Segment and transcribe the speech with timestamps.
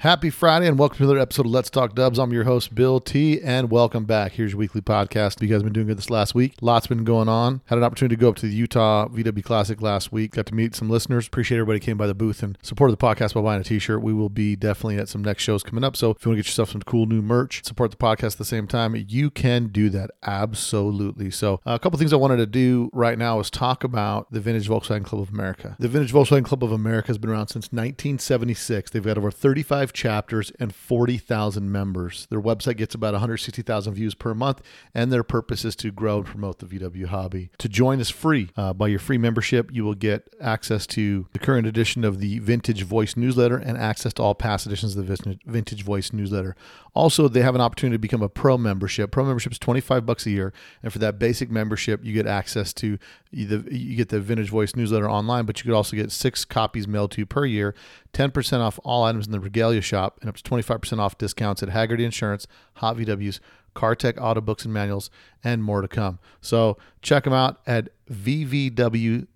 [0.00, 2.18] Happy Friday and welcome to another episode of Let's Talk Dubs.
[2.18, 4.32] I'm your host, Bill T, and welcome back.
[4.32, 5.42] Here's your weekly podcast.
[5.42, 6.54] You guys have been doing good this last week.
[6.62, 7.60] Lots been going on.
[7.66, 10.30] Had an opportunity to go up to the Utah VW Classic last week.
[10.30, 11.26] Got to meet some listeners.
[11.26, 14.00] Appreciate everybody came by the booth and supported the podcast by buying a t-shirt.
[14.00, 15.98] We will be definitely at some next shows coming up.
[15.98, 18.38] So if you want to get yourself some cool new merch, support the podcast at
[18.38, 20.12] the same time, you can do that.
[20.22, 21.30] Absolutely.
[21.30, 24.40] So uh, a couple things I wanted to do right now is talk about the
[24.40, 25.76] Vintage Volkswagen Club of America.
[25.78, 28.92] The Vintage Volkswagen Club of America has been around since 1976.
[28.92, 32.26] They've got over 35 chapters and 40,000 members.
[32.30, 34.62] Their website gets about 160,000 views per month,
[34.94, 37.50] and their purpose is to grow and promote the VW hobby.
[37.58, 38.50] To join is free.
[38.56, 42.38] Uh, by your free membership, you will get access to the current edition of the
[42.38, 46.56] Vintage Voice newsletter and access to all past editions of the Vintage Voice newsletter.
[46.94, 49.10] Also, they have an opportunity to become a pro membership.
[49.10, 52.72] Pro membership is 25 bucks a year, and for that basic membership, you get access
[52.74, 52.98] to
[53.32, 56.88] the you get the Vintage Voice newsletter online, but you could also get six copies
[56.88, 57.74] mailed to you per year,
[58.12, 61.68] 10% off all items in the Regalia shop, and up to 25% off discounts at
[61.70, 63.40] Hagerty Insurance, Hot VWs,
[63.74, 65.10] CarTech Auto Books and Manuals,
[65.44, 66.18] and more to come.
[66.40, 69.28] So check them out at vvwca.com,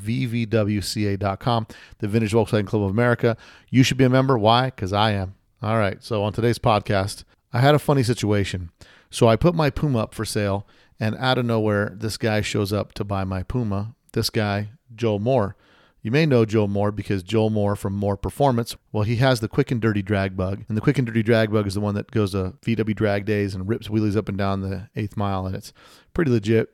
[0.00, 1.66] vvwca.com,
[1.98, 3.36] the Vintage Volkswagen Club of America.
[3.70, 4.38] You should be a member.
[4.38, 4.66] Why?
[4.66, 5.34] Because I am.
[5.60, 6.02] All right.
[6.02, 8.70] So on today's podcast, I had a funny situation.
[9.10, 10.66] So I put my Puma up for sale,
[11.00, 13.94] and out of nowhere, this guy shows up to buy my Puma.
[14.12, 15.56] This guy, Joel Moore.
[16.00, 19.48] You may know Joel Moore because Joel Moore from Moore Performance, well, he has the
[19.48, 20.64] quick and dirty drag bug.
[20.68, 23.24] And the quick and dirty drag bug is the one that goes to VW drag
[23.24, 25.46] days and rips wheelies up and down the eighth mile.
[25.46, 25.72] And it's
[26.14, 26.70] pretty legit.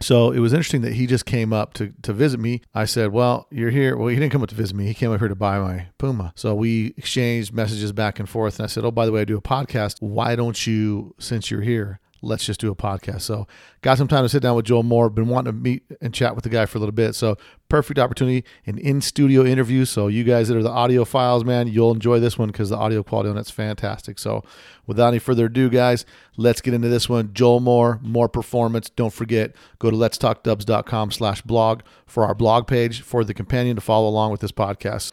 [0.00, 2.62] So it was interesting that he just came up to, to visit me.
[2.74, 3.96] I said, Well, you're here.
[3.96, 4.86] Well, he didn't come up to visit me.
[4.86, 6.32] He came up here to buy my Puma.
[6.36, 8.58] So we exchanged messages back and forth.
[8.58, 9.96] And I said, Oh, by the way, I do a podcast.
[10.00, 13.22] Why don't you, since you're here, let's just do a podcast.
[13.22, 13.46] So
[13.82, 15.10] got some time to sit down with Joel Moore.
[15.10, 17.14] Been wanting to meet and chat with the guy for a little bit.
[17.14, 17.36] So
[17.68, 19.84] perfect opportunity, an in-studio interview.
[19.84, 23.02] So you guys that are the audiophiles, man, you'll enjoy this one because the audio
[23.02, 24.18] quality on it's fantastic.
[24.18, 24.42] So
[24.86, 26.04] without any further ado, guys,
[26.36, 27.32] let's get into this one.
[27.32, 28.90] Joel Moore, more Performance.
[28.90, 33.82] Don't forget, go to letstalkdubs.com slash blog for our blog page for the companion to
[33.82, 35.12] follow along with this podcast.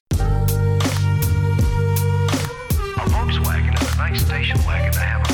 [2.98, 5.25] A Volkswagen is a nice station wagon to have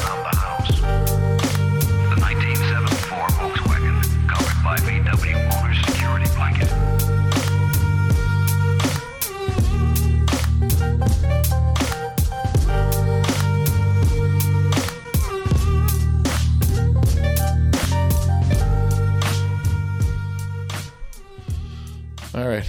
[22.33, 22.63] All right.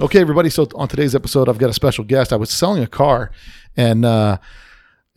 [0.00, 0.50] Okay, everybody.
[0.50, 2.32] So on today's episode, I've got a special guest.
[2.32, 3.30] I was selling a car,
[3.76, 4.38] and uh,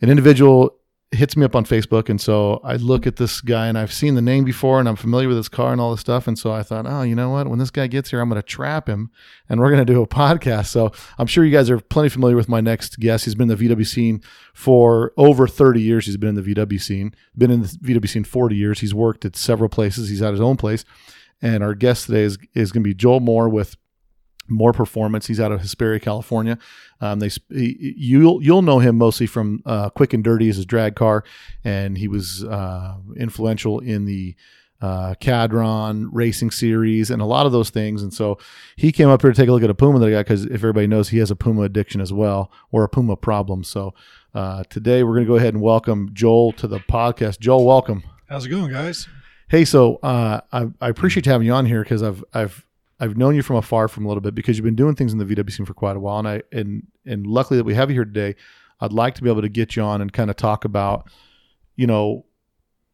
[0.00, 0.76] an individual
[1.10, 4.14] hits me up on Facebook, and so I look at this guy, and I've seen
[4.14, 6.52] the name before, and I'm familiar with his car and all this stuff, and so
[6.52, 7.48] I thought, oh, you know what?
[7.48, 9.10] When this guy gets here, I'm going to trap him,
[9.48, 10.66] and we're going to do a podcast.
[10.66, 13.24] So I'm sure you guys are plenty familiar with my next guest.
[13.24, 14.22] He's been in the VW scene
[14.54, 16.06] for over 30 years.
[16.06, 18.78] He's been in the VW scene, been in the VW scene 40 years.
[18.78, 20.08] He's worked at several places.
[20.08, 20.84] He's had his own place.
[21.42, 23.76] And our guest today is, is going to be Joel Moore with
[24.48, 25.26] Moore Performance.
[25.26, 26.58] He's out of Hesperia, California.
[27.00, 30.66] Um, they he, you'll you'll know him mostly from uh, Quick and Dirty as his
[30.66, 31.24] drag car,
[31.64, 34.34] and he was uh, influential in the
[34.80, 38.02] uh, Kadron racing series and a lot of those things.
[38.02, 38.38] And so
[38.76, 40.46] he came up here to take a look at a Puma that I got because
[40.46, 43.62] if everybody knows he has a Puma addiction as well or a Puma problem.
[43.62, 43.94] So
[44.34, 47.40] uh, today we're going to go ahead and welcome Joel to the podcast.
[47.40, 48.04] Joel, welcome.
[48.28, 49.06] How's it going, guys?
[49.50, 52.64] Hey, so uh, I, I appreciate having you on here because I've I've
[53.00, 55.18] I've known you from afar from a little bit because you've been doing things in
[55.18, 57.90] the VW scene for quite a while, and I and and luckily that we have
[57.90, 58.36] you here today.
[58.80, 61.10] I'd like to be able to get you on and kind of talk about,
[61.76, 62.24] you know,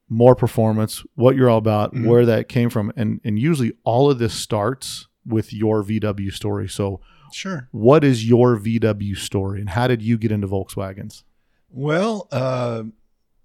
[0.08, 2.06] Moore Performance, what you're all about, Mhm.
[2.06, 6.68] where that came from, and and usually all of this starts with your VW story.
[6.70, 7.00] So,
[7.32, 7.68] Sure.
[7.72, 11.22] what is your VW story, and how did you get into Volkswagens?
[11.68, 12.84] Well, uh,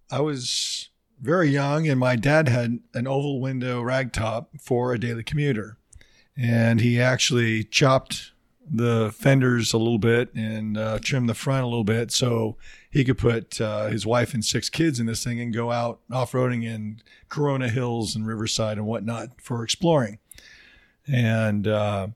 [0.09, 0.90] I was
[1.21, 5.77] very young, and my dad had an oval window ragtop for a daily commuter,
[6.35, 8.31] and he actually chopped
[8.69, 12.55] the fenders a little bit and uh, trimmed the front a little bit so
[12.89, 15.99] he could put uh, his wife and six kids in this thing and go out
[16.11, 20.19] off roading in Corona Hills and Riverside and whatnot for exploring.
[21.05, 22.07] And uh,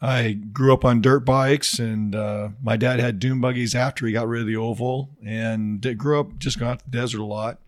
[0.00, 4.12] I grew up on dirt bikes, and uh, my dad had dune buggies after he
[4.12, 7.24] got rid of the oval, and grew up just going out to the desert a
[7.24, 7.60] lot.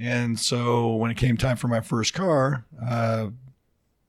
[0.00, 3.28] And so when it came time for my first car, uh,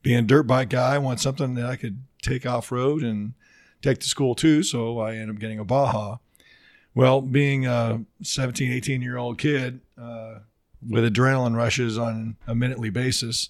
[0.01, 3.33] being a dirt bike guy, I wanted something that I could take off road and
[3.81, 4.63] take to school too.
[4.63, 6.17] So I ended up getting a Baja.
[6.95, 10.39] Well, being a 17, 18 year old kid uh,
[10.87, 13.49] with adrenaline rushes on a minutely basis,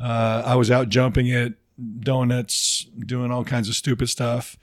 [0.00, 1.54] uh, I was out jumping it,
[2.00, 4.56] donuts, doing all kinds of stupid stuff.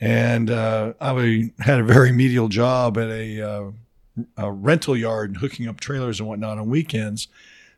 [0.00, 3.70] and uh, I had a very medial job at a, uh,
[4.36, 7.28] a rental yard, and hooking up trailers and whatnot on weekends.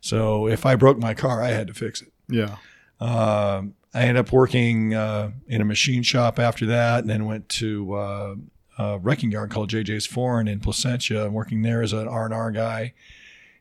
[0.01, 2.11] So if I broke my car, I had to fix it.
[2.29, 2.57] Yeah.
[2.99, 7.49] Um I ended up working uh, in a machine shop after that, and then went
[7.49, 8.35] to uh,
[8.77, 12.33] a wrecking yard called JJ's Foreign in Placentia, and working there as an R and
[12.33, 12.93] R guy.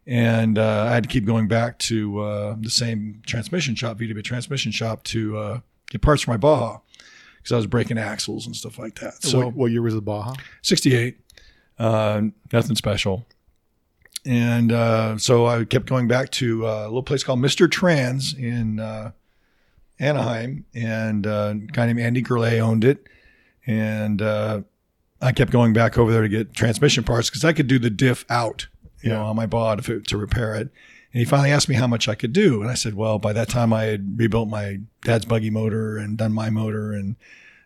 [0.06, 4.22] And uh, I had to keep going back to uh, the same transmission shop, VW
[4.22, 6.78] transmission shop, to uh, get parts for my Baja
[7.38, 9.22] because I was breaking axles and stuff like that.
[9.22, 10.34] So what, what year was the Baja?
[10.62, 11.18] 68,
[11.78, 13.26] uh, nothing special.
[14.24, 17.70] And uh, so I kept going back to uh, a little place called Mr.
[17.70, 19.12] Trans in uh,
[20.00, 23.06] Anaheim, and uh, a guy named Andy Gurley owned it.
[23.66, 24.62] And uh,
[25.20, 27.90] I kept going back over there to get transmission parts because I could do the
[27.90, 28.66] diff out,
[29.00, 30.70] you know, on my bod to, to repair it.
[31.12, 33.32] And he finally asked me how much I could do, and I said, "Well, by
[33.32, 37.16] that time I had rebuilt my dad's buggy motor and done my motor and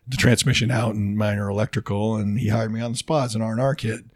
[0.07, 3.41] the transmission out and minor electrical." And he hired me on the spot as an
[3.41, 4.09] R and R kid,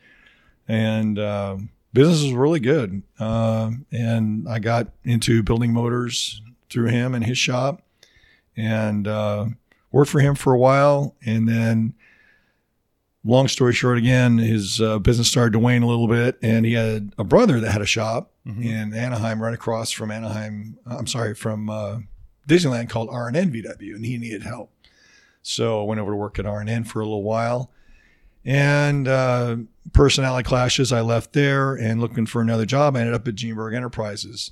[0.67, 1.57] and uh,
[1.93, 3.03] business was really good.
[3.19, 7.81] Uh, and I got into building motors through him and his shop,
[8.57, 9.45] and uh,
[9.91, 11.93] worked for him for a while, and then
[13.25, 16.73] long story short, again, his uh, business started to wane a little bit, and he
[16.73, 20.77] had a brother that had a shop in Anaheim, right across from Anaheim.
[20.85, 21.99] I'm sorry, from uh,
[22.47, 24.71] Disneyland called R&N VW, and he needed help.
[25.47, 27.71] So I went over to work at R&N for a little while,
[28.43, 29.57] and uh,
[29.93, 30.91] personality clashes.
[30.91, 32.95] I left there and looking for another job.
[32.95, 34.51] I ended up at Gene Berg Enterprises.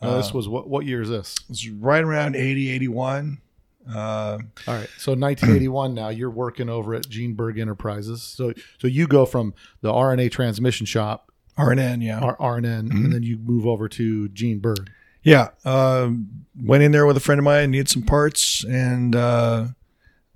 [0.00, 0.68] Uh, this was what?
[0.68, 1.34] What year is this?
[1.44, 3.38] It was right around 80, 81.
[3.86, 4.88] Uh, All right.
[4.98, 5.94] So 1981.
[5.94, 8.22] now you're working over at Gene Berg Enterprises.
[8.22, 12.18] So so you go from the RNA transmission shop, R&N, yeah.
[12.18, 14.90] R- RNN, and then you move over to Gene Berg.
[15.22, 19.68] Yeah, um, went in there with a friend of mine, needed some parts, and uh,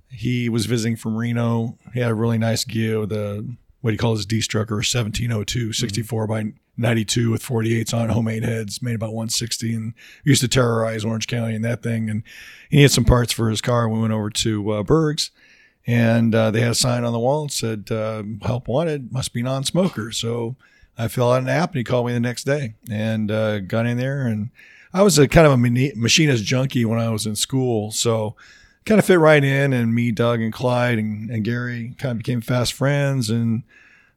[0.09, 1.77] he was visiting from Reno.
[1.93, 6.27] He had a really nice Geo, the what he calls his D Strucker 1702, 64
[6.27, 11.27] by 92 with 48s on homemade heads, made about 160, and used to terrorize Orange
[11.27, 12.09] County and that thing.
[12.09, 12.23] And
[12.69, 13.87] he needed some parts for his car.
[13.87, 15.31] We went over to uh, Berg's,
[15.85, 19.33] and uh, they had a sign on the wall that said uh, "Help wanted." Must
[19.33, 20.11] be non-smoker.
[20.11, 20.55] So
[20.97, 23.85] I filled out an app, and he called me the next day, and uh, got
[23.85, 24.49] in there and.
[24.91, 25.57] I was a kind of a
[25.95, 28.35] machinist junkie when I was in school, so
[28.85, 29.73] kind of fit right in.
[29.73, 33.63] And me, Doug, and Clyde and, and Gary kind of became fast friends, and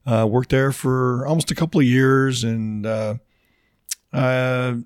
[0.06, 2.44] uh, worked there for almost a couple of years.
[2.44, 3.14] And uh,
[4.12, 4.76] uh,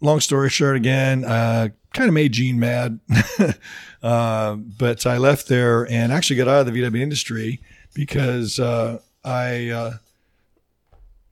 [0.00, 3.00] long story short, again, uh, kind of made Gene mad,
[4.02, 7.60] uh, but I left there and actually got out of the VW industry
[7.94, 9.98] because uh, I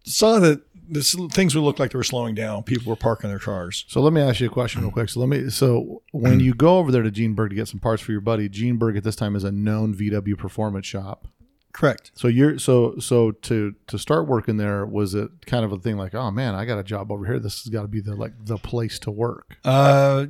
[0.05, 2.63] saw that this things would look like they were slowing down.
[2.63, 3.85] People were parking their cars.
[3.89, 5.09] So let me ask you a question real quick.
[5.09, 5.51] So let me.
[5.51, 8.21] So when you go over there to Gene Berg to get some parts for your
[8.21, 11.29] buddy, Gene Berg at this time is a known VW performance shop.
[11.73, 12.11] Correct.
[12.15, 15.99] So you're so so to to start working there was it kind of a thing
[15.99, 18.17] like oh man I got a job over here this has got to be the
[18.17, 20.27] like the place to work Uh,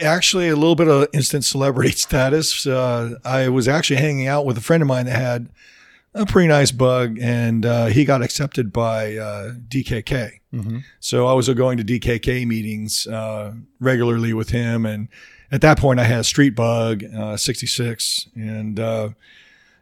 [0.00, 2.66] actually, a little bit of instant celebrity status.
[2.66, 5.50] Uh, I was actually hanging out with a friend of mine that had
[6.16, 10.40] a pretty nice bug, and uh, he got accepted by uh, DKK.
[10.52, 10.78] mm-hmm.
[10.98, 15.08] So I was going to DKK meetings uh, regularly with him, and
[15.52, 19.10] at that point, I had a street bug, uh, 66, and uh,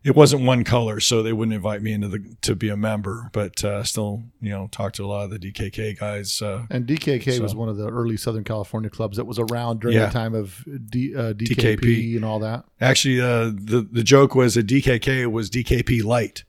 [0.05, 3.31] it wasn't one color, so they wouldn't invite me into the to be a member.
[3.33, 6.43] But uh, still, you know, talked to a lot of the DKK guys.
[6.43, 9.97] Uh, and DKK was one of the early Southern California clubs that was around during
[9.97, 10.07] Yeah.
[10.07, 12.17] the time of D, uh, DKP, DKP.
[12.17, 16.45] and all that Actually, uh, the the joke was that DKK was DKP light.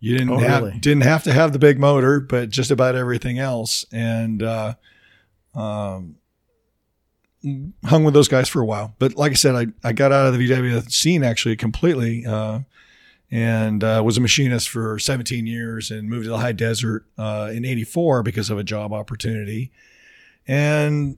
[0.00, 0.78] You didn't Oh, have, really?
[0.80, 3.84] didn't have to have the big motor, but just about everything else.
[3.92, 4.74] And uh,
[5.54, 6.16] um,
[7.84, 8.94] hung with those guys for a while.
[8.98, 12.60] But like I said, I, I got out of the VW scene actually completely, uh,
[13.34, 17.50] and uh, was a machinist for 17 years and moved to the high desert uh,
[17.52, 19.72] in '84 because of a job opportunity.
[20.46, 21.16] And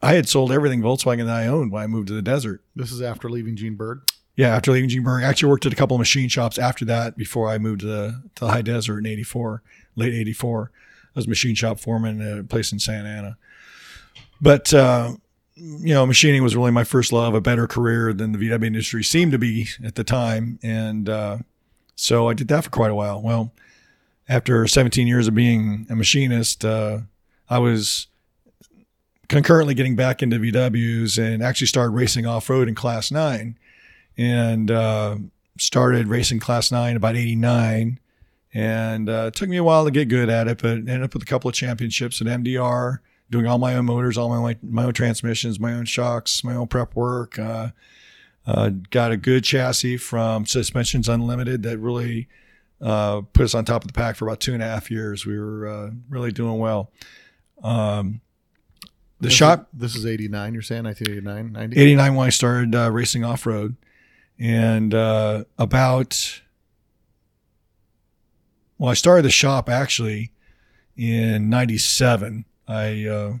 [0.00, 2.62] I had sold everything Volkswagen that I owned when I moved to the desert.
[2.74, 4.00] this is after leaving Gene Berg
[4.36, 6.86] Yeah, after leaving Gene Berg, I actually worked at a couple of machine shops after
[6.86, 9.62] that before I moved to the, to the high desert in 84,
[9.96, 10.70] late 84.
[10.74, 13.36] I was a machine shop foreman at a place in Santa Ana.
[14.40, 15.16] But, uh,
[15.56, 19.04] you know, machining was really my first love, a better career than the VW industry
[19.04, 20.58] seemed to be at the time.
[20.62, 21.38] And uh,
[21.94, 23.22] so I did that for quite a while.
[23.22, 23.52] Well,
[24.28, 27.00] after 17 years of being a machinist, uh,
[27.48, 28.08] I was
[29.28, 33.56] concurrently getting back into VWs and actually started racing off road in Class 9
[34.16, 35.16] and uh,
[35.58, 37.98] started racing class nine about 89
[38.52, 41.14] and uh, it took me a while to get good at it but ended up
[41.14, 42.98] with a couple of championships at mdr
[43.30, 46.66] doing all my own motors all my, my own transmissions my own shocks my own
[46.66, 47.68] prep work uh,
[48.46, 52.28] Uh, got a good chassis from Suspensions Unlimited that really
[52.82, 55.24] uh, put us on top of the pack for about two and a half years.
[55.24, 56.90] We were uh, really doing well.
[57.62, 58.20] Um,
[59.18, 60.84] the This shop is- This is 89, you're saying?
[60.84, 61.80] 1989, 90?
[61.80, 63.76] 89 when I started uh, racing off road,
[64.38, 66.42] and uh, about
[68.78, 70.32] well, I started the shop actually
[70.96, 72.44] in '97.
[72.66, 73.34] I uh,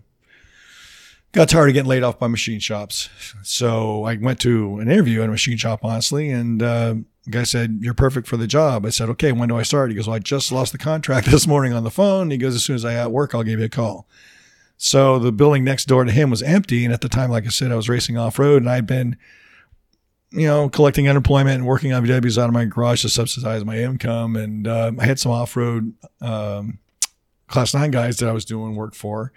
[1.32, 3.08] got tired of getting laid off by machine shops,
[3.42, 7.44] so I went to an interview at a machine shop, honestly, and uh, the guy
[7.44, 10.06] said, "You're perfect for the job." I said, "Okay, when do I start?" He goes,
[10.06, 12.76] "Well, I just lost the contract this morning on the phone." He goes, "As soon
[12.76, 14.06] as I at work, I'll give you a call."
[14.76, 16.84] So the building next door to him was empty.
[16.84, 19.16] And at the time, like I said, I was racing off road and I'd been,
[20.30, 23.78] you know, collecting unemployment and working on VWs out of my garage to subsidize my
[23.78, 24.36] income.
[24.36, 26.78] And uh, I had some off road um,
[27.48, 29.32] class nine guys that I was doing work for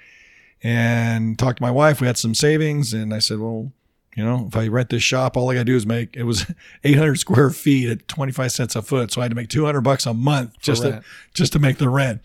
[0.64, 2.02] and talked to my wife.
[2.02, 2.94] We had some savings.
[2.94, 3.72] And I said, well,
[4.16, 6.24] you know, if I rent this shop, all I got to do is make it
[6.24, 6.52] was
[6.84, 9.12] 800 square feet at 25 cents a foot.
[9.12, 11.90] So I had to make 200 bucks a month just to, just to make the
[11.90, 12.22] rent.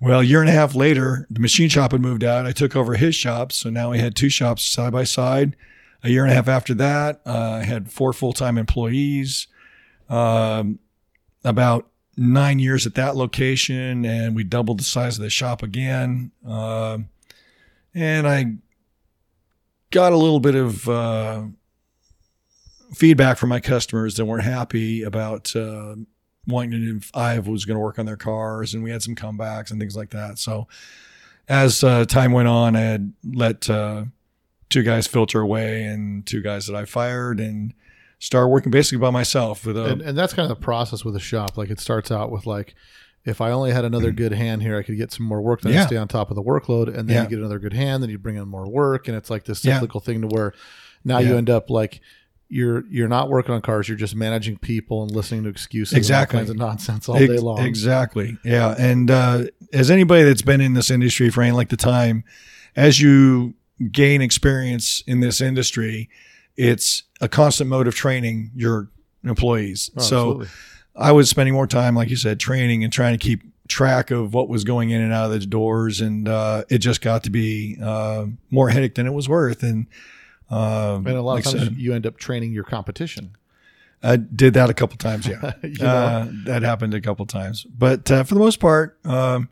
[0.00, 2.46] Well, a year and a half later, the machine shop had moved out.
[2.46, 3.52] I took over his shop.
[3.52, 5.56] So now we had two shops side by side.
[6.04, 9.48] A year and a half after that, uh, I had four full time employees.
[10.08, 10.78] Um,
[11.44, 16.32] about nine years at that location, and we doubled the size of the shop again.
[16.44, 17.08] Um
[17.94, 18.54] and I
[19.90, 21.42] got a little bit of uh,
[22.94, 25.96] feedback from my customers that weren't happy about uh,
[26.46, 29.14] wanting to if I was going to work on their cars, and we had some
[29.14, 30.38] comebacks and things like that.
[30.38, 30.68] So
[31.48, 34.04] as uh, time went on, I had let uh,
[34.68, 37.74] two guys filter away, and two guys that I fired, and
[38.18, 41.14] started working basically by myself with a and, and that's kind of the process with
[41.16, 41.56] a shop.
[41.56, 42.74] Like it starts out with like,
[43.24, 45.72] if I only had another good hand here, I could get some more work Mm.
[45.72, 45.86] Yeah.
[45.86, 46.88] stay on top of the workload.
[46.88, 47.22] And then Yeah.
[47.24, 49.64] you get another good hand, then you bring in more work, and it's like this
[49.64, 49.74] Yeah.
[49.74, 50.52] cyclical thing to where
[51.04, 52.00] now you end up like
[52.50, 56.38] you're you're not working on cars, you're just managing people and listening to excuses, Exactly.
[56.38, 57.60] and all kinds of nonsense all Ex- day long.
[57.64, 58.38] Exactly.
[58.44, 58.74] Yeah.
[58.78, 62.24] And uh, as anybody that's been in this industry for any length of time,
[62.74, 63.54] as you
[63.92, 66.08] gain experience in this industry,
[66.58, 68.90] it's a constant mode of training your
[69.24, 69.90] employees.
[69.96, 70.48] Oh, so absolutely.
[70.96, 74.34] I was spending more time, like you said, training and trying to keep track of
[74.34, 77.30] what was going in and out of the doors, and uh, it just got to
[77.30, 79.62] be uh, more headache than it was worth.
[79.62, 79.86] And
[80.50, 83.36] uh, and a lot like of times said, you end up training your competition.
[84.02, 85.26] I did that a couple times.
[85.26, 85.86] Yeah, You know?
[85.86, 89.48] uh, that happened a couple times, but uh, for the most part, um,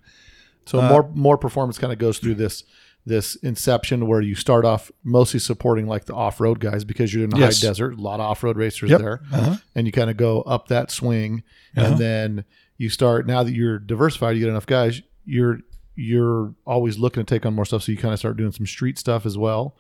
[0.67, 2.65] So Uh, more more performance kind of goes through this
[3.07, 7.23] this inception where you start off mostly supporting like the off road guys because you're
[7.25, 7.63] in the Yes.
[7.63, 9.01] high desert, a lot of off road racers Yep.
[9.01, 9.57] there, uh-huh.
[9.77, 11.43] and you kind of go up that swing,
[11.77, 11.87] Uh-huh.
[11.87, 12.45] and then
[12.79, 13.27] you start.
[13.27, 15.01] Now that you're diversified, you get enough guys.
[15.25, 15.61] You're
[15.95, 18.67] you're always looking to take on more stuff, so you kind of start doing some
[18.67, 19.77] street stuff as well.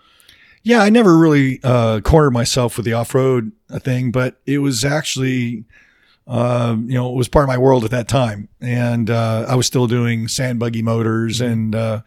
[0.63, 4.85] Yeah, I never really uh, cornered myself with the off road thing, but it was
[4.85, 5.65] actually,
[6.27, 9.55] um, you know, it was part of my world at that time, and uh, I
[9.57, 12.01] was still doing sand buggy motors, and uh,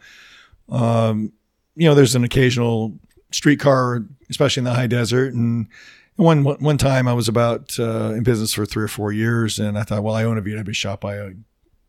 [0.70, 1.32] um,
[1.76, 2.98] you know, there's an occasional
[3.32, 5.68] streetcar, especially in the high desert, and.
[6.16, 9.78] One one time I was about uh, in business for three or four years, and
[9.78, 11.02] I thought, well, I own a VW shop.
[11.02, 11.30] I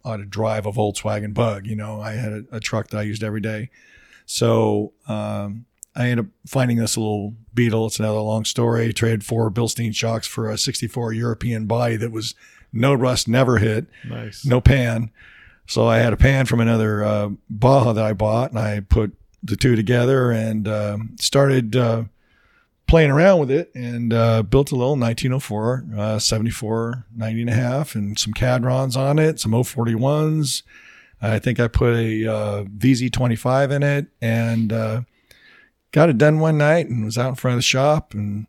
[0.06, 1.68] ought to drive a Volkswagen Bug.
[1.68, 3.72] You know, I had a, a truck that I used every day.
[4.26, 5.66] So um,
[5.98, 7.88] I ended up finding this little Beetle.
[7.88, 8.94] It's another long story.
[8.94, 12.34] Traded four Bilstein shocks for a 64 European body that was
[12.72, 14.46] no rust, never hit, Nice.
[14.46, 15.12] no pan.
[15.72, 19.14] So I had a pan from another uh, Baja that I bought, and I put
[19.42, 22.04] the two together and um, started uh,
[22.88, 27.54] playing around with it and uh, built a little 1904 uh, 74 90 and a
[27.54, 30.64] half and some Kadrons on it, some 041s.
[31.22, 35.02] I think I put a uh, VZ25 in it and uh,
[35.94, 38.46] got it done one night and was out in front of the shop and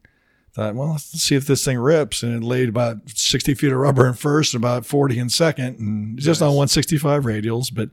[0.54, 2.22] thought, well, let's see if this thing rips.
[2.22, 5.78] And it laid about 60 feet of rubber in first, and about 40 in second,
[5.78, 6.48] and just Nice.
[6.48, 7.72] on 165 radials.
[7.74, 7.90] But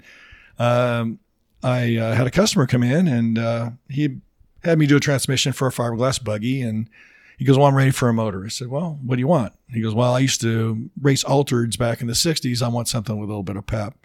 [0.63, 1.19] um,
[1.63, 4.17] I uh, had a customer come in and uh, he
[4.63, 6.61] had me do a transmission for a fiberglass buggy.
[6.61, 6.89] And
[7.37, 8.43] he goes, Well, I'm ready for a motor.
[8.45, 9.53] I said, Well, what do you want?
[9.69, 12.61] He goes, Well, I used to race altereds back in the 60s.
[12.61, 13.95] I want something with a little bit of pep.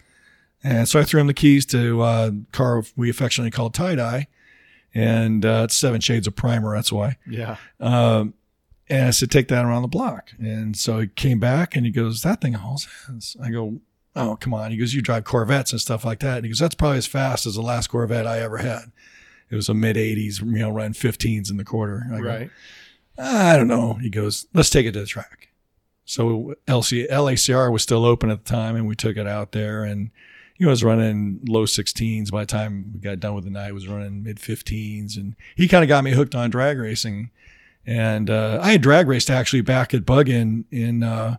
[0.63, 4.29] And so I threw him the keys to uh, car we affectionately call tie dye.
[4.95, 6.73] And uh, it's seven shades of primer.
[6.77, 7.17] That's why.
[7.29, 7.57] Yeah.
[7.81, 8.35] Um,
[8.88, 10.33] and I said, take that around the block.
[10.38, 13.37] And so he came back and he goes, that thing hauls ass.
[13.43, 13.81] I go,
[14.14, 14.71] oh, come on.
[14.71, 16.37] He goes, you drive Corvettes and stuff like that.
[16.37, 18.93] And he goes, that's probably as fast as the last Corvette I ever had.
[19.50, 22.07] It was a mid 80s, you know, running 15s in the quarter.
[22.12, 22.50] I go, Right.
[23.17, 23.95] I don't know.
[23.95, 25.49] He goes, let's take it to the track.
[26.05, 29.85] So LC, LACR was still open at the time and we took it out there
[29.85, 30.11] and
[30.55, 33.67] he was running low 16s by the time we got done with the night.
[33.67, 37.31] He was running mid 15s and he kind of got me hooked on drag racing.
[37.87, 41.37] And uh, I had drag raced actually back at Bug-In in uh,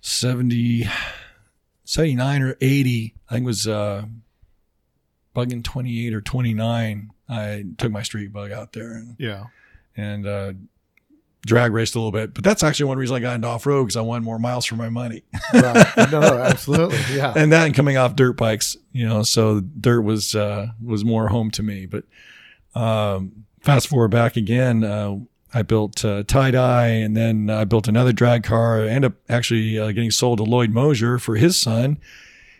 [0.00, 0.88] 70,
[1.84, 3.14] 79 or 80.
[3.28, 4.04] I think it was uh,
[5.32, 7.10] Bug-In 28 or 29.
[7.28, 9.46] I took my street bug out there and, Yeah.
[9.96, 10.52] and uh,
[11.46, 12.34] drag raced a little bit.
[12.34, 14.66] But that's actually one reason I got into off road because I wanted more miles
[14.66, 15.24] for my money.
[15.52, 15.86] Right.
[16.12, 16.98] no, no, absolutely.
[17.16, 17.32] Yeah.
[17.34, 21.28] and that and coming off dirt bikes, you know, so dirt was uh, was more
[21.28, 21.86] home to me.
[21.86, 22.04] But
[22.78, 25.16] um, fast forward back again, uh,
[25.54, 28.82] I built uh, tie dye, and then I built another drag car.
[28.82, 31.98] I ended up actually uh, getting sold to Lloyd Mosier for his son.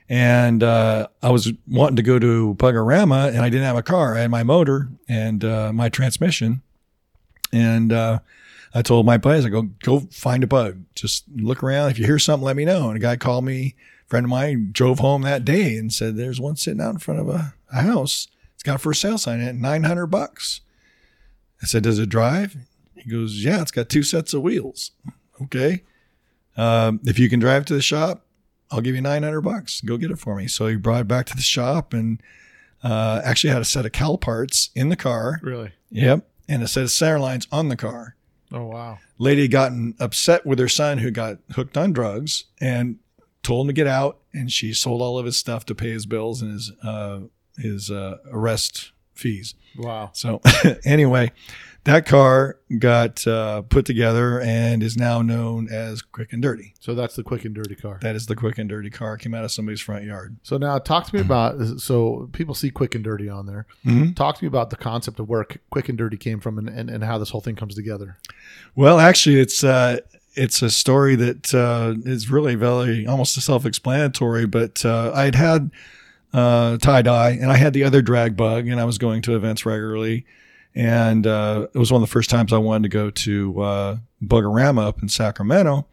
[0.09, 4.17] And uh, I was wanting to go to Bug-O-Rama, and I didn't have a car.
[4.17, 6.63] I had my motor and uh, my transmission,
[7.53, 8.19] and uh,
[8.75, 10.85] I told my buddies, I go, go find a bug.
[10.95, 11.91] Just look around.
[11.91, 12.89] If you hear something, let me know.
[12.89, 16.17] And a guy called me, a friend of mine, drove home that day and said,
[16.17, 18.29] there's one sitting out in front of a, a house.
[18.55, 20.61] It's got a for sale sign it, 900 bucks.
[21.63, 22.57] I said, does it drive?
[23.05, 24.93] He goes, yeah, it's got two sets of wheels.
[25.43, 25.83] Okay.
[26.57, 28.25] Um, if you can drive to the shop,
[28.71, 29.81] I'll give you 900 bucks.
[29.81, 30.47] Go get it for me.
[30.49, 32.21] So he brought it back to the shop and
[32.83, 35.41] uh, actually had a set of Cal parts in the car.
[35.43, 35.73] Really?
[35.91, 36.27] Yep.
[36.49, 38.17] And a set of center lines on the car
[38.53, 38.99] Oh, wow.
[39.19, 42.99] lady had gotten upset with her son who got hooked on drugs and
[43.43, 46.07] told him to get out and she sold all of his stuff to pay his
[46.07, 47.21] bills and his uh,
[47.59, 50.11] his uh, arrest fees Wow.
[50.13, 50.41] so
[50.85, 51.33] anyway
[51.85, 56.95] that car got uh, put together and is now known as quick and dirty So
[56.95, 57.99] that's the quick and dirty car.
[58.03, 60.79] that is the quick and dirty car came out of somebody's front yard So now
[60.79, 63.67] talk to me about so people see quick and dirty on there.
[63.87, 64.17] Mhm.
[64.17, 66.89] Talk to me about the concept of where quick and dirty came from and, and,
[66.91, 68.17] and how this whole thing comes together.
[68.75, 69.99] Well, actually, it's uh,
[70.35, 74.47] it's a story that uh, is really very almost self-explanatory.
[74.47, 75.71] But uh, I had had
[76.33, 79.37] uh, tie dye, and I had the other drag bug, and I was going to
[79.37, 80.27] events regularly.
[80.75, 83.97] And uh, it was one of the first times I wanted to go to uh,
[84.21, 85.87] Bug-O-Rama up in Sacramento,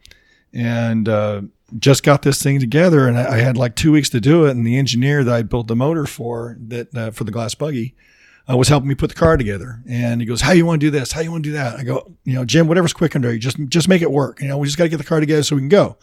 [0.53, 1.41] and uh,
[1.77, 3.07] just got this thing together.
[3.07, 4.51] And I, I had like two weeks to do it.
[4.51, 7.95] And the engineer that I built the motor for that uh, for the glass buggy
[8.49, 9.81] uh, was helping me put the car together.
[9.87, 11.11] And he goes, "How you want to do this?
[11.11, 13.39] How you want to do that?" I go, "You know, Jim, whatever's quick and dirty,
[13.39, 14.41] just just make it work.
[14.41, 15.97] You know, we just got to get the car together so we can go."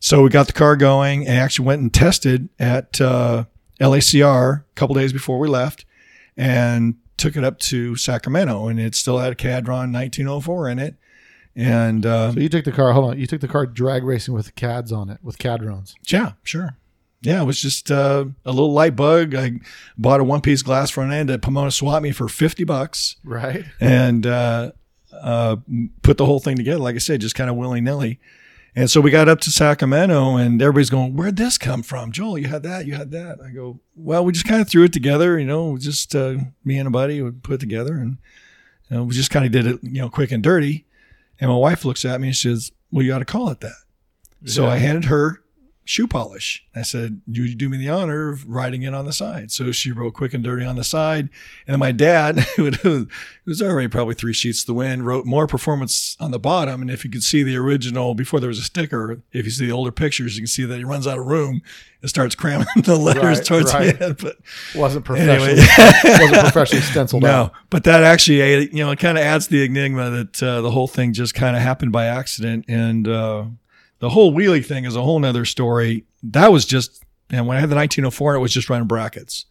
[0.00, 3.44] So we got the car going and actually went and tested at uh,
[3.80, 5.84] LACR a couple days before we left,
[6.36, 10.94] and took it up to Sacramento, and it still had a Kadron 1904 in it.
[11.56, 12.92] And uh, So you took the car.
[12.92, 13.18] Hold on.
[13.18, 15.94] You took the car drag racing with CADs on it with Kadrons.
[16.06, 16.76] Yeah, sure.
[17.20, 19.34] Yeah, it was just uh, a little light bug.
[19.34, 19.54] I
[19.96, 23.64] bought a one piece glass front end at Pomona Swap Me for 50 bucks Right.
[23.80, 24.70] and uh,
[25.12, 25.56] uh,
[26.02, 26.78] put the whole thing together.
[26.78, 28.20] Like I said, just kind of willy nilly.
[28.78, 32.12] And so we got up to Sacramento and everybody's going, Where'd this come from?
[32.12, 33.40] Joel, you had that, you had that.
[33.44, 36.78] I go, Well, we just kind of threw it together, you know, just uh, me
[36.78, 38.18] and a buddy would put it together and
[38.88, 40.86] you know, we just kind of did it, you know, quick and dirty.
[41.40, 43.58] And my wife looks at me and she says, Well, you got to call it
[43.62, 43.82] that.
[44.44, 45.42] So I handed her
[45.88, 46.62] shoe polish.
[46.76, 49.90] I said, "You do me the honor of writing it on the side." So she
[49.90, 51.30] wrote "quick and dirty" on the side,
[51.66, 53.08] and then my dad, who
[53.46, 56.82] was already probably three sheets to the wind, wrote Moore Performance on the bottom.
[56.82, 59.64] And if you could see the original before there was a sticker, if you see
[59.66, 61.62] the older pictures, you can see that he runs out of room
[62.02, 63.98] and starts cramming the letters Right, towards right.
[63.98, 64.16] the end.
[64.18, 64.36] But
[64.76, 65.66] Wasn't professionally anyway,
[66.04, 67.52] wasn't professionally stenciled no, out.
[67.70, 70.86] but that actually, you know, it kind of adds the enigma that uh, the whole
[70.86, 72.66] thing just kind of happened by accident.
[72.68, 73.46] And uh,
[74.00, 76.04] the whole wheelie thing is a whole nother story.
[76.22, 79.46] That was just, and when I had the 1904, it was just running brackets.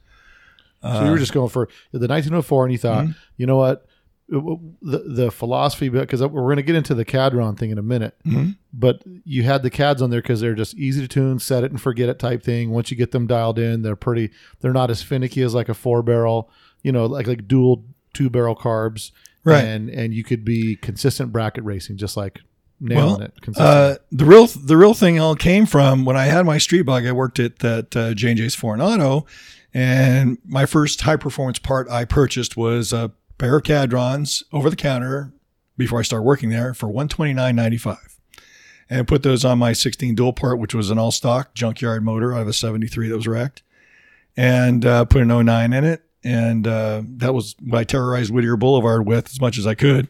[0.83, 3.11] So you were just going for the 1904, and you thought, Mm-hmm.
[3.37, 3.85] you know what,
[4.29, 8.15] the the philosophy, because we're going to get into the Kadron thing in a minute,
[8.25, 8.55] Mhm.
[8.73, 11.71] but you had the CADs on there because they're just easy to tune, set it
[11.71, 12.69] and forget it type thing.
[12.71, 14.29] Once you get them dialed in, they're pretty.
[14.61, 16.49] They're not as finicky as like a four barrel,
[16.83, 17.83] you know, like like dual
[18.13, 19.11] two barrel carbs,
[19.43, 19.63] Right.
[19.63, 22.41] And and you could be consistent bracket racing, just like
[22.79, 23.33] nailing Well, it.
[23.57, 27.05] Uh, the real the real thing all came from when I had my street bug.
[27.05, 29.25] I worked at that uh, J and J's Foreign Auto,
[29.73, 34.75] and my first high performance part I purchased was a pair of Kadrons over the
[34.75, 35.33] counter
[35.77, 38.17] before I started working there for one twenty nine ninety five,
[38.89, 42.33] and put those on my sixteen dual port, which was an all stock junkyard motor
[42.33, 43.61] out of a seventy three that was wrecked,
[44.35, 46.03] and uh, put an 09 in it.
[46.23, 50.07] And uh, that was what I terrorized Whittier Boulevard with as much as I could.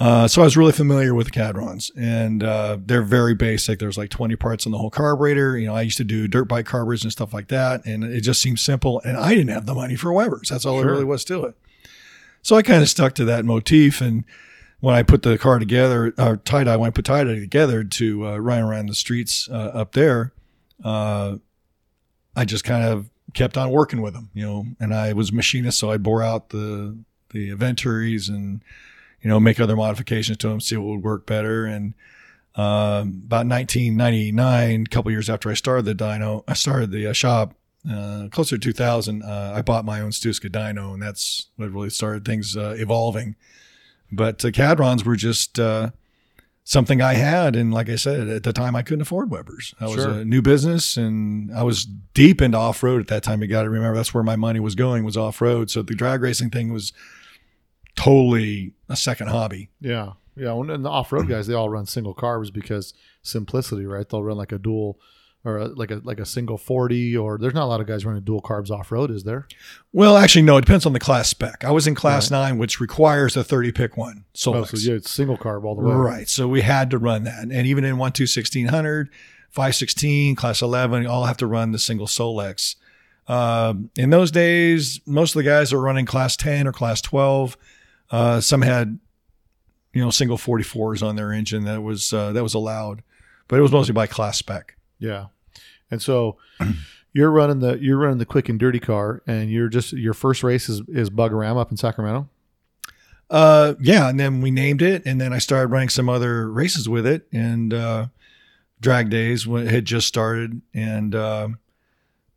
[0.00, 3.78] Uh, so I was really familiar with the Kadrons, and uh, they're very basic.
[3.78, 5.58] There's like 20 parts on the whole carburetor.
[5.58, 8.22] You know, I used to do dirt bike carburetors and stuff like that, and it
[8.22, 9.02] just seemed simple.
[9.04, 10.48] And I didn't have the money for Webers.
[10.48, 10.84] That's all Sure.
[10.84, 11.54] there really was to it.
[12.40, 14.00] So I kind of stuck to that motif.
[14.00, 14.24] And
[14.80, 17.84] when I put the car together, or tie dye, when I put tie dye together
[17.84, 20.32] to uh, run around the streets uh, up there,
[20.82, 21.36] uh,
[22.34, 24.64] I just kind of kept on working with them, you know.
[24.80, 26.96] And I was a machinist, so I bore out the
[27.34, 28.62] the Aventuries and
[29.22, 31.66] you know, make other modifications to them, see what would work better.
[31.66, 31.94] And
[32.54, 37.12] um, about 1999, a couple years after I started the dyno, I started the uh,
[37.12, 37.54] shop.
[37.90, 41.88] Uh, closer to 2000, uh, I bought my own Stuska dyno, and that's what really
[41.88, 43.36] started things uh, evolving.
[44.12, 45.90] But uh, Kadrons were just uh,
[46.64, 49.74] something I had, and like I said, at the time I couldn't afford Weber's.
[49.80, 53.40] I was a new business, and I was deep into off road at that time.
[53.40, 55.70] You got to remember that's where my money was going was off road.
[55.70, 56.92] So the drag racing thing was
[58.04, 59.70] totally a second hobby.
[59.80, 60.52] Yeah, yeah.
[60.52, 64.08] And the off-road guys, they all run single carbs because simplicity, right?
[64.08, 64.98] They'll run like a dual
[65.44, 67.16] or a, like a like a single forty.
[67.16, 69.46] Or there's not a lot of guys running dual carbs off-road, is there?
[69.92, 70.56] Well, actually, no.
[70.58, 71.64] It depends on the class spec.
[71.64, 74.24] I was in class nine, which requires a thirty PICT one.
[74.34, 75.94] So, Oh, so yeah, it's single carb all the way.
[75.94, 76.28] right.
[76.28, 79.08] So we had to run that, and even in one two sixteen hundred,
[79.50, 82.76] five sixteen, class eleven, all have to run the single Solex.
[83.28, 87.56] Um, in those days, most of the guys are running class ten or class twelve.
[88.10, 88.98] Uh, some had,
[89.92, 93.02] you know, single forty fours on their engine that was uh, that was allowed,
[93.48, 94.76] but it was mostly by class spec.
[94.98, 95.26] Yeah.
[95.90, 96.36] And so
[97.12, 100.42] you're running the you're running the quick and dirty car, and you're just your first
[100.42, 102.28] race is is Bug-O-Rama up in Sacramento.
[103.28, 106.88] Uh, yeah, and then we named it, and then I started running some other races
[106.88, 108.06] with it, and uh,
[108.80, 111.48] drag days when it had just started, and uh,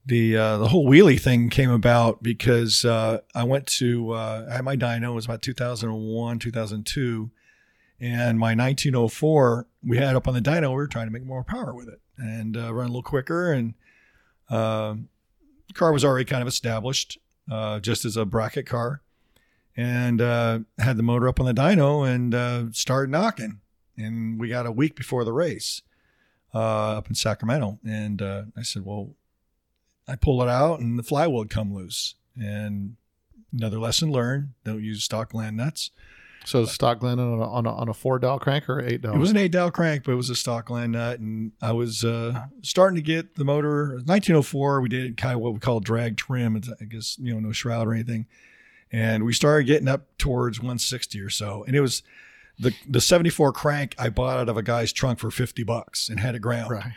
[0.06, 4.56] the uh, the whole wheelie thing came about because uh, I went to uh, I
[4.56, 7.32] had my dyno it was about 2001 2002,
[8.00, 11.44] and my 1904 we had up on the dyno we were trying to make more
[11.44, 13.74] power with it and uh, run a little quicker, and
[14.50, 14.96] uh,
[15.68, 17.18] the car was already kind of established
[17.50, 19.02] uh, just as a bracket car
[19.76, 23.60] and uh, had the motor up on the dyno and started knocking.
[23.98, 25.82] And we got a week before the race
[26.54, 27.80] up in Sacramento.
[27.84, 29.16] And I said, well,
[30.08, 32.16] I pull it out and the flywheel would come loose.
[32.36, 32.96] And
[33.52, 35.92] another lesson learned: don't use stock gland nuts.
[36.46, 39.16] So stock gland on a, on a, on a four dowel crank or eight dowel.
[39.16, 41.72] It was an eight dowel crank, but it was a stock gland nut, and I
[41.72, 43.94] was uh, starting to get the motor.
[44.06, 46.56] 1904, we did kind of what we call drag trim.
[46.56, 48.28] It's, I guess you know no shroud or anything,
[48.92, 52.04] and we started getting up towards 160 or so, and it was
[52.60, 56.20] the the 74 crank I bought out of a guy's trunk for 50 bucks and
[56.20, 56.72] had it ground.
[56.72, 56.92] right.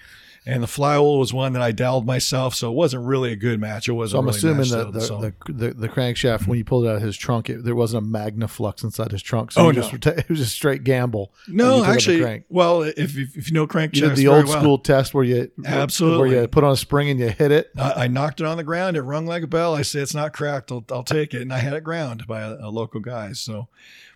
[0.49, 3.59] And the flywheel was one that I doweled myself, so it wasn't really a good
[3.59, 3.89] match.
[3.89, 4.13] It wasn't.
[4.13, 6.89] So I'm really assuming that the, so- the, the the crankshaft when you pulled it
[6.89, 9.51] out of his trunk, it, there wasn't a Magnaflux inside his trunk.
[9.51, 9.83] So Oh, no.
[9.83, 11.33] just, it was just straight gamble.
[11.49, 14.29] no, took out the actually, well, if, if if you know crank You did the
[14.29, 16.19] old school test where you Absolutely.
[16.31, 17.73] where you put on a spring and you hit it.
[17.77, 18.97] I, I knocked it on the ground.
[18.97, 19.75] It rung like a bell.
[19.75, 20.71] I said, "It's not cracked.
[20.71, 23.33] I'll, I'll take it." And I had it ground by a, a local guy.
[23.33, 23.67] So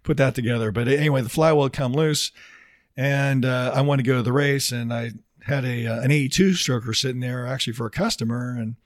[0.05, 0.71] put that together.
[0.71, 2.31] But anyway, the flywheel come loose,
[2.97, 5.11] and uh, I wanted to go to the race, and I
[5.47, 8.77] had a uh, an 82 stroker sitting there actually for a customer, and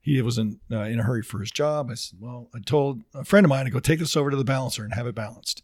[0.00, 1.90] he wasn't uh, in a hurry for his job.
[1.90, 4.36] I said, "Well, I told a friend of mine to go take this over to
[4.36, 5.62] the balancer and have it balanced."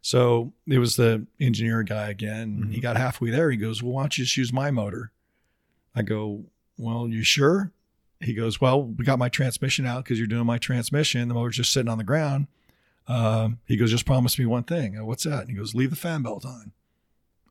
[0.00, 2.70] So it was the engineer guy again.
[2.72, 3.50] He got halfway there.
[3.50, 5.12] He goes, "Well, why don't you just use my motor?"
[5.94, 6.44] I go,
[6.76, 7.72] "Well, you sure?"
[8.20, 11.28] He goes, "Well, we got my transmission out because you're doing my transmission.
[11.28, 12.46] The motor's just sitting on the ground."
[13.08, 15.42] Um, he goes, "Just promise me one thing." Go, What's that?
[15.42, 16.72] And he goes, "Leave the fan belt on."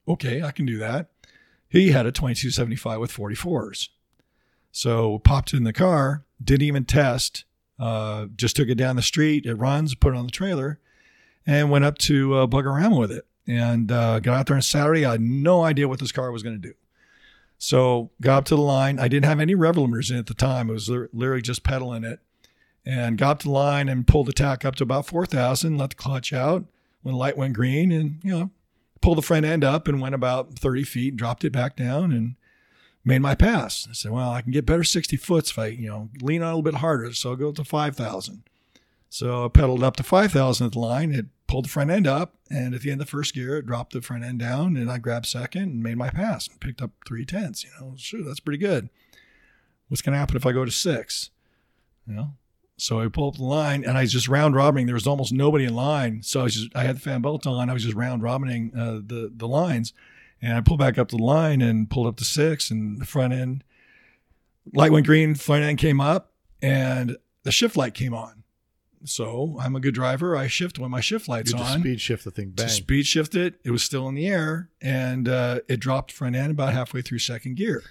[0.08, 1.11] Okay, I can do that.
[1.72, 3.88] He had a 2275 with 44s,
[4.74, 6.26] so popped in the car.
[6.44, 7.46] Didn't even test.
[7.80, 9.46] Uh, just took it down the street.
[9.46, 9.96] It runs.
[9.96, 10.80] Put it on the trailer,
[11.48, 13.26] and went up to uh, Bug-O-Rama with it.
[13.48, 15.06] And uh, got out there on Saturday.
[15.06, 16.74] I had no idea what this car was going to do.
[17.58, 19.00] So got up to the line.
[19.00, 20.70] I didn't have any rev limiters in at the time.
[20.70, 22.20] It was literally just pedaling it.
[22.86, 25.92] And got up to the line and pulled the tack up to about 4,000, let
[25.92, 26.66] the clutch out
[27.02, 28.50] when the light went green and, you know,
[29.02, 32.36] pulled the front end up and went about 30 feet, dropped it back down and
[33.04, 33.88] made my pass.
[33.90, 36.48] I said, well, I can get better 60 foots if I, you know, lean on
[36.48, 37.12] a little bit harder.
[37.14, 38.44] So I'll go to 5,000.
[39.10, 41.14] So I pedaled up to 5,000 at the line.
[41.14, 42.36] It pulled the front end up.
[42.50, 44.78] And at the end of the first gear, it dropped the front end down.
[44.78, 47.64] And I grabbed second and made my pass and picked up three tenths.
[47.64, 48.90] You know, sure, that's pretty good.
[49.88, 51.32] What's going to happen if I go to six?
[52.08, 52.34] You know?
[52.82, 54.88] So I pulled up the line and I was just round robbing.
[54.88, 56.24] There was almost nobody in line.
[56.24, 57.70] So I was just, I had the fan belt on.
[57.70, 59.94] I was just round robbing uh, the, the lines.
[60.42, 63.34] And I pulled back up the line and pulled up to six and the front
[63.34, 63.64] end
[64.74, 68.41] light went green, front end came up and the shift light came on.
[69.04, 70.36] So I'm a good driver.
[70.36, 71.80] I shift when my shift light's You just on.
[71.80, 72.52] speed shift the thing.
[72.52, 72.68] Bang.
[72.68, 73.56] To speed shift it.
[73.64, 77.20] It was still in the air and uh, it dropped front end about halfway through
[77.20, 77.84] second gear.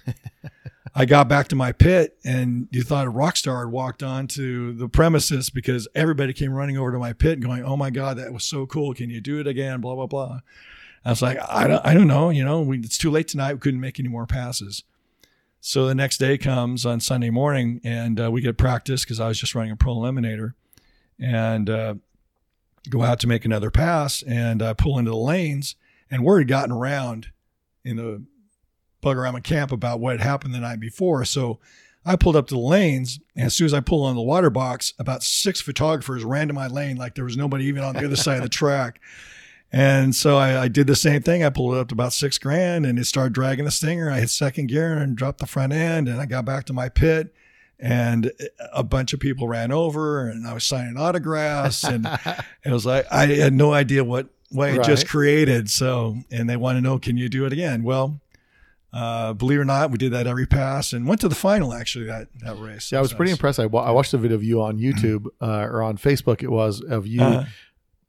[0.95, 4.73] I got back to my pit and you thought a rock star had walked onto
[4.73, 8.33] the premises because everybody came running over to my pit going, Oh my God, that
[8.33, 8.93] was so cool.
[8.93, 9.81] Can you do it again?
[9.81, 10.39] Blah, blah, blah.
[11.03, 12.29] I was like, I don't, I don't know.
[12.29, 13.53] You know, we, it's too late tonight.
[13.53, 14.83] We couldn't make any more passes.
[15.59, 19.27] So the next day comes on Sunday morning and uh, we get practice because I
[19.27, 20.53] was just running a pro eliminator.
[21.21, 21.95] And uh,
[22.89, 25.75] go out to make another pass and uh, pull into the lanes.
[26.09, 27.27] And word had gotten around
[27.85, 28.25] in the
[29.01, 31.23] Bug-O-Rama camp about what had happened the night before.
[31.25, 31.59] So
[32.05, 34.49] I pulled up to the lanes, and as soon as I pulled on the water
[34.49, 38.05] box, about six photographers ran to my lane like there was nobody even on the
[38.05, 38.99] other side of the track.
[39.71, 41.43] And so I, I, did the same thing.
[41.43, 44.11] I pulled it up to about six grand and it started dragging the stinger.
[44.11, 46.89] I hit second gear and dropped the front end and I got back to my
[46.89, 47.33] pit
[47.81, 48.31] and
[48.73, 52.05] a bunch of people ran over and I was signing autographs and
[52.63, 54.85] it was like, I had no idea what, what I Right.
[54.85, 55.69] just created.
[55.69, 57.81] So, and they want to know, can you do it again?
[57.83, 58.19] Well,
[58.93, 61.73] uh, believe it or not, we did that every pass and went to the final
[61.73, 62.91] actually that, that race.
[62.91, 63.59] Yeah, I was pretty impressed.
[63.59, 66.43] I, wa- I watched a video of you on YouTube uh, or on Facebook.
[66.43, 67.45] It was of you Uh,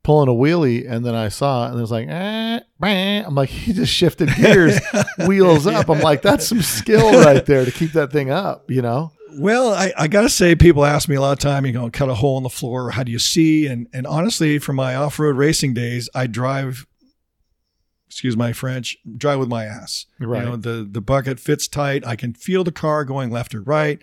[0.03, 2.59] pulling a wheelie, and then I saw it, and it was like, eh.
[2.83, 4.81] I'm like, he just shifted gears,
[5.29, 5.89] wheels up.
[5.89, 8.69] I'm like, that's some skill right there to keep that thing up.
[8.71, 9.13] You know?
[9.39, 11.91] Well, I, I got to say, people ask me a lot of time, you know,
[11.91, 12.91] cut a hole in the floor.
[12.91, 13.67] How do you see?
[13.67, 16.87] And and honestly, from my off road racing days, I drive.
[18.09, 18.99] Excuse my French.
[19.17, 20.05] Drive with my ass.
[20.21, 20.45] Right.
[20.45, 22.07] You know, the the bucket fits tight.
[22.07, 23.99] I can feel the car going left or right.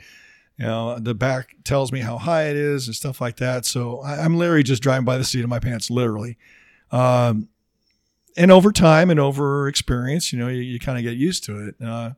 [0.58, 3.66] You know, the back tells me how high it is and stuff like that.
[3.66, 6.38] So I, I'm literally just driving by the seat of my pants, literally.
[6.92, 7.48] Um,
[8.36, 11.68] and over time and over experience, you know, you, you kind of get used to
[11.68, 11.76] it.
[11.82, 12.12] Uh,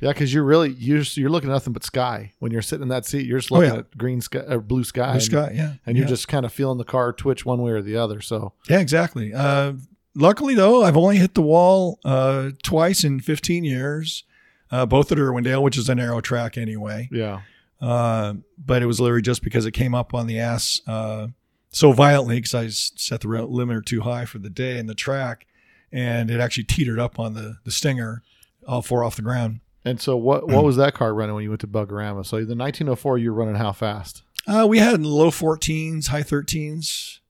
[0.00, 2.82] Yeah, because you're really you're just, you're looking at nothing but sky when you're sitting
[2.82, 3.26] in that seat.
[3.26, 3.78] You're just Oh, looking yeah.
[3.80, 6.10] at green sky or blue sky, blue and, sky, yeah, and you're yeah.
[6.10, 8.20] just kind of feeling the car twitch one way or the other.
[8.20, 9.32] So Yeah, exactly.
[9.34, 9.74] Uh,
[10.14, 14.24] luckily, though, I've only hit the wall uh, twice in 15 years,
[14.70, 17.08] uh, both at Irwindale, which is a narrow track anyway.
[17.12, 17.40] yeah,
[17.80, 21.28] Uh, but it was literally just because it came up on the ass uh,
[21.70, 25.46] so violently because I set the limiter too high for the day in the track,
[25.92, 28.22] and it actually teetered up on the the stinger,
[28.66, 29.60] all four off the ground.
[29.86, 32.24] And so what what was that car running when you went to Bug-O-Rama?
[32.24, 34.22] So the 1904, you were running how fast?
[34.46, 37.20] Uh, we had low 14s, high 13s.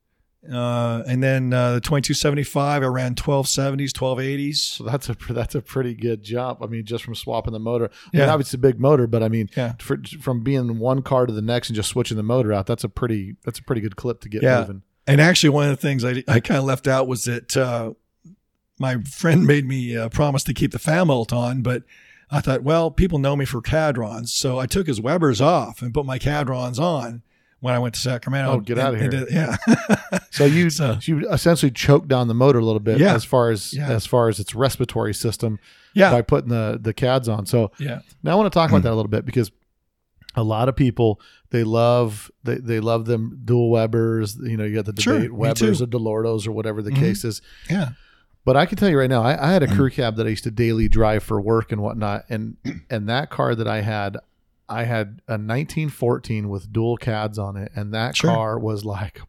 [0.51, 4.57] Uh, and then uh, the 2275, I ran 1270s, 1280s.
[4.57, 6.62] So that's a that's a pretty good jump.
[6.62, 7.87] I mean, just from swapping the motor.
[7.87, 8.33] I mean, Yeah.
[8.33, 9.73] obviously a big motor, but I mean, Yeah.
[9.81, 12.85] for, from being one car to the next and just switching the motor out, that's
[12.85, 14.61] a pretty that's a pretty good clip to get Yeah.
[14.61, 14.83] moving.
[15.09, 17.92] And actually, one of the things I, I kind of left out was that uh,
[18.79, 21.83] my friend made me uh, promise to keep the fan belt on, but
[22.31, 25.95] I thought, well, people know me for Kadrons, so I took his Webers off and
[25.95, 27.23] put my Kadrons on
[27.61, 28.51] when I went to Sacramento.
[28.53, 29.25] Oh, get outta And- here.
[29.25, 29.57] did- yeah,
[30.31, 33.15] So you So- you essentially choked down the motor a little bit Yeah.
[33.15, 33.89] as far as Yeah.
[33.89, 35.59] as far as its respiratory system
[35.95, 37.47] yeah, by putting the the CADs on.
[37.47, 39.51] So yeah, Now I want to talk about that a little bit because
[40.35, 41.19] a lot of people
[41.51, 44.37] they love they, they love them dual Webers.
[44.43, 46.97] You know, you got the debate me Webers or Dellortos or whatever the Mhm.
[46.99, 47.41] case is.
[47.71, 47.91] yeah.
[48.47, 49.75] But I can tell you right now, I, I had a Mm.
[49.77, 52.57] crew cab that I used to daily drive for work and whatnot, and
[52.91, 54.17] and that car that I had,
[54.69, 58.31] I had a 1914 with dual CADs on it, and that Sure.
[58.31, 59.21] car was like,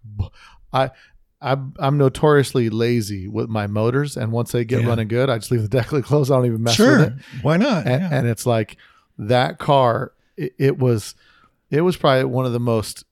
[0.72, 0.92] I.
[1.40, 4.88] I'm, I'm notoriously lazy with my motors, and once they get Yeah.
[4.88, 6.32] running good, I just leave the deck lid closed.
[6.32, 7.86] I don't even mess with Sure, it why not?
[7.86, 8.10] and, yeah.
[8.12, 8.76] and it's like
[9.20, 11.14] that car it, it was
[11.70, 13.04] it was probably one of the most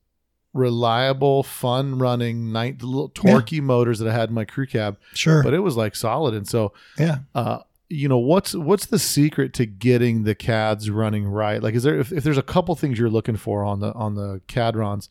[0.56, 3.34] reliable fun running night little Yeah.
[3.34, 4.98] torquey motors that i had in my crew cab.
[5.14, 6.34] Sure, but it was like solid.
[6.34, 7.20] And so yeah.
[7.36, 11.62] uh you know what's what's the secret to getting the cads running right?
[11.62, 14.16] Like is there if, if there's a couple things you're looking for on the on
[14.16, 15.10] the Kadrons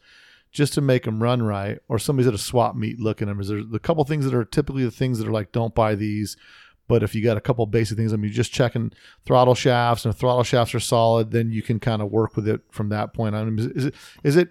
[0.51, 3.41] just to make them run right or somebody's at a swap meet looking at them
[3.41, 5.95] is there the couple things that are typically the things that are like don't buy
[5.97, 6.37] these
[6.87, 8.93] but if you got a couple basic things i mean you're just checking
[9.27, 12.47] throttle shafts and if throttle shafts are solid then you can kind of work with
[12.47, 13.59] it from that point on.
[13.75, 14.51] Is it is it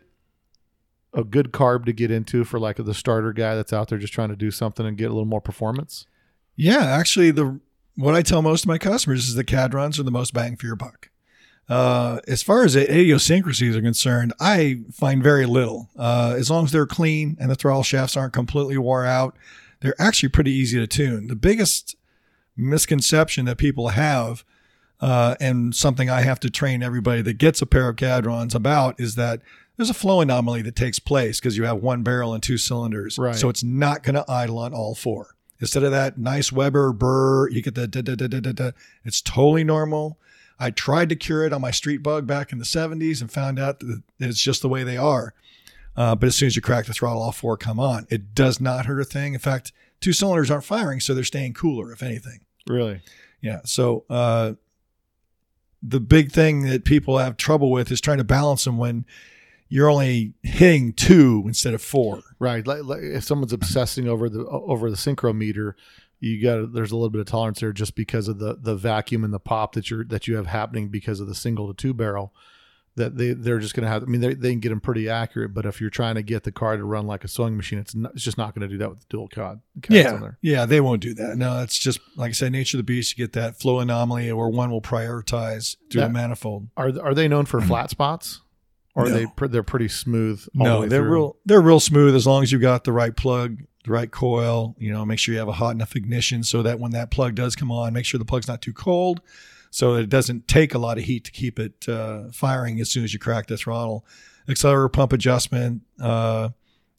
[1.13, 4.13] a good carb to get into for like the starter guy that's out there just
[4.13, 6.07] trying to do something and get a little more performance
[6.55, 7.59] Yeah, actually, the
[7.95, 10.65] what I tell most of my customers is the Kadrons are the most bang for
[10.65, 11.09] your buck.
[11.69, 15.89] Uh, as far as idiosyncrasies are concerned, I find very little.
[15.97, 19.35] Uh, as long as they're clean and the throttle shafts aren't completely wore out,
[19.79, 21.27] they're actually pretty easy to tune.
[21.27, 21.95] The biggest
[22.57, 24.43] misconception that people have,
[24.99, 28.99] uh, and something I have to train everybody that gets a pair of Kadrons about,
[28.99, 29.41] is that
[29.77, 33.17] there's a flow anomaly that takes place because you have one barrel and two cylinders.
[33.17, 33.35] Right.
[33.35, 35.35] So it's not going to idle on all four.
[35.59, 38.71] Instead of that nice Weber burr, you get the da, da, da, da, da, da.
[39.03, 40.19] It's totally normal.
[40.59, 43.59] I tried to cure it on my street bug back in the 70s and found
[43.59, 45.33] out that it's just the way they are.
[45.95, 48.07] Uh, but as soon as you crack the throttle, all four come on.
[48.09, 49.33] It does not hurt a thing.
[49.33, 52.41] In fact, two cylinders aren't firing, so they're staying cooler, if anything.
[52.67, 53.01] really
[53.41, 53.61] Yeah.
[53.65, 54.53] So uh,
[55.81, 59.05] the big thing that people have trouble with is trying to balance them when
[59.73, 62.21] you're only hitting two instead of four.
[62.37, 62.65] Right.
[62.67, 65.73] Like, like if someone's obsessing over the over the synchrometer,
[66.19, 69.23] you got there's a little bit of tolerance there just because of the the vacuum
[69.23, 71.93] and the pop that you're that you have happening because of the single to two
[71.93, 72.33] barrel.
[72.95, 74.03] that they they're just going to have.
[74.03, 76.43] I mean, they they can get them pretty accurate, but if you're trying to get
[76.43, 78.71] the car to run like a sewing machine, it's not, it's just not going to
[78.71, 79.61] do that with the dual cod.
[79.89, 80.37] Yeah, on there.
[80.41, 81.35] yeah, they won't do that.
[81.37, 83.17] No, it's just like I said, nature of the beast.
[83.17, 86.67] You get that flow anomaly, where one will prioritize the manifold.
[86.77, 88.41] Are are they known for flat spots,
[88.95, 89.15] or are No.
[89.39, 90.43] they they're pretty smooth?
[90.53, 91.11] the No, way they're through?
[91.13, 91.35] real.
[91.45, 94.75] They're real smooth as long as you've got the right plug, the right coil.
[94.79, 97.35] You know, make sure you have a hot enough ignition so that when that plug
[97.35, 99.21] does come on, make sure the plug's not too cold,
[99.71, 103.03] so it doesn't take a lot of heat to keep it uh, firing as soon
[103.03, 104.05] as you crack the throttle.
[104.47, 105.81] Accelerator pump adjustment.
[105.99, 106.49] Uh,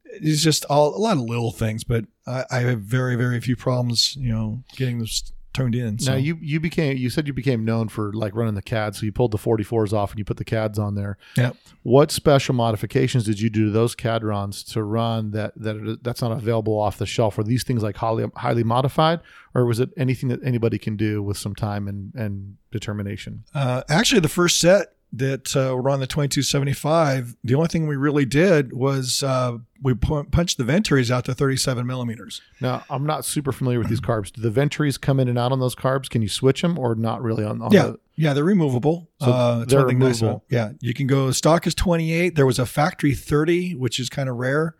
[0.04, 3.54] it's just all a lot of little things, but I, I have very very few
[3.56, 4.16] problems.
[4.16, 5.98] You know, getting this toned in.
[5.98, 6.12] So.
[6.12, 9.06] Now you you became you said you became known for like running the CAD, so
[9.06, 11.16] you pulled the 44s off and you put the CADs on there.
[11.36, 11.56] Yep.
[11.82, 16.32] What special modifications did you do to those Kadrons to run that that that's not
[16.32, 17.38] available off the shelf?
[17.38, 19.20] Are these things like highly highly modified,
[19.54, 23.44] or was it anything that anybody can do with some time and and determination?
[23.54, 27.96] Uh, actually, the first set that uh, were on the 2275, the only thing we
[27.96, 32.42] really did was uh, we pu- punched the Venturis out to 37 millimeters.
[32.60, 34.32] Now I'm not super familiar with these carbs.
[34.32, 36.10] Do the Venturis come in and out on those carbs?
[36.10, 37.62] Can you switch them or not really on?
[37.62, 39.08] on Yeah, the, yeah, they're removable.
[39.20, 40.44] So uh, they're thing nice removable.
[40.50, 42.34] Yeah, you can go stock is 28.
[42.34, 44.74] There was a factory 30, which is kind of rare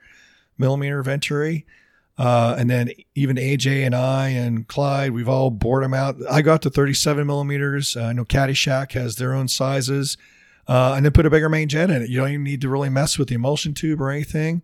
[0.59, 1.67] millimeter Venturi.
[2.17, 6.17] Uh, and then even AJ and I and Clyde, we've all bored them out.
[6.31, 7.97] I got to 37 millimeters.
[7.97, 10.17] Uh, I know Caddyshack has their own sizes.
[10.67, 12.09] Uh, and then put a bigger main jet in it.
[12.09, 14.63] You don't even need to really mess with the emulsion tube or anything.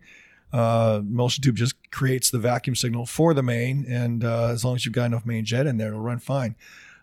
[0.51, 3.85] Uh, emulsion tube just creates the vacuum signal for the main.
[3.87, 6.55] And uh, as long as you've got enough main jet in there, it'll run fine.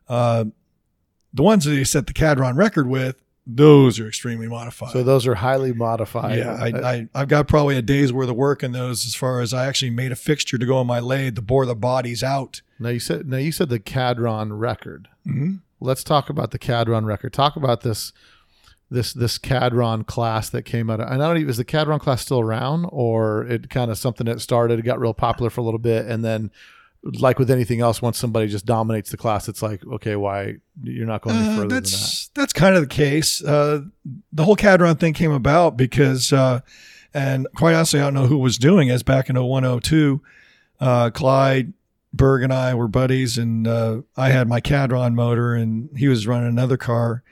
[0.09, 0.47] Uh,
[1.33, 4.91] the ones that you set the Kadron record with, those are extremely modified.
[4.93, 6.39] so those are highly modified.
[6.39, 9.41] Yeah, I, I, I've got probably a day's worth of work in those as far
[9.41, 12.23] as I actually made a fixture to go on my lathe to bore the bodies
[12.23, 12.61] out.
[12.79, 15.09] now you said now you said the Kadron record.
[15.27, 15.57] Mm-hmm.
[15.81, 17.33] let's talk about the Kadron record.
[17.33, 18.13] Talk about this
[18.91, 21.01] this this Kadron class that came out.
[21.01, 23.97] Of, and I don't even is the Kadron class still around, or it kind of
[23.99, 26.51] something that started, it got real popular for a little bit, and then
[27.03, 31.07] like with anything else, once somebody just dominates the class, it's like okay, why you're
[31.07, 32.18] not going any Uh, further than that?
[32.35, 33.43] That's kind of the case.
[33.43, 33.83] Uh,
[34.33, 36.61] the whole Kadron thing came about because, uh,
[37.13, 39.05] and quite honestly, I don't know who was doing it.
[39.05, 40.23] Back in 0102,
[40.81, 41.73] uh, Clyde
[42.13, 46.27] Berg and I were buddies, and uh, I had my Kadron motor, and he was
[46.27, 47.23] running another car,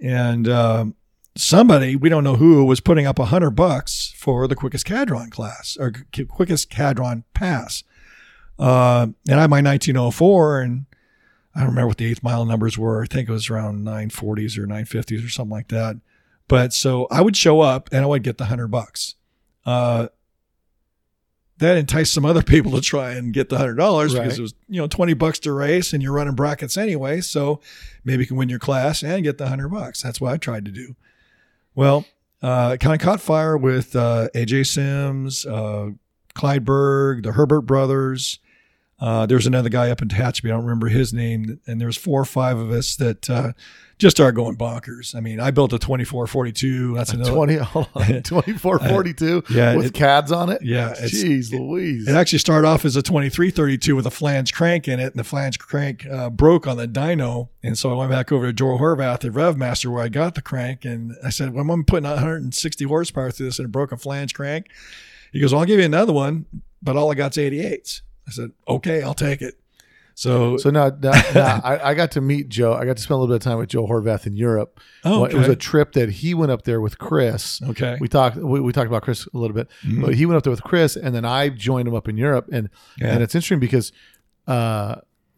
[0.00, 0.94] and um
[1.36, 5.30] somebody we don't know who was putting up a hundred bucks for the quickest Kadron
[5.30, 5.92] class or
[6.28, 7.84] quickest Kadron pass.
[8.58, 10.86] Uh, and I had my 1904, and
[11.54, 13.02] I don't remember what the eighth mile numbers were.
[13.02, 15.96] I think it was around 940s or 950s or something like that.
[16.48, 19.14] But so I would show up and I would get the hundred bucks.
[19.66, 20.08] Uh,
[21.58, 24.24] that enticed some other people to try and get the hundred dollars Right.
[24.24, 27.20] because it was you know 20 bucks to race and you're running brackets anyway.
[27.20, 27.60] So
[28.04, 30.02] maybe you can win your class and get the hundred bucks.
[30.02, 30.96] That's what I tried to do.
[31.74, 32.04] Well,
[32.42, 35.90] uh, it kind of caught fire with uh, AJ Sims, uh,
[36.34, 38.38] Clyde Berg, the Herbert brothers.
[39.02, 40.44] Uh, there was another guy up in Tehachapi.
[40.44, 41.58] I don't remember his name.
[41.66, 43.52] And there was four or five of us that uh,
[43.98, 45.12] just started going bonkers.
[45.16, 46.94] I mean, I built a 2442.
[46.94, 47.32] That's another.
[47.32, 50.62] Twenty, hold on, twenty-four forty-two, yeah, with it- CADs on it.
[50.62, 52.06] Yeah, jeez, Louise.
[52.06, 55.24] It actually started off as a 2332 with a flange crank in it, and the
[55.24, 57.48] flange crank uh, broke on the dyno.
[57.64, 60.42] And so I went back over to Joe Horvath at RevMaster where I got the
[60.42, 63.96] crank, and I said, "Well, I'm putting 160 horsepower through this and it broke a
[63.96, 64.68] flange crank."
[65.32, 66.46] He goes, well, "I'll give you another one,
[66.82, 69.54] but all I got's 88s." I said, "Okay, I'll take it."
[70.14, 72.74] So, so now, now, now I, I got to meet Joe.
[72.74, 74.78] I got to spend a little bit of time with Joe Horvath in Europe.
[75.04, 77.62] oh, Well, It was a trip that he went up there with Chris.
[77.62, 77.96] okay.
[77.98, 78.36] We talked.
[78.36, 80.02] We, we talked about Chris a little bit, Mhm.
[80.04, 82.48] but he went up there with Chris, and then I joined him up in Europe,
[82.52, 83.08] and Yeah.
[83.14, 83.90] and it's interesting because
[84.46, 84.96] uh,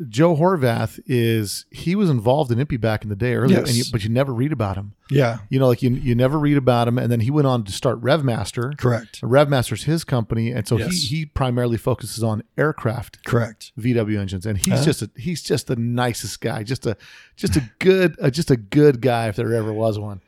[0.09, 3.75] Joe Horvath is he was involved in EMPI back in the day earlier, and you,
[3.77, 3.91] Yes.
[3.91, 4.95] but you never read about him.
[5.09, 7.63] yeah, You know, like you you never read about him, and then he went on
[7.63, 8.77] to start RevMaster.
[8.77, 9.21] correct.
[9.23, 10.91] RevMaster's his company, and so Yes.
[10.91, 13.71] he he primarily focuses on aircraft Correct.
[13.79, 14.85] VW engines, and he's Uh-huh.
[14.85, 16.97] just a, he's just the nicest guy, just a
[17.37, 20.23] just a good uh, just a good guy if there ever was one.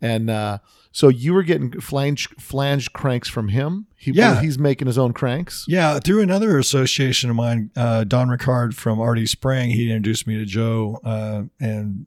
[0.00, 0.58] And uh,
[0.98, 3.86] so you were getting flange flange cranks from him.
[3.96, 4.40] He, Yeah.
[4.40, 5.64] he's making his own cranks.
[5.68, 10.36] Yeah, through another association of mine, uh, Don Ricard from RD Spring, he introduced me
[10.38, 12.06] to Joe, uh, and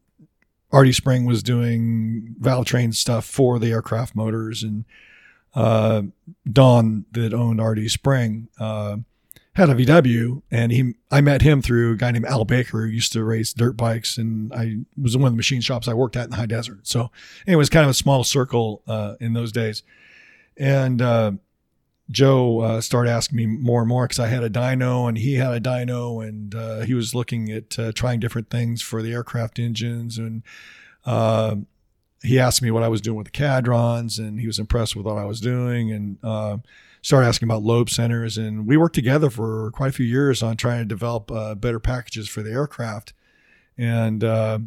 [0.74, 4.84] RD Spring was doing valve train stuff for the aircraft motors, and
[5.56, 6.02] uh,
[6.52, 8.98] Don that owned RD Spring uh,
[9.54, 12.88] had a VW, and he I met him through a guy named Al Baker who
[12.88, 15.94] used to race dirt bikes, and I was in one of the machine shops I
[15.94, 16.88] worked at in the high desert.
[16.88, 17.12] So
[17.46, 19.84] it was kind of a small circle uh, in those days,
[20.58, 21.02] and.
[21.02, 21.32] Uh,
[22.10, 25.36] Joe uh, started asking me more and more because I had a dyno and he
[25.36, 29.14] had a dyno and uh, he was looking at uh, trying different things for the
[29.14, 30.44] aircraft engines and
[31.06, 31.56] uh,
[32.24, 35.06] he asked me what I was doing with the Kadrons, and he was impressed with
[35.06, 36.58] what I was doing, and uh,
[37.02, 38.38] started asking about lobe centers.
[38.38, 41.80] And we worked together for quite a few years on trying to develop uh, better
[41.80, 43.14] packages for the aircraft.
[43.78, 44.60] And uh,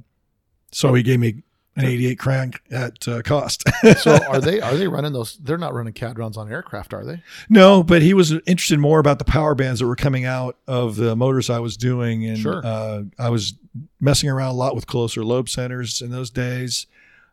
[0.73, 1.43] so he gave me
[1.77, 3.65] an 88 crank at uh, cost.
[3.99, 5.37] So are they are they running those?
[5.39, 7.23] They're not running Kadrons on aircraft, are they?
[7.49, 10.97] no, but he was interested more about the power bands that were coming out of
[10.97, 12.63] the motors I was doing, and Sure.
[12.65, 13.55] uh, I was
[14.01, 16.87] messing around a lot with closer lobe centers in those days.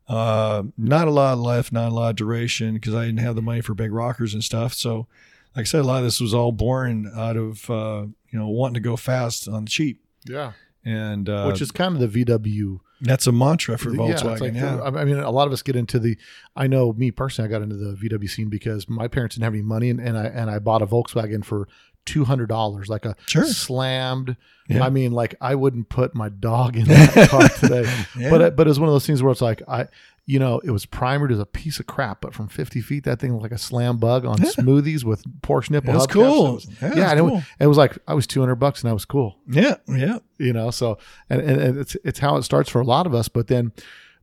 [0.07, 3.35] Uh, not a lot of life, not a lot of duration because I didn't have
[3.35, 4.73] the money for big rockers and stuff.
[4.73, 5.07] So,
[5.55, 8.47] like I said, a lot of this was all born out of uh, you know
[8.49, 10.51] wanting to go fast on the cheap, Yeah,
[10.83, 12.79] and uh, which is kind of the VW.
[13.01, 14.39] that's a mantra for Yeah, Volkswagen.
[14.41, 16.17] like- Yeah, I mean, a lot of us get into the.
[16.55, 19.53] I know me personally, I got into the VW scene because my parents didn't have
[19.53, 21.67] any money, and, and I and I bought a Volkswagen for
[22.05, 23.45] two hundred dollars, like a Sure.
[23.45, 24.35] slammed.
[24.69, 24.83] Yeah.
[24.85, 28.29] I mean, like I wouldn't put my dog in that car today, Yeah.
[28.29, 29.87] but it, but it was one of those things where it's like I,
[30.25, 33.19] you know, it was primered as a piece of crap, but from fifty feet, that
[33.19, 35.91] thing was like a slam bug on smoothies with Porsche nipple.
[35.91, 36.47] It was cool.
[36.47, 37.31] It was- Yeah, yeah, it it, cool.
[37.35, 40.19] was, it was like I was two hundred bucks, and I was cool yeah, yeah.
[40.37, 40.97] you know so
[41.29, 43.73] and, and, and it's it's how it starts for a lot of us but then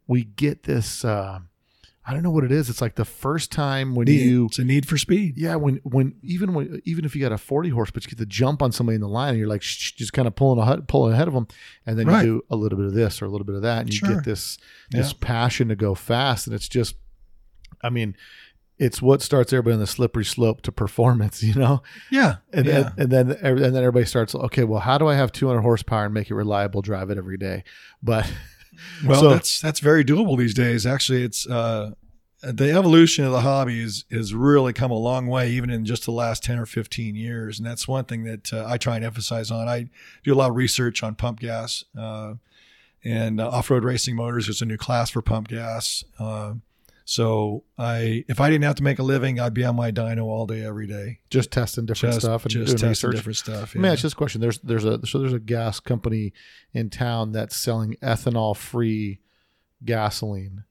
[0.06, 1.40] we get this uh
[2.08, 4.58] i don't know what it is it's like the first time when Need- you it's
[4.58, 5.36] a need for speed.
[5.36, 8.18] yeah when when even when even if you got a 40 horse but you get
[8.18, 10.58] the jump on somebody in the line and you're like shh, just kind of pulling
[10.66, 11.46] a, pulling ahead of them
[11.86, 12.24] and then Right.
[12.24, 14.00] you do a little bit of this or a little bit of that and you
[14.00, 14.58] get this
[14.90, 15.18] this Yeah.
[15.20, 16.96] passion to go fast and it's just
[17.82, 18.16] i mean
[18.78, 22.76] it's what starts everybody on the slippery slope to performance you know Yeah, and, yeah.
[22.96, 25.60] and, and then every- and then everybody starts okay well how do i have 200
[25.60, 27.64] horsepower and make it reliable drive it every day
[28.02, 28.30] but
[29.04, 30.86] Well, So- that's that's very doable these days.
[30.86, 31.92] Actually, it's uh,
[32.42, 36.04] the evolution of the hobby is is really come a long way, even in just
[36.04, 37.58] the last ten or fifteen years.
[37.58, 39.68] And that's one thing that uh, I try and emphasize on.
[39.68, 39.90] I
[40.24, 42.34] do a lot of research on pump gas uh,
[43.04, 44.46] and uh, off road racing motors.
[44.46, 46.04] There's a new class for pump gas.
[46.18, 46.54] Uh,
[47.10, 50.24] so I, if I didn't have to make a living, I'd be on my dyno
[50.24, 53.36] all day, every day, just testing different just stuff and just doing testing research different
[53.38, 53.74] stuff.
[53.74, 56.34] Let me ask you this question: There's there's a so there's a gas company
[56.74, 59.20] in town that's selling ethanol free
[59.82, 60.64] gasoline.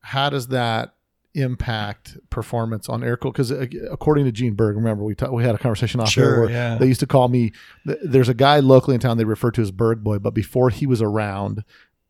[0.00, 0.94] How does that
[1.34, 3.30] impact performance on air cool?
[3.30, 6.30] Because uh, according to Gene Berg, remember we ta- we had a conversation off Sure,
[6.30, 6.78] there where yeah.
[6.78, 7.52] they used to call me.
[7.84, 10.86] There's a guy locally in town they refer to as Berg Boy, but before he
[10.86, 11.62] was around,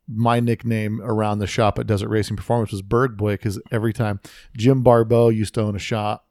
[0.08, 4.20] my nickname around the shop at Desert Racing Performance was Berg Boy because every time
[4.56, 6.22] Jim Barbeau used to own a shop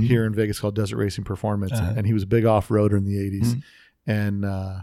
[0.00, 1.94] here in Vegas called Desert Racing Performance, Uh-huh.
[1.96, 3.54] and he was a big off roader in the 80s.
[3.54, 3.62] Mhm.
[4.06, 4.74] And uh,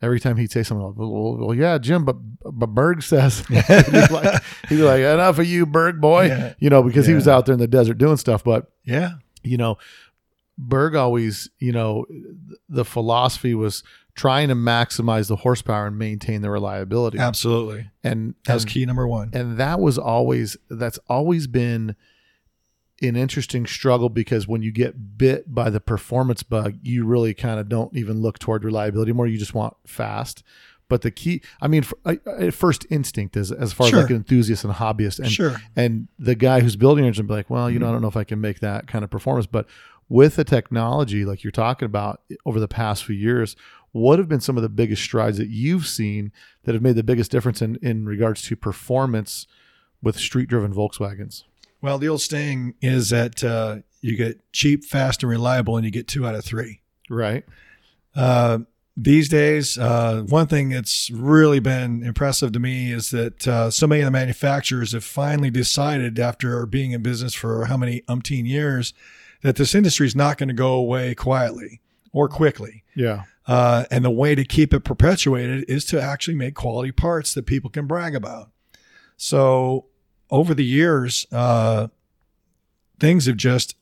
[0.00, 3.66] every time he'd say something like, well, well, yeah, Jim, but but Berg says he'd,
[3.66, 6.54] be like, he'd be like, enough of you, Berg boy, Yeah.
[6.58, 8.42] you know, because he was out there in the desert doing stuff.
[8.44, 9.76] But yeah, you know,
[10.56, 12.06] Berg always, you know,
[12.68, 13.82] the philosophy was
[14.14, 17.18] trying to maximize the horsepower and maintain the reliability.
[17.18, 17.90] absolutely.
[18.04, 19.30] And That's and- key number one.
[19.32, 21.96] and that was always that's always been
[23.02, 27.58] an interesting struggle because when you get bit by the performance bug you really kind
[27.58, 30.44] of don't even look toward reliability more you just want fast
[30.88, 33.98] but the key i mean for, I, I- first instinct is as far Sure.
[33.98, 35.56] as like an enthusiast and hobbyist and sure.
[35.74, 38.16] and the guy who's building engine be like well you know i don't know if
[38.16, 39.66] i can make that kind of performance but
[40.08, 43.56] with the technology like you're talking about over the past few years
[43.94, 46.32] what have been some of the biggest strides that you've seen
[46.64, 49.46] that have made the biggest difference in in regards to performance
[50.02, 51.44] with street driven volkswagens
[51.80, 55.92] Well, the old saying is that uh, you get cheap, fast, and reliable, and you
[55.92, 56.80] get two out of three.
[57.08, 57.44] right
[58.14, 58.58] Uh,
[58.96, 63.86] these days, uh, one thing that's really been impressive to me is that uh, so
[63.86, 68.46] many of the manufacturers have finally decided, after being in business for how many umpteen
[68.46, 68.94] years,
[69.42, 71.80] that this industry is not going to go away quietly
[72.12, 72.82] or quickly.
[72.94, 77.34] yeah Uh, and the way to keep it perpetuated is to actually make quality parts
[77.34, 78.50] that people can brag about.
[79.16, 79.86] So
[80.30, 81.88] over the years, uh,
[82.98, 83.76] things have just,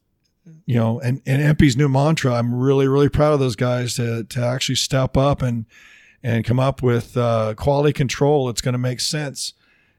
[0.67, 4.25] you know, and, and EMPI's new mantra, I'm really, really proud of those guys to,
[4.25, 5.67] to actually step up and,
[6.23, 9.55] and come up with uh, quality control that's going to make sense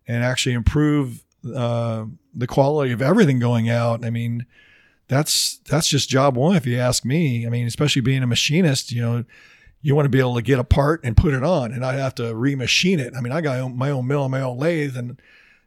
[0.07, 1.23] and actually improve
[1.55, 4.03] uh, the quality of everything going out.
[4.03, 4.45] I mean,
[5.07, 7.45] that's that's just job one if you ask me.
[7.45, 9.25] I mean, especially being a machinist, you know,
[9.83, 11.93] you want to be able to get a part and put it on, and I
[11.93, 13.13] have to remachine it.
[13.15, 15.21] I mean, I got my own mill and my own lathe, and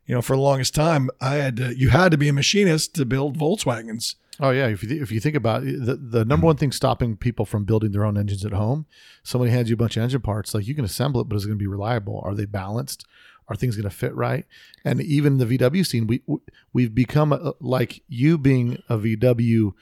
[0.07, 1.77] you know, for the longest time, I had to.
[1.79, 4.15] You had to be a machinist to build Volkswagens.
[4.41, 7.17] Oh yeah, if you if you think about it, the the number one thing stopping
[7.17, 8.87] people from building their own engines at home,
[9.23, 11.45] somebody hands you a bunch of engine parts, like you can assemble it, but is
[11.45, 12.21] it going to be reliable?
[12.25, 13.07] Are they balanced?
[13.49, 14.45] Are things going to fit right?
[14.85, 16.23] And even the VW scene, we
[16.73, 19.73] we've become a, like you being a VW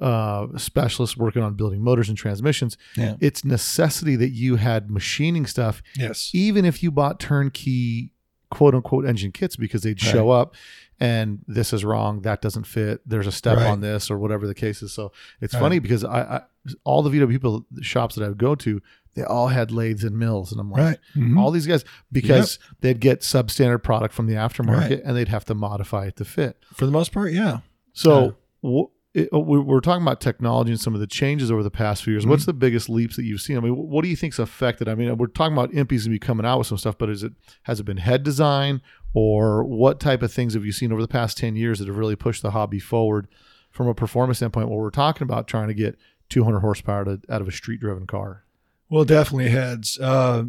[0.00, 2.76] uh, specialist working on building motors and transmissions.
[2.96, 3.16] Yeah.
[3.20, 6.30] It's necessity that you had machining stuff, Yes.
[6.32, 8.12] even if you bought turnkey
[8.50, 10.12] quote unquote engine kits because they'd Right.
[10.12, 10.54] show up
[10.98, 13.66] and this is wrong, that doesn't fit, there's a step Right.
[13.68, 14.92] on this or whatever the case is.
[14.92, 15.60] So it's Right.
[15.60, 16.40] funny because I, I
[16.84, 18.82] all the VW people shops that I would go to,
[19.14, 20.98] they all had lathes and mills, and I'm like.
[21.16, 21.38] Mhm.
[21.38, 25.54] all these guys because they'd get substandard product from the aftermarket and they'd have to
[25.54, 26.56] modify it to fit.
[26.74, 27.58] For the most part, yeah.
[27.92, 28.84] So wh-
[29.14, 32.02] it, uh, we- we're talking about technology and some of the changes over the past
[32.04, 32.22] few years.
[32.22, 32.30] Mm-hmm.
[32.30, 33.56] What's the biggest leaps that you've seen?
[33.56, 34.88] I mean, what do you think's affected?
[34.88, 37.22] I mean, we're talking about EMPIs and be coming out with some stuff, but is
[37.22, 37.32] it
[37.64, 38.80] has it been head design
[39.12, 41.96] or what type of things have you seen over the past ten years that have
[41.96, 43.26] really pushed the hobby forward
[43.70, 44.68] from a performance standpoint?
[44.68, 45.98] Where we're talking about trying to get
[46.28, 48.44] 200 horsepower to, out of a street driven car.
[48.88, 49.98] Well, definitely heads.
[50.00, 50.44] Uh,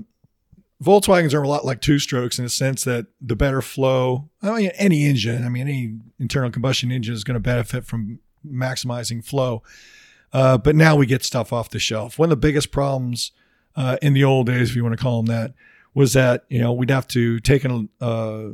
[0.83, 4.29] Volkswagens are a lot like two strokes in the sense that the better flow.
[4.41, 5.45] I mean, any engine.
[5.45, 9.63] I mean, any internal combustion engine is going to benefit from maximizing flow.
[10.33, 12.17] Uh, but now we get stuff off the shelf.
[12.17, 13.31] One of the biggest problems
[13.75, 15.53] uh, in the old days, if you want to call them that,
[15.93, 18.49] was that you know we'd have to take an, uh,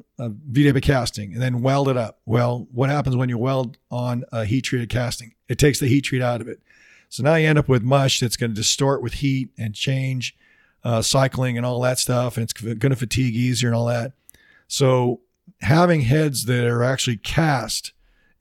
[0.82, 2.20] casting and then weld it up.
[2.26, 5.36] Well, what happens when you weld on a heat treated casting?
[5.48, 6.62] It takes the heat treat out of it.
[7.10, 10.36] So now you end up with mush that's going to distort with heat and change
[10.84, 14.14] uh, cycling and all that stuff, and it's going to fatigue easier and all that.
[14.68, 15.22] So
[15.62, 17.94] having heads that are actually cast,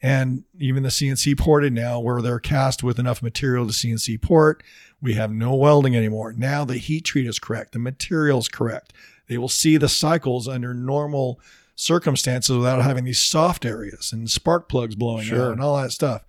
[0.07, 4.63] and even the CNC ported now, where they're cast with enough material to CNC port,
[5.03, 6.33] we have no welding anymore.
[6.33, 8.93] Now the heat treat is correct, the material is correct.
[9.27, 11.41] They will see the cycles under normal
[11.75, 15.47] circumstances without having these soft areas and spark plugs blowing Sure.
[15.47, 16.25] out and all that stuff.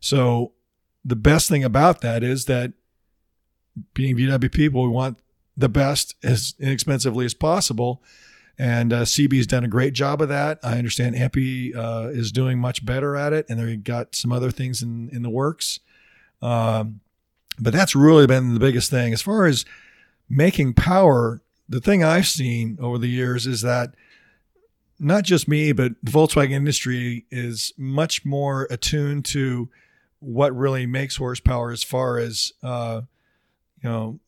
[0.00, 0.50] So
[1.04, 2.72] the best thing about that is that
[3.94, 5.18] being VW people, we want
[5.56, 8.02] the best as inexpensively as possible.
[8.58, 10.60] And uh, CB's done a great job of that.
[10.62, 14.50] I understand EMPI uh, is doing much better at it, and they've got some other
[14.50, 15.80] things in, in the works.
[16.40, 17.00] Um,
[17.58, 19.12] but that's really been the biggest thing.
[19.12, 19.64] As far as
[20.28, 23.94] making power, the thing I've seen over the years is that
[24.98, 29.68] not just me, but the Volkswagen industry is much more attuned to
[30.20, 33.02] what really makes horsepower as far as, uh,
[33.82, 34.20] you know,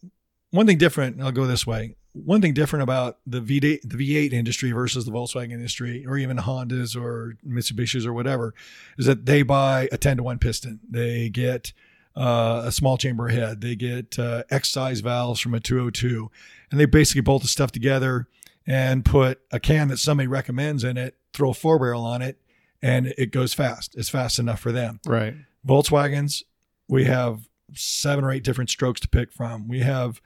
[0.50, 1.96] one thing different, I'll go this way.
[2.24, 6.38] One thing different about the V8, the V8 industry versus the Volkswagen industry, or even
[6.38, 8.54] Hondas or Mitsubishis or whatever,
[8.96, 10.80] is that they buy a 10 to 1 piston.
[10.88, 11.72] They get
[12.16, 13.60] uh, a small chamber head.
[13.60, 16.30] They get uh, X size valves from a 202.
[16.70, 18.26] And they basically bolt the stuff together
[18.66, 22.40] and put a can that somebody recommends in it, throw a four barrel on it,
[22.82, 23.94] and it goes fast.
[23.96, 25.00] It's fast enough for them.
[25.06, 25.34] Right.
[25.66, 26.42] Volkswagens,
[26.88, 29.68] we have seven or eight different strokes to pick from.
[29.68, 30.20] We have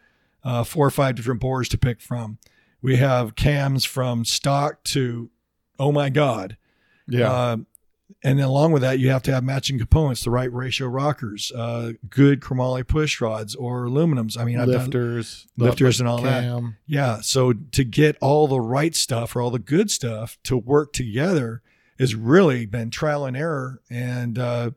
[0.45, 2.39] uh, four or five different bores to pick from.
[2.83, 5.31] We have cams from stock to,
[5.79, 6.57] oh my God.
[7.07, 7.31] Yeah.
[7.31, 7.57] Uh,
[8.23, 11.53] and then along with that, you have to have matching components, the right ratio rockers,
[11.53, 14.39] uh, good chromoly push rods or aluminums.
[14.39, 16.43] I mean, I've lifters, lifters and all that.
[16.87, 17.21] yeah.
[17.21, 21.63] So to get all the right stuff or all the good stuff to work together
[21.99, 23.81] has really been trial and error.
[23.89, 24.73] And uh,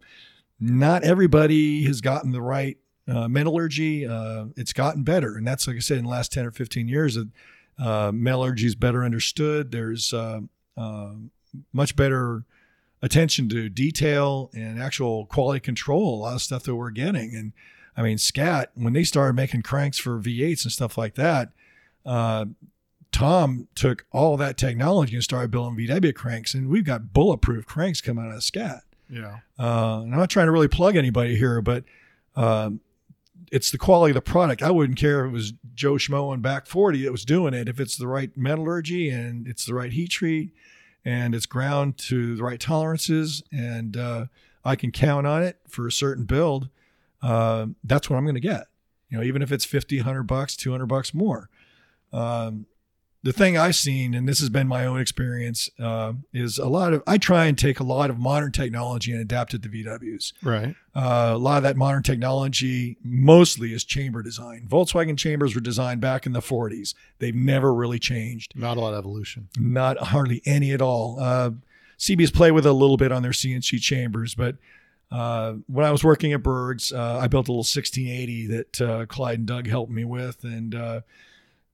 [0.59, 2.77] not everybody has gotten the right
[3.07, 4.05] uh, metallurgy.
[4.05, 5.35] Uh, it's gotten better.
[5.35, 7.17] And that's, like I said, in the last 10 or 15 years,
[7.79, 9.71] uh, metallurgy is better understood.
[9.71, 10.41] There's uh,
[10.77, 11.13] uh,
[11.71, 12.45] much better
[13.01, 17.35] attention to detail and actual quality control, a lot of stuff that we're getting.
[17.35, 17.53] And
[17.97, 21.49] I mean, Scat, when they started making cranks for V8s and stuff like that,
[22.05, 22.45] uh,
[23.11, 28.01] Tom took all that technology and started building VW cranks, and we've got bulletproof cranks
[28.01, 28.81] coming out of Scat.
[29.07, 29.39] Yeah.
[29.59, 31.83] Uh, and I'm not trying to really plug anybody here, but
[32.35, 32.79] um,
[33.53, 34.63] it's the quality of the product.
[34.63, 37.69] I wouldn't care if it was Joe Schmo and Back 40 that was doing it.
[37.69, 40.55] If it's the right metallurgy and it's the right heat treat
[41.05, 44.25] and it's ground to the right tolerances and uh,
[44.65, 46.69] I can count on it for a certain build,
[47.21, 48.65] uh, that's what I'm going to get.
[49.09, 51.47] You know, even if it's 50, 100 bucks, 200 bucks more.
[52.11, 52.65] Um,
[53.23, 56.91] the thing I've seen, and this has been my own experience, uh, is a lot
[56.93, 60.33] of, I try and take a lot of modern technology and adapt it to VWs.
[60.43, 60.75] Right.
[60.93, 64.67] Uh, a lot of that modern technology mostly is chamber design.
[64.69, 66.93] Volkswagen chambers were designed back in the 40s.
[67.19, 69.47] They've never really changed, Not a lot of evolution.
[69.57, 71.17] not hardly any at all.
[71.19, 71.51] Uh,
[71.97, 74.57] CB's play with it a little bit on their CNC chambers, but
[75.11, 79.05] uh, when I was working at Berg's, uh, I built a little 1680 that uh,
[79.05, 80.75] Clyde and Doug helped me with, and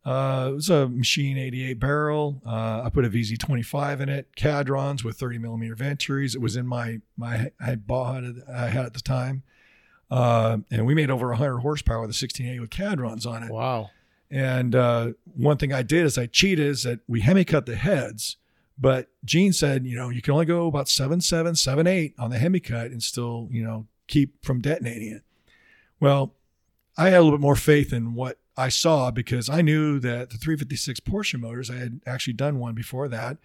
[0.09, 2.41] uh, it was a machine 88 barrel.
[2.43, 6.33] Uh, I put a VZ25 in it, Kadrons with 30 millimeter Venturis.
[6.33, 9.43] It was in my my I bought it, I had at the time,
[10.09, 13.51] uh, and we made over 100 horsepower with a 1680 with Kadrons on it.
[13.51, 13.91] Wow.
[14.31, 17.75] And uh, one thing I did is I cheated is that we hemi cut the
[17.75, 18.37] heads,
[18.79, 22.31] but Gene said, you know, you can only go about seven seven, seven eight on
[22.31, 25.21] the hemi cut and still, you know, keep from detonating it.
[25.99, 26.33] Well,
[26.97, 30.29] I had a little bit more faith in what I saw because I knew that
[30.31, 33.37] the 356 Porsche motors, I had actually done one before that,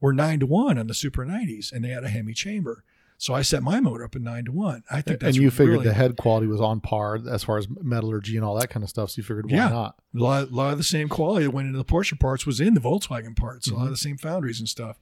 [0.00, 2.84] were nine to one on the Super 90s, and they had a Hemi chamber.
[3.18, 4.82] So I set my motor up at nine to one.
[4.90, 7.58] I think that's and you figured really, the head quality was on par as far
[7.58, 9.10] as metallurgy and all that kind of stuff.
[9.10, 9.68] So you figured why Yeah.
[9.68, 9.96] not?
[10.14, 12.60] a lot, a lot of the same quality that went into the Porsche parts was
[12.60, 13.66] in the Volkswagen parts.
[13.66, 13.84] A lot Mm-hmm.
[13.88, 14.98] of the same foundries and stuff.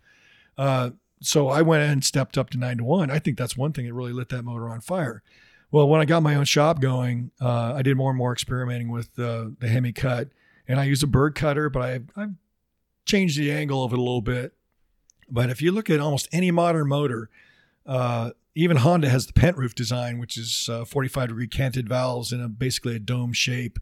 [0.56, 0.90] Uh,
[1.20, 3.08] so I went and stepped up to nine to one.
[3.10, 5.22] I think that's one thing that really lit that motor on fire.
[5.70, 8.90] Well, when I got my own shop going, uh, I did more and more experimenting
[8.90, 10.28] with uh, the Hemi cut,
[10.66, 12.28] and I used a Berg cutter, but I I
[13.04, 14.54] changed the angle of it a little bit.
[15.30, 17.28] But if you look at almost any modern motor,
[17.86, 22.32] uh, even Honda has the pent roof design, which is uh, 45 degree canted valves
[22.32, 23.78] in a basically a dome shape.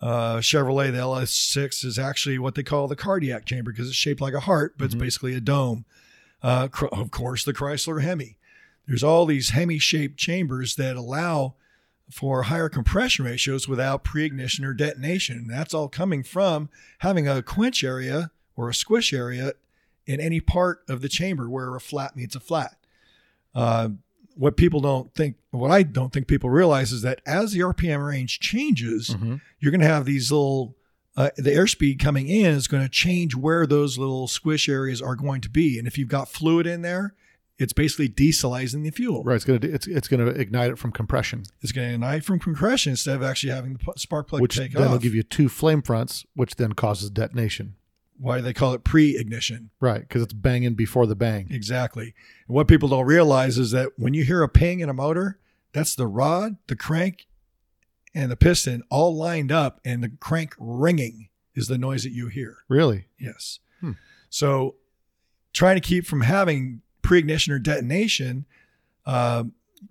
[0.00, 4.20] Uh, Chevrolet, the LS6 is actually what they call the cardiac chamber because it's shaped
[4.20, 4.86] like a heart, but Mhm.
[4.86, 5.84] it's basically a dome.
[6.42, 8.36] Uh, cr- of course, the Chrysler Hemi.
[8.90, 11.54] There's all these Hemi shaped chambers that allow
[12.10, 15.38] for higher compression ratios without pre-ignition or detonation.
[15.38, 16.68] And that's all coming from
[16.98, 19.52] having a quench area or a squish area
[20.06, 22.78] in any part of the chamber where a flat meets a flat.
[23.54, 23.90] Uh,
[24.34, 28.04] what people don't think, what I don't think people realize is that as the RPM
[28.04, 29.40] range changes, Mhm.
[29.60, 30.74] you're going to have these little,
[31.16, 35.14] uh, the airspeed coming in is going to change where those little squish areas are
[35.14, 35.78] going to be.
[35.78, 37.14] And if you've got fluid in there,
[37.60, 39.22] it's basically dieselizing the fuel.
[39.22, 39.36] Right.
[39.36, 42.92] It's gonna it's it's gonna ignite it from compression, It's going to ignite from compression
[42.92, 45.82] instead of actually having the spark plug which take then will give you two flame
[45.82, 47.76] fronts, which then causes detonation.
[48.18, 49.70] Why do they call it pre-ignition?
[49.80, 51.48] Right, because it's banging before the bang.
[51.50, 52.14] Exactly.
[52.46, 55.38] And what people don't realize is that when you hear a ping in a motor,
[55.72, 57.26] that's the rod, the crank,
[58.14, 62.28] and the piston all lined up, and the crank ringing is the noise that you
[62.28, 62.58] hear.
[62.68, 63.06] Really?
[63.18, 63.58] Yes.
[63.80, 63.92] Hmm.
[64.28, 64.76] So
[65.54, 68.46] trying to keep from having pre-ignition or detonation
[69.04, 69.42] uh,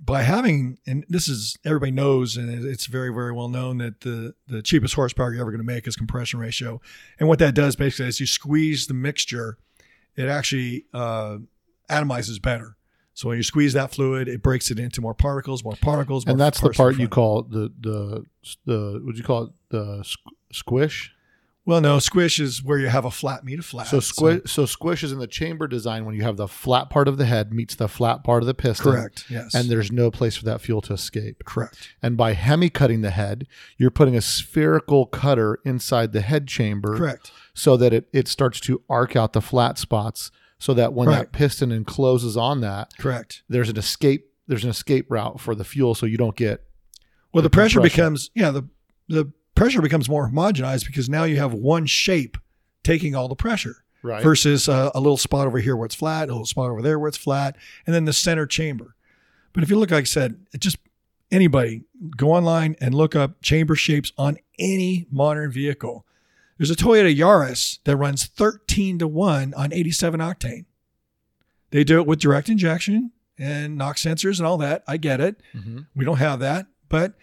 [0.06, 4.36] by having, and this is everybody knows, and it's very very well known that the
[4.48, 6.80] the cheapest horsepower you're ever going to make is compression ratio,
[7.20, 9.58] and what that does basically is you squeeze the mixture,
[10.16, 11.40] it actually uh,
[11.90, 12.78] atomizes better.
[13.16, 16.32] So when you squeeze that fluid, it breaks it into more particles, more particles, more
[16.32, 18.24] and that's the part you call the the
[18.64, 21.14] the would you call it the squ- squish?
[21.66, 23.86] Well, no, squish is where you have a flat meet a flat.
[23.88, 27.08] So squish so squish is in the chamber design when you have the flat part
[27.08, 28.92] of the head meets the flat part of the piston.
[28.94, 29.26] correct.
[29.30, 29.54] Yes.
[29.54, 31.44] And there's no place for that fuel to escape.
[31.46, 31.90] correct.
[32.02, 33.46] And by hemi cutting the head,
[33.78, 37.32] you're putting a spherical cutter inside the head chamber Correct.
[37.54, 41.32] so that it, it starts to arc out the flat spots so that when that
[41.32, 43.44] piston encloses on that, Correct.
[43.48, 46.64] there's an escape there's an escape route for the fuel so you don't get
[47.32, 47.96] Well, the the, pressure compression.
[48.04, 48.64] becomes yeah the
[49.08, 52.38] the pressure becomes more homogenized because now you have one shape
[52.82, 54.24] taking all the pressure right.
[54.24, 56.98] versus uh, a little spot over here where it's flat, a little spot over there
[56.98, 58.96] where it's flat, and then the center chamber.
[59.52, 60.78] But if you look, like I said, it just
[61.30, 61.84] anybody
[62.16, 66.06] go online and look up chamber shapes on any modern vehicle.
[66.58, 70.66] There's a Toyota Yaris that runs 13 to 1 on 87 octane.
[71.72, 74.84] They do it with direct injection and knock sensors and all that.
[74.88, 75.42] I get it.
[75.54, 75.88] Mhm.
[75.96, 76.68] We don't have that.
[76.90, 77.16] But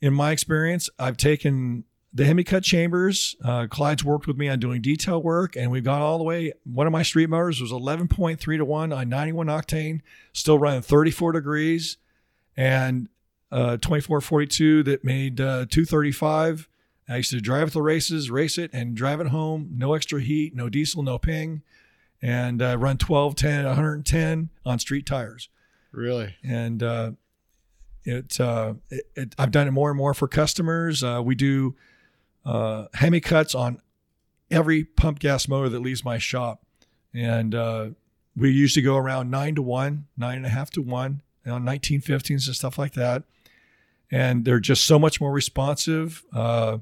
[0.00, 3.36] in my experience, I've taken the Hemi cut chambers.
[3.44, 6.52] Uh, Clyde's worked with me on doing detail work, and we've gone all the way.
[6.64, 10.00] One of my street motors was 11.3 to 1 on 91 octane,
[10.32, 11.98] still running 34 degrees,
[12.56, 13.08] and
[13.52, 16.68] uh, 2442 that made uh, 235.
[17.08, 19.70] I used to drive at the races, race it, and drive it home.
[19.74, 21.62] No extra heat, no diesel, no ping,
[22.22, 25.48] and uh, run 12, 10, 110 on street tires
[25.92, 26.36] Really?
[26.44, 27.12] and uh,
[28.04, 31.02] it, uh, it, it I've done it more and more for customers.
[31.02, 31.76] Uh, we do
[32.44, 33.80] uh, hemi cuts on
[34.50, 36.62] every pump gas motor that leaves my shop,
[37.12, 37.90] and uh,
[38.36, 42.46] we usually go around nine to one, nine and a half to one on 1915s
[42.46, 43.24] and stuff like that.
[44.10, 46.24] And they're just so much more responsive.
[46.32, 46.78] Uh,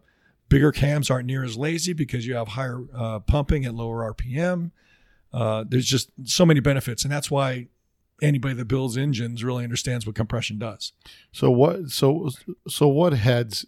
[0.49, 4.71] bigger cams aren't near as lazy because you have higher uh, pumping at lower RPM.
[5.33, 7.67] Uh, there's just so many benefits, and that's why
[8.23, 10.93] anybody that builds engines really understands what compression does.
[11.33, 12.31] So what so
[12.69, 13.67] so what heads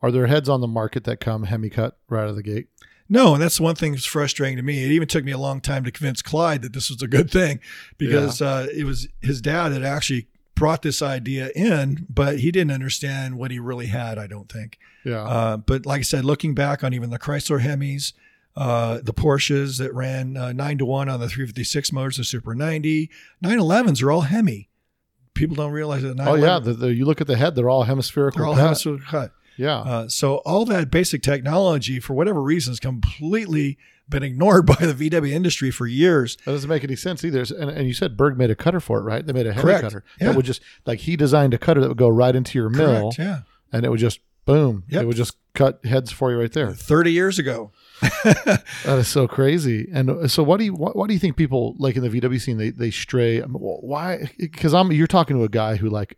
[0.00, 2.68] are there heads on the market that come hemi cut right out of the gate?
[3.08, 4.84] No, and that's one thing that's frustrating to me.
[4.84, 7.30] It even took me a long time to convince Clyde that this was a good
[7.30, 7.58] thing
[7.96, 12.72] because uh, it was his dad that actually brought this idea in, but he didn't
[12.72, 14.78] understand what he really had, I don't think.
[15.04, 15.22] Yeah.
[15.22, 18.12] Uh, but like I said, looking back on even the Chrysler Hemis,
[18.58, 22.54] uh, the Porsches that ran uh, 9 to 1 on the 356 motors, the Super
[22.54, 23.08] 90,
[23.42, 24.68] 911s are all Hemi.
[25.34, 26.16] People don't realize that.
[26.20, 28.40] oh yeah, the, the, you look at the head; they're all hemispherical.
[28.40, 28.60] they're all cut.
[28.62, 29.32] hemisphere cut.
[29.56, 29.78] Yeah.
[29.78, 33.78] Uh, so all that basic technology, for whatever reason, has completely
[34.08, 36.36] been ignored by the VW industry for years.
[36.44, 37.44] That doesn't make any sense either.
[37.56, 39.24] And, and you said Berg made a cutter for it, right?
[39.24, 40.28] They made a hemi cutter Yeah.
[40.28, 43.12] that would just like he designed a cutter that would go right into your mill,
[43.12, 43.18] Correct.
[43.18, 43.40] Yeah.
[43.72, 45.02] and it would just boom, Yep.
[45.02, 46.72] it would just cut heads for you right there.
[46.72, 47.70] 30 years ago.
[48.84, 49.88] That is so crazy.
[49.92, 52.40] And uh, so, what do you what, do you think people like in the VW
[52.40, 53.40] scene they they stray?
[53.40, 54.30] Why?
[54.38, 56.16] Because I'm you're talking to a guy who like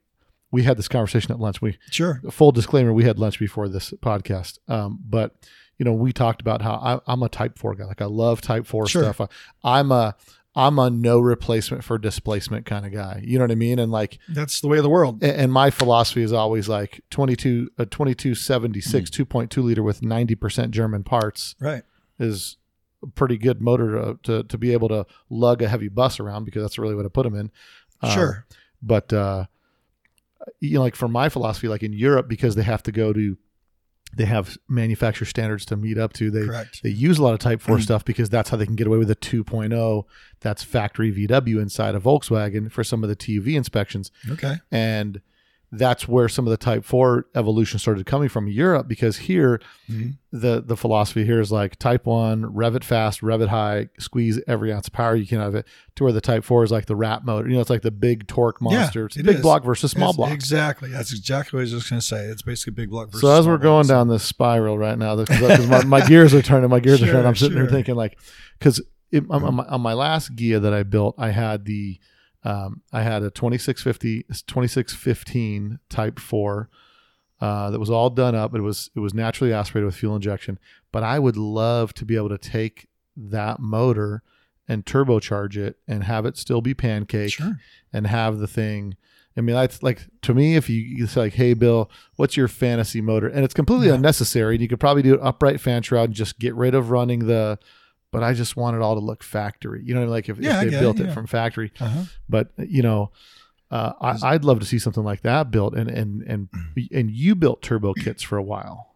[0.51, 1.63] we had this conversation at lunch.
[1.63, 2.21] We Sure.
[2.31, 4.59] full disclaimer, we had lunch before this podcast.
[4.69, 5.35] Um, but
[5.79, 7.85] you know, we talked about how I, I'm a Type Four guy.
[7.85, 9.05] Like I love Type Four Sure.
[9.13, 9.21] stuff.
[9.65, 10.15] I, I'm a
[10.61, 13.23] I'm a no replacement for displacement kind of guy.
[13.25, 13.79] You know what I mean?
[13.79, 15.23] And like, That's the way of the world.
[15.23, 19.23] and my philosophy is always like 22 a 2276 Hmm.
[19.23, 21.83] 2.2 liter with 90% German parts Right.
[22.19, 22.57] is
[23.03, 26.45] a pretty good motor to, to, to be able to lug a heavy bus around
[26.45, 27.51] because that's really what I put them in.
[28.03, 28.47] Um, Sure.
[28.83, 29.47] but uh,
[30.61, 33.37] you know, like for my philosophy, like in Europe, because they have to go to,
[34.17, 36.31] they have manufacturer standards to meet up to.
[36.31, 36.83] They Correct.
[36.83, 37.63] they use a lot of Type Mm.
[37.63, 40.05] Four stuff because that's how they can get away with a 2.0.
[40.41, 44.57] That's factory VW inside of Volkswagen for some of the TUV inspections, Okay.
[44.71, 45.21] and
[45.73, 48.89] that's where some of the Type Four evolution started coming from Europe.
[48.89, 50.17] Because here, Mhm.
[50.33, 54.41] the the philosophy here is like Type One, rev it fast, rev it high, squeeze
[54.49, 55.67] every ounce of power you can out of it.
[55.97, 57.49] To where the Type Four is like the rat motor.
[57.49, 59.07] You know, it's like the big torque monster.
[59.07, 59.43] it's it big is.
[59.43, 60.33] block versus small It's- block.
[60.33, 60.91] Exactly.
[60.91, 62.25] That's exactly what I was just going to say.
[62.27, 65.69] It's basically big block versus So as we're going down this spiral right now, because
[65.69, 67.27] my, my gears are turning, my gears are turning.
[67.27, 67.63] I'm sitting sure.
[67.67, 68.19] here thinking like,
[68.59, 68.81] because
[69.15, 71.99] on, on, my, on my last Ghia that I built, I had the,
[72.45, 76.69] um, I had a 2650, 2615 Type Four,
[77.41, 78.55] uh, that was all done up.
[78.55, 80.59] It was it was naturally aspirated with fuel injection.
[80.93, 84.23] But I would love to be able to take that motor
[84.69, 87.59] and turbocharge it and have it still be pancake Sure.
[87.93, 88.95] and have the thing.
[89.37, 90.57] I mean, that's like to me.
[90.57, 93.95] If you, you say like, "Hey, Bill, what's your fantasy motor?" and it's completely Yeah.
[93.95, 96.91] unnecessary, and you could probably do an upright fan shroud and just get rid of
[96.91, 97.59] running the.
[98.13, 99.83] But I just want it all to look factory.
[99.85, 101.73] You know, like if, Yeah, if they built it, it from factory.
[101.79, 102.05] Uh-huh.
[102.29, 103.13] But you know,
[103.71, 105.75] uh, I, I'd love to see something like that built.
[105.75, 106.49] And and and
[106.93, 108.95] and you built turbo kits for a while.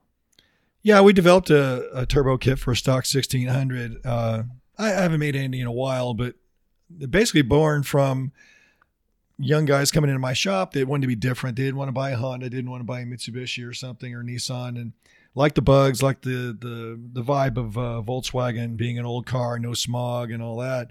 [0.82, 4.04] Yeah, we developed a, a turbo kit for a stock 1600.
[4.04, 4.42] Uh,
[4.76, 6.34] I, haven't made any in a while, but
[6.90, 8.32] they're basically born from
[9.38, 10.74] young guys coming into my shop.
[10.74, 11.56] They wanted to be different.
[11.56, 14.14] They didn't want to buy a Honda, didn't want to buy a Mitsubishi or something
[14.14, 14.92] or Nissan, and
[15.34, 19.58] like the bugs, like the the the vibe of uh, Volkswagen being an old car,
[19.58, 20.90] no smog and all that.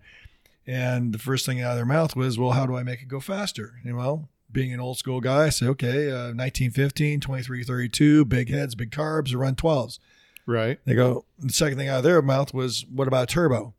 [0.66, 3.08] And the first thing out of their mouth was, "Well, how do I make it
[3.08, 8.26] go faster?" And well, being an old school guy, I say, "Okay, uh, 1915, 2332,
[8.26, 10.00] big heads, big carbs, run 12s."
[10.46, 10.80] Right.
[10.86, 13.74] They go, the second thing out of their mouth was, what about turbo?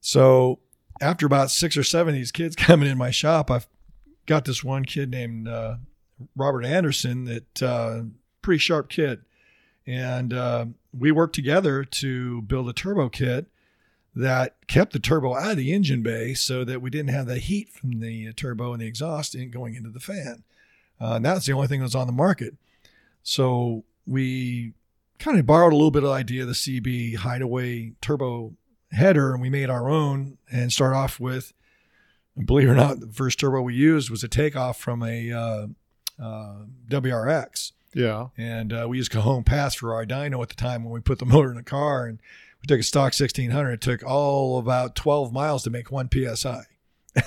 [0.00, 0.60] So
[1.00, 3.66] after about six or seven of these kids coming in my shop, I've
[4.26, 5.76] got this one kid named uh,
[6.36, 8.02] Robert Anderson that uh,
[8.42, 9.22] pretty sharp kid.
[9.86, 10.66] And uh,
[10.96, 13.46] we worked together to build a turbo kit
[14.14, 17.38] that kept the turbo out of the engine bay so that we didn't have the
[17.38, 20.44] heat from the turbo and the exhaust going into the fan.
[21.00, 22.54] Uh, and that's the only thing that was on the market.
[23.22, 24.72] So we
[25.18, 28.54] kind of borrowed a little bit of the idea of the CB hideaway turbo
[28.90, 31.52] header and we made our own and start off with,
[32.44, 35.66] believe it or not, the first turbo we used was a takeoff from a uh,
[36.22, 37.72] uh, WRX.
[37.94, 38.28] Yeah.
[38.36, 41.18] And uh, we used Cajon Pass for our dyno at the time when we put
[41.18, 42.06] the motor in the car.
[42.06, 42.18] And
[42.62, 43.72] we took a stock 1600.
[43.72, 46.62] It took all about 12 miles to make one PSI.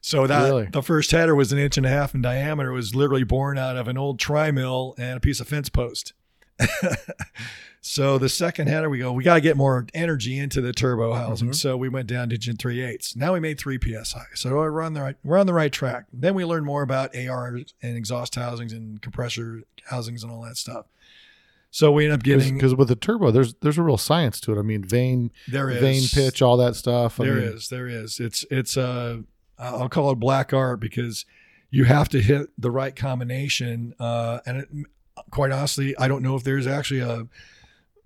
[0.00, 0.66] so that Really?
[0.66, 2.70] the first header was an inch and a half in diameter.
[2.70, 5.68] It was literally born out of an old tri mill and a piece of fence
[5.68, 6.12] post.
[7.80, 11.14] so the second header, we go, we got to get more energy into the turbo
[11.14, 11.50] housing.
[11.50, 11.54] Mhm.
[11.54, 13.16] So we went down to engine three eighths.
[13.16, 14.20] Now we made three psi.
[14.34, 16.06] So we're on the right, we're on the right track.
[16.12, 20.56] Then we learned more about AR and exhaust housings and compressor housings and all that
[20.56, 20.86] stuff.
[21.70, 24.52] So we end up getting Because with the turbo, there's there's a real science to
[24.56, 24.58] it.
[24.58, 27.20] I mean, vane there is vane pitch, all that stuff.
[27.20, 28.20] I There mean, is, there is.
[28.20, 29.18] It's it's uh
[29.58, 31.26] I'll call it black art because
[31.70, 33.92] you have to hit the right combination.
[34.00, 34.68] Uh, and it,
[35.30, 37.26] quite honestly, I don't know if there's actually a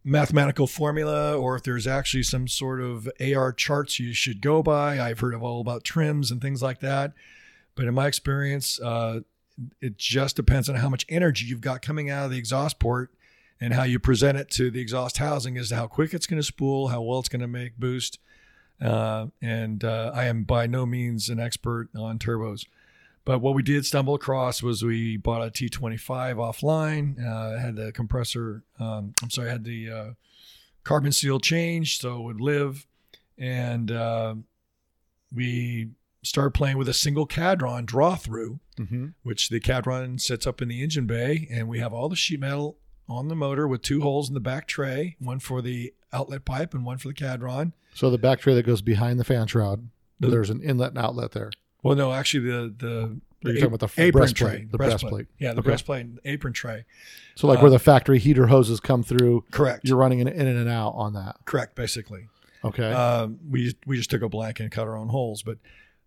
[0.05, 5.01] mathematical formula or if there's actually some sort of AR charts you should go by.
[5.01, 7.13] I've heard of all about trims and things like that,
[7.75, 9.21] but in my experience, uh,
[9.81, 13.11] it just depends on how much energy you've got coming out of the exhaust port
[13.61, 16.41] and how you present it to the exhaust housing as to how quick it's going
[16.41, 18.19] to spool, how well it's going to make boost.
[18.81, 22.67] Uh, and uh, I am by no means an expert on turbos.
[23.25, 27.93] But what we did stumble across was we bought a T25 offline, uh, had the
[27.93, 30.11] compressor, um, I'm sorry, had the uh,
[30.83, 32.87] carbon seal changed so it would live.
[33.39, 34.35] And uh,
[35.33, 35.91] we
[36.25, 39.15] started playing with a single Kadron draw through Mhm.
[39.23, 42.41] which the Kadron sets up in the engine bay, and we have all the sheet
[42.41, 46.45] metal on the motor with two holes in the back tray, one for the outlet
[46.45, 47.73] pipe and one for the Kadron.
[47.95, 49.89] So the back tray that goes behind the fan shroud,
[50.21, 51.51] The- there's an inlet and outlet there.
[51.83, 55.27] Well, no, actually, the the you're talking about the apron breastplate, tray, the breastplate.
[55.39, 55.67] Yeah, the Okay.
[55.67, 56.85] breastplate, and apron tray.
[57.35, 59.85] So like Uh, where the factory heater hoses come through, Correct.
[59.85, 61.37] you're running in, in and out on that.
[61.45, 62.29] correct, basically.
[62.65, 62.93] Okay.
[62.93, 65.59] Um, we just, we just took a blanket and cut our own holes, but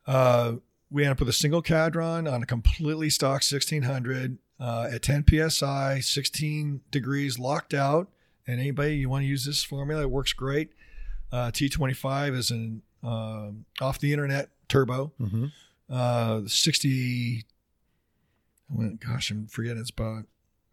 [0.07, 0.53] uh,
[0.89, 5.25] we ended up with a single Kadron on a completely stock 1600 uh, at 10
[5.49, 8.09] psi, 16 degrees locked out.
[8.47, 10.69] And anybody you want to use this formula, it works great.
[11.33, 15.11] Uh, T25 is an um off the internet turbo.
[15.17, 15.45] hmm
[15.89, 17.45] Uh, 60.
[18.71, 19.79] I went, gosh, I'm forgetting.
[19.81, 20.23] It's about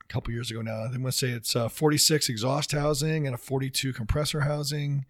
[0.03, 0.81] a couple years ago now.
[0.85, 5.05] I'm going to say it's uh, 46 exhaust housing and a 42 compressor housing.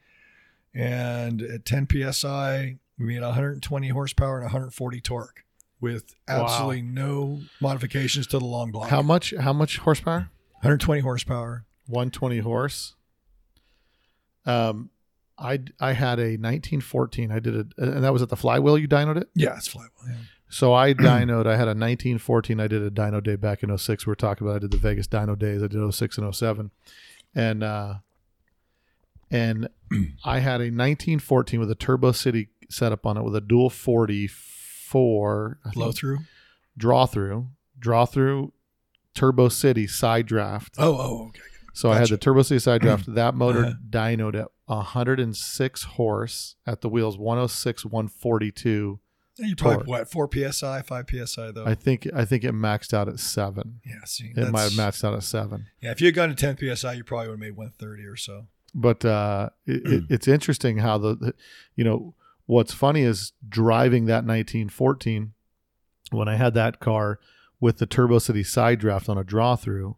[0.75, 5.45] And at 10 psi, we made 120 horsepower and 140 torque
[5.81, 6.45] with Wow.
[6.45, 8.89] absolutely no modifications to the long block.
[8.89, 9.33] How much?
[9.39, 10.31] How much horsepower?
[10.63, 11.65] 120 horsepower.
[11.87, 12.95] 120 horse.
[14.47, 14.91] Um,
[15.39, 17.31] I I had a 1914.
[17.33, 18.79] I did it, and that was at the flywheel.
[18.79, 19.29] You dynoed it.
[19.35, 19.91] Yeah, it's flywheel.
[20.09, 20.15] Yeah.
[20.49, 21.47] So I dynoed.
[21.47, 22.61] I had a 1914.
[22.61, 24.07] I did a dyno day back in 06.
[24.07, 24.57] We were talking about.
[24.57, 25.63] I did the Vegas dyno days.
[25.63, 26.71] I did 06 and 07,
[27.35, 27.95] and uh,
[29.31, 29.69] and
[30.25, 35.59] I had a 1914 with a Turbo City setup on it with a dual 44
[35.65, 36.19] I Blow through.
[36.77, 38.53] draw through, draw through,
[39.15, 40.75] Turbo City side draft.
[40.79, 41.41] Oh, oh, okay.
[41.75, 43.07] So I had the Turbo City side draft.
[43.15, 43.75] That motor Uh-huh.
[43.89, 49.01] dynoed at 106 horse at the wheels, 106, 142.
[49.39, 49.89] You probably Torque.
[49.89, 51.65] what four psi, five psi though.
[51.65, 53.81] I think I think it maxed out at seven.
[53.85, 55.67] yeah, see, It might have maxed out at seven.
[55.81, 58.17] Yeah, if you had gone to 10 psi, you probably would have made 130 or
[58.17, 58.47] so.
[58.75, 61.35] But uh, it, it, it's interesting how the, the,
[61.77, 62.15] you know,
[62.47, 65.33] what's funny is driving that 1914
[66.11, 67.19] when I had that car
[67.61, 69.97] with the Turbo City side draft on a draw through.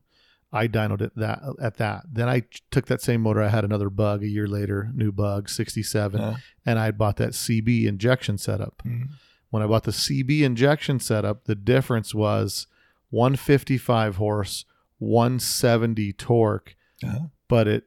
[0.54, 2.04] I dynoed it that at that.
[2.10, 3.42] Then I took that same motor.
[3.42, 7.34] I had another bug a year later, new bug, 67, Uh, and I bought that
[7.34, 8.80] CB injection setup.
[8.86, 9.08] mhm.
[9.50, 12.66] When I bought the CB injection setup, the difference was
[13.10, 14.64] 155 horse,
[14.98, 17.26] 170 torque, Uh-huh.
[17.48, 17.84] but it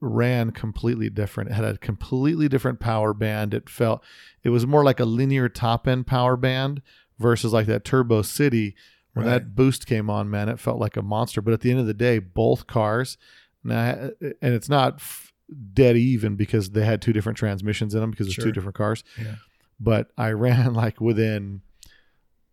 [0.00, 1.50] ran completely different.
[1.50, 3.54] It had a completely different power band.
[3.54, 4.02] It felt
[4.42, 6.82] it was more like a linear top end power band
[7.18, 8.74] versus like that Turbo City
[9.14, 9.32] when Right.
[9.32, 11.40] that boost came on, man, it felt like a monster.
[11.42, 13.18] But at the end of the day, both cars,
[13.64, 15.32] now, and it's not f-
[15.74, 18.44] dead even because they had two different transmissions in them because it's Sure.
[18.46, 19.04] two different cars.
[19.20, 19.34] Yeah.
[19.78, 21.60] But I ran like within,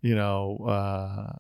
[0.01, 1.37] you know, uh,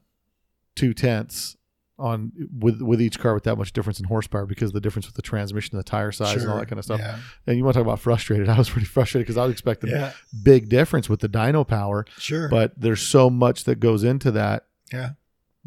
[0.75, 1.55] two tenths
[1.97, 5.05] on with with each car with that much difference in horsepower because of the difference
[5.05, 6.99] with the transmission, the tire size, and all that kind of stuff.
[7.01, 7.19] Yeah.
[7.45, 8.47] And you want to talk about frustrated?
[8.49, 10.13] I was pretty frustrated because I was expecting Yeah.
[10.41, 12.47] big difference with the dyno power, Sure.
[12.47, 15.11] but there's so much that goes into that yeah.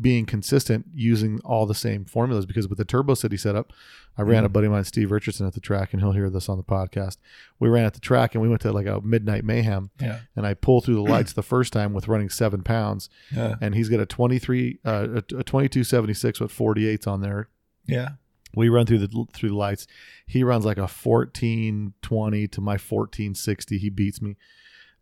[0.00, 3.72] being consistent using all the same formulas because with the Turbo City setup,
[4.16, 4.52] I ran a Mhm.
[4.54, 7.18] buddy of mine, Steve Richardson, at the track, and he'll hear this on the podcast.
[7.60, 10.20] We ran at the track and we went to like a midnight mayhem, Yeah.
[10.34, 13.56] and I pulled through the lights the first time with running seven pounds, Yeah.
[13.60, 17.48] and he's got a 23, uh, a, a 2276 with 48s on there.
[17.86, 18.12] Yeah.
[18.54, 19.86] We run through the through the lights.
[20.26, 23.78] He runs like a 1420 to my 1460.
[23.78, 24.36] He beats me.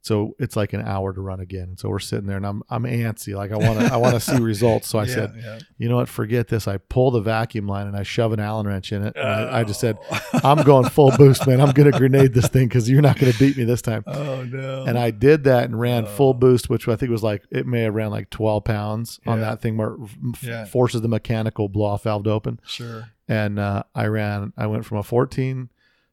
[0.03, 1.77] So it's like an hour to run again.
[1.77, 3.35] So we're sitting there and I'm I'm antsy.
[3.35, 4.89] Like I want to I want to see results.
[4.89, 5.15] So I yeah.
[5.15, 5.59] said, yeah.
[5.77, 6.67] you know what, forget this.
[6.67, 9.15] I pull the vacuum line and I shove an Allen wrench in it.
[9.15, 10.21] And I, I just said, Oh.
[10.43, 11.61] I'm going full boost, man.
[11.61, 14.03] I'm gonna grenade this thing because you're not gonna beat me this time.
[14.07, 14.85] oh no.
[14.85, 16.35] And I did that and ran full Oh.
[16.35, 19.61] boost, which I think was like it may have ran like 12 pounds on that
[19.61, 20.65] thing where it Yeah.
[20.65, 23.11] forces the mechanical blow off valve to open sure.
[23.29, 24.55] and uh, I ran.
[24.57, 25.03] I went from a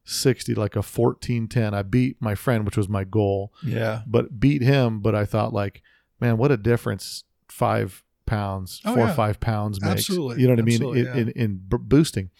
[0.08, 1.74] 1460 like a 1410.
[1.74, 4.02] I beat my friend, which was my goal, Yeah.
[4.06, 5.00] but beat him.
[5.00, 5.82] But I thought like,
[6.20, 9.92] man, what a difference five pounds, Oh, four or five pounds makes.
[10.08, 10.40] Absolutely.
[10.42, 11.16] You know what I mean in, yeah.
[11.16, 12.30] in, in b- boosting.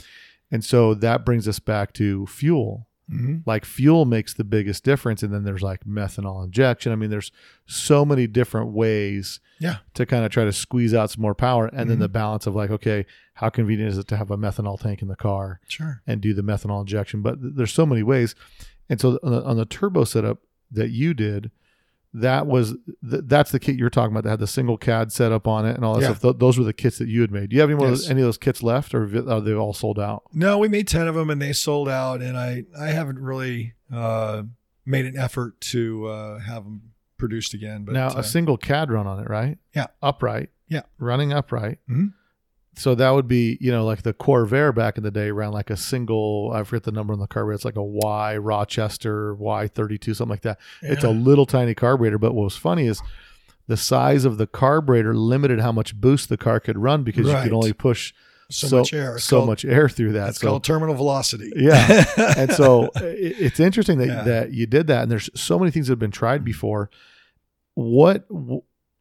[0.50, 2.87] And so that brings us back to fuel.
[3.08, 6.92] Hmm Like fuel makes the biggest difference, and then there's like methanol injection.
[6.92, 7.32] I mean, there's
[7.66, 9.78] so many different ways Yeah.
[9.94, 12.00] to kind of try to squeeze out some more power, and then Mhm.
[12.00, 15.08] the balance of like, okay, how convenient is it to have a methanol tank in
[15.08, 15.60] the car?
[15.68, 16.02] Sure.
[16.06, 17.22] and do the methanol injection.
[17.22, 18.34] But th- there's so many ways.
[18.90, 20.38] And so on the, on the turbo setup
[20.70, 21.50] that you did,
[22.14, 22.74] that was
[23.08, 25.76] th- that's the kit you're talking about that had the single CAD setup on it
[25.76, 26.08] and all that Yeah.
[26.08, 26.22] stuff.
[26.22, 27.50] Th- those were the kits that you had made.
[27.50, 28.00] Do you have any more of Yes.
[28.02, 30.22] those, any of those kits left, or are they all sold out?
[30.32, 32.22] No, we made 10 of them and they sold out.
[32.22, 34.42] And I, I haven't really uh,
[34.86, 36.82] made an effort to uh, have them
[37.18, 37.84] produced again.
[37.84, 39.58] But now uh, a single Kadron on it, right?
[39.74, 39.86] Yeah.
[40.02, 40.50] upright.
[40.68, 40.82] Yeah.
[40.98, 41.78] running upright.
[41.90, 42.12] Mhm.
[42.78, 45.68] So that would be, you know, like the Corvair back in the day ran like
[45.68, 46.52] a single.
[46.54, 47.56] I forget the number on the carburetor.
[47.56, 50.58] It's like a Y Rochester Y32, something like that.
[50.82, 53.02] It's a little tiny carburetor, but what was funny is
[53.66, 57.34] the size of the carburetor limited how much boost the car could run because you
[57.34, 58.14] could only push
[58.50, 59.16] so, so, much air.
[59.16, 60.30] It's so called- much air through that.
[60.30, 61.52] It's So called terminal velocity.
[61.54, 62.04] Yeah.
[62.36, 64.22] and so it, it's interesting that, Yeah.
[64.22, 66.44] that you did that and there's so many things that have been tried mm.
[66.44, 66.90] before
[67.74, 68.26] what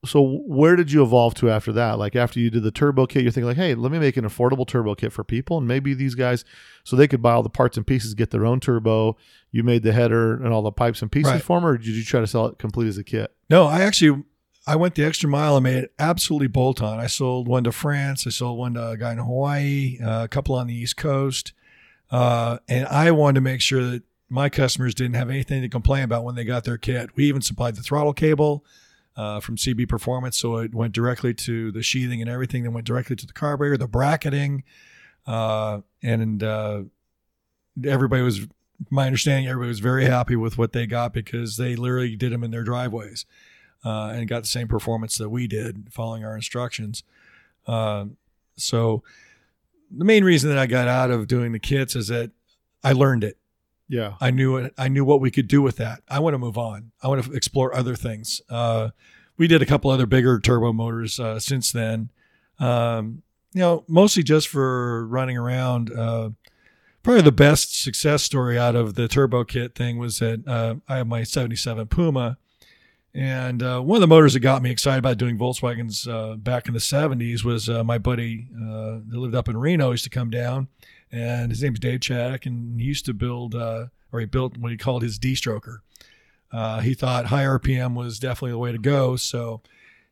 [0.08, 2.00] so where did you evolve to after that?
[2.00, 4.26] Like after you did the turbo kit, you're thinking like, hey, let me make an
[4.26, 6.44] affordable turbo kit for people, and maybe these guys,
[6.84, 9.16] so they could buy all the parts and pieces, get their own turbo.
[9.52, 11.42] You made the header and all the pipes and pieces Right.
[11.42, 13.34] for them, or did you try to sell it complete as a kit?
[13.50, 14.24] No, I actually
[14.66, 17.00] I went the extra mile and made it absolutely bolt on.
[17.00, 18.28] I sold one to France.
[18.28, 21.54] I sold one to a guy in Hawaii, uh, a couple on the East Coast,
[22.12, 26.04] uh, and I wanted to make sure that my customers didn't have anything to complain
[26.04, 27.12] about when they got their kit.
[27.16, 28.66] We even supplied the throttle cable.
[29.18, 32.62] Uh, from CB Performance, so it went directly to the sheathing and everything.
[32.62, 34.64] Then went directly to the carburetor, the bracketing,
[35.26, 36.84] uh, and uh,
[37.86, 38.48] everybody was,
[38.90, 42.44] my understanding, everybody was very happy with what they got because they literally did them
[42.44, 43.26] in their driveways
[43.84, 47.04] uh, and got the same performance that we did following our instructions.
[47.66, 48.06] Uh,
[48.56, 49.04] so
[49.92, 52.32] the main reason that I got out of doing the kits is that
[52.84, 53.38] I learned it.
[53.90, 54.16] Yeah.
[54.20, 54.74] I knew it.
[54.78, 56.02] I knew what we could do with that.
[56.10, 56.92] I want to move on.
[57.02, 58.42] I want to explore other things.
[58.50, 58.90] Uh,
[59.38, 62.10] we did a couple other bigger turbo motors uh, since then.
[62.60, 63.24] Um,
[63.54, 65.92] you know, mostly just for running around.
[65.92, 66.32] Uh,
[67.02, 70.98] probably the best success story out of the turbo kit thing was that uh, I
[70.98, 72.38] have my 77 Puma.
[73.14, 76.68] And uh, one of the motors that got me excited about doing Volkswagens uh, back
[76.68, 80.68] in the 70s was my buddy that lived up in Reno used to come down,
[81.12, 84.72] and his name's Dave Chaddock, and he used to build, uh, or he built what
[84.72, 85.78] he called his D-stroker.
[86.52, 89.62] Uh, he thought high RPM was definitely the way to go, so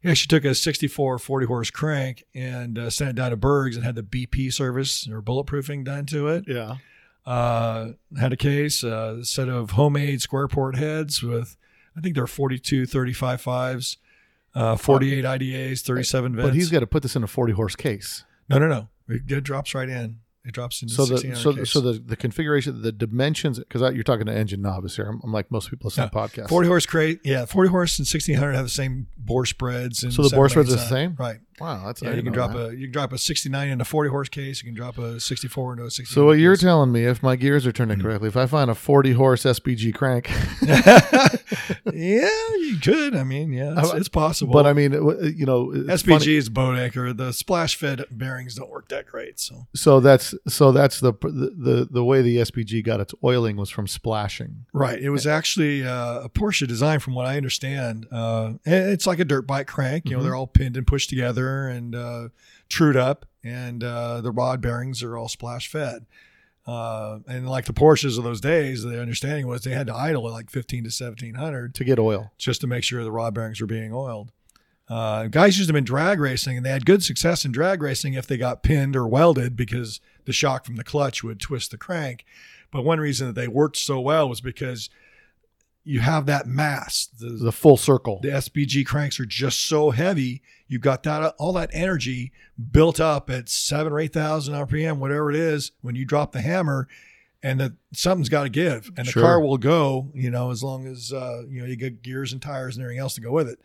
[0.02, 3.76] he actually took a 64 40 horse crank and uh, sent it down to Berg's
[3.78, 6.76] and had the BP service or bulletproofing done to it Yeah.
[7.26, 11.56] uh, had a case, uh, a set of homemade square port heads with,
[11.98, 13.98] I think they're 42 35 fives,
[14.54, 16.48] uh, 48 IDAs, 37 vents.
[16.50, 18.26] But he's got to put this in a 40 horse case.
[18.50, 18.90] no, no, no.
[19.08, 20.20] It, it drops right in.
[20.46, 21.72] It drops into So the 1600 so case.
[21.72, 25.06] so the, the configuration, the dimensions, because you're talking to engine novice here.
[25.08, 26.50] I'm, I'm like most people listen to podcasts.
[26.50, 30.04] 40 horse crate, yeah, 40 horse and 1600 have the same bore spreads.
[30.04, 31.16] And So the bore spreads are the same?
[31.18, 31.40] right?
[31.60, 32.70] Wow, that's Yeah, you can drop that.
[32.72, 34.62] a you can drop a 69 into a 40 horse case.
[34.62, 36.14] You can drop a 64 into a 60.
[36.14, 38.76] So what you're telling me, if my gears are turning correctly, if I find a
[38.76, 40.30] 40 horse SPG crank,
[41.94, 42.30] yeah,
[42.60, 43.16] you could.
[43.16, 44.54] I mean, yeah, it's, I- it's possible.
[44.54, 47.14] but I mean, you know, SPG is boat anchor.
[47.14, 49.40] The splash fed bearings don't work that great.
[49.40, 53.70] So So that's so that's the, the the way the SPG got its oiling was
[53.70, 54.66] from splashing.
[54.74, 58.08] right, it was actually uh, a Porsche design, from what I understand.
[58.12, 60.06] Uh, it's like a dirt bike crank.
[60.06, 60.24] You know, Mhm.
[60.24, 62.30] they're all pinned and pushed together and uh,
[62.70, 66.06] trued up, and uh, the rod bearings are all splash fed.
[66.68, 70.28] Uh, and like the Porsches of those days, the understanding was they had to idle
[70.28, 72.32] at like 15 to 1700 to get oil.
[72.38, 74.32] just to make sure the rod bearings were being oiled.
[74.88, 78.14] Uh, guys used them in drag racing, and they had good success in drag racing
[78.14, 81.78] if they got pinned or welded because the shock from the clutch would twist the
[81.78, 82.26] crank.
[82.72, 84.90] But one reason that they worked so well was because
[85.86, 87.08] you have that mass.
[87.20, 88.20] The, The full circle.
[88.22, 90.42] the SPG cranks are just so heavy.
[90.68, 92.32] You've got that all that energy
[92.72, 95.72] built up at seven or eight thousand RPM, whatever it is.
[95.82, 96.88] When you drop the hammer,
[97.44, 99.22] and that something's got to give, and the Sure.
[99.22, 100.10] car will go.
[100.16, 103.00] You know, as long as uh, you know you get gears and tires and everything
[103.00, 103.60] else to go with it.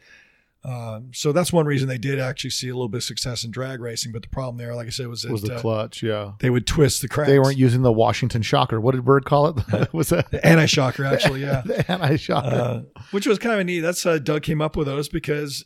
[0.62, 3.50] Um, so that's one reason they did actually see a little bit of success in
[3.50, 4.12] drag racing.
[4.12, 6.02] But the problem there, like I said, was that was the uh, clutch?
[6.02, 6.32] Yeah.
[6.40, 7.30] they would twist the cranks.
[7.30, 8.78] They weren't using the Washington shocker.
[8.80, 9.92] What did Berg call it?
[9.94, 11.62] was that the anti-shocker actually, yeah.
[11.64, 12.48] the anti shocker?
[12.48, 13.80] uh, which was kind of neat.
[13.80, 15.64] That's uh, Doug came up with those because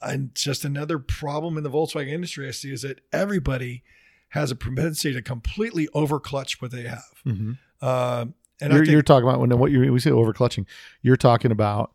[0.00, 3.82] and just another problem in the Volkswagen industry I see is that everybody
[4.30, 7.04] has a propensity to completely over clutch what they have.
[7.24, 7.52] hmm
[7.82, 10.66] Um, and You're, think, you're talking about when what you we say over clutching.
[11.02, 11.92] You're talking about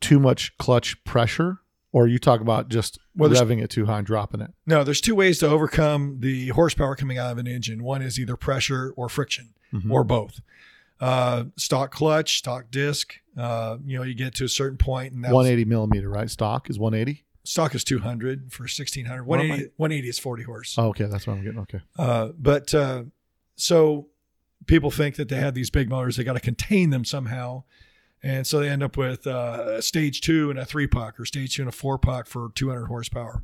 [0.00, 1.58] too much clutch pressure,
[1.92, 4.50] or you talk about just Well, revving it too high and dropping it.
[4.66, 7.82] no, there's two ways to overcome the horsepower coming out of an engine.
[7.82, 9.90] One is either pressure or friction, Mhm.
[9.90, 10.40] or both.
[11.00, 13.14] Uh, stock clutch, stock disc.
[13.36, 16.30] Uh, you know, you get to a certain point, and that was- 180 millimeter, right?
[16.30, 17.22] Stock is 180.
[17.44, 19.22] stock is 200 for 1600.
[19.24, 20.74] What am 180, 180 is 40 horse.
[20.76, 21.60] Oh, okay, that's what I'm getting.
[21.60, 21.80] Okay.
[21.96, 23.04] Uh, but uh,
[23.54, 24.08] so
[24.66, 27.62] people think that they have these big motors, they got to contain them somehow.
[28.22, 31.24] And so they end up with uh, a stage two and a three puck or
[31.24, 33.42] stage two and a four puck for 200 horsepower.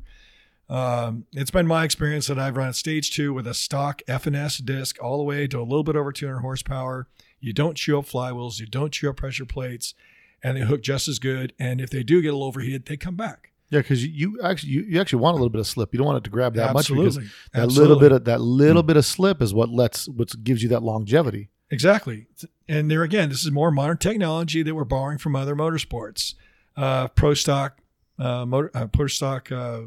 [0.69, 4.57] Um, it's been my experience that I've run a stage two with a stock F&S
[4.57, 7.07] disc all the way to a little bit over 200 horsepower.
[7.39, 9.93] You don't chew up flywheels, you don't chew up pressure plates,
[10.41, 11.53] and they hook just as good.
[11.59, 13.51] And if they do get a little overheated, they come back.
[13.69, 15.93] Yeah, because you, actually you, you actually want a little bit of slip.
[15.93, 17.31] You don't want it to grab that much because Absolutely.
[17.53, 17.81] that Absolutely.
[17.81, 20.83] little bit of that little bit of slip is what lets what gives you that
[20.83, 21.49] longevity.
[21.69, 22.27] Exactly.
[22.67, 26.35] And there again, this is more modern technology that we're borrowing from other motorsports.
[26.75, 27.79] Uh, Pro Stock,
[28.19, 29.81] uh, motor, uh, Pro Stock uh,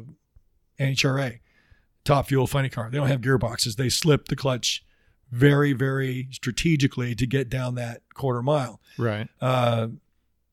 [0.79, 1.39] NHRA,
[2.03, 2.89] top fuel funny car.
[2.89, 3.75] They don't have gearboxes.
[3.75, 4.83] They slip the clutch
[5.31, 8.79] very, very strategically to get down that quarter mile.
[8.97, 9.27] Right.
[9.41, 9.89] Uh,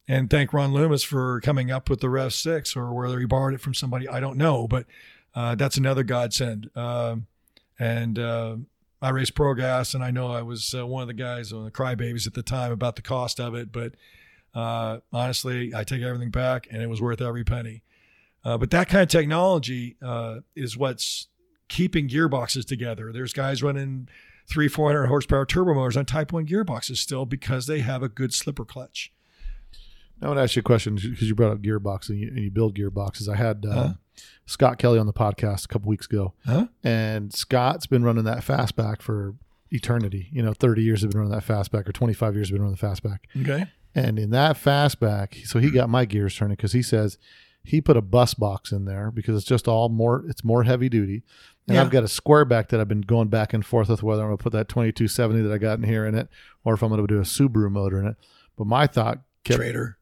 [0.07, 3.55] and thank Ron Loomis for coming up with the Rev Six, or whether he borrowed
[3.55, 4.87] it from somebody, I don't know, but
[5.35, 6.71] uh, that's another godsend.
[6.77, 7.27] Um,
[7.79, 8.57] and uh,
[9.05, 11.65] I raced Pro Gas, and I know I was uh, one of the guys on
[11.67, 13.93] the crybabies at the time about the cost of it, but
[14.55, 17.83] uh, honestly, I take everything back, and it was worth every penny.
[18.47, 21.29] Uh, but that kind of technology uh, is what's
[21.69, 23.13] keeping gearboxes together.
[23.13, 24.09] There's guys running
[24.49, 28.33] three, 400 horsepower turbo motors on Type 1 gearboxes still because they have a good
[28.33, 29.13] slipper clutch.
[30.23, 32.39] I want to ask you a question because you brought up gearboxes and you, and
[32.39, 33.29] you build gearboxes.
[33.29, 33.93] I had uh, Huh?
[34.47, 36.67] Scott Kelly on the podcast a couple weeks ago, Huh?
[36.83, 39.35] and Scott's been running that fastback for
[39.71, 40.29] eternity.
[40.33, 42.77] You know, 30 years have been running that fastback, or 25 years have been running
[42.81, 43.19] the fastback.
[43.41, 43.67] Okay.
[43.95, 47.17] And in that fastback, so he got my gears turning because he says
[47.63, 50.89] he put a bus box in there because it's just all more, it's more heavy
[50.89, 51.23] duty.
[51.67, 51.83] And Yeah.
[51.83, 54.29] I've got a square back that I've been going back and forth with whether I'm
[54.29, 56.29] going to put that 2270 that I got in here in it
[56.65, 58.17] or if I'm going to do a Subaru motor in it.
[58.57, 59.97] But my thought kept Trader.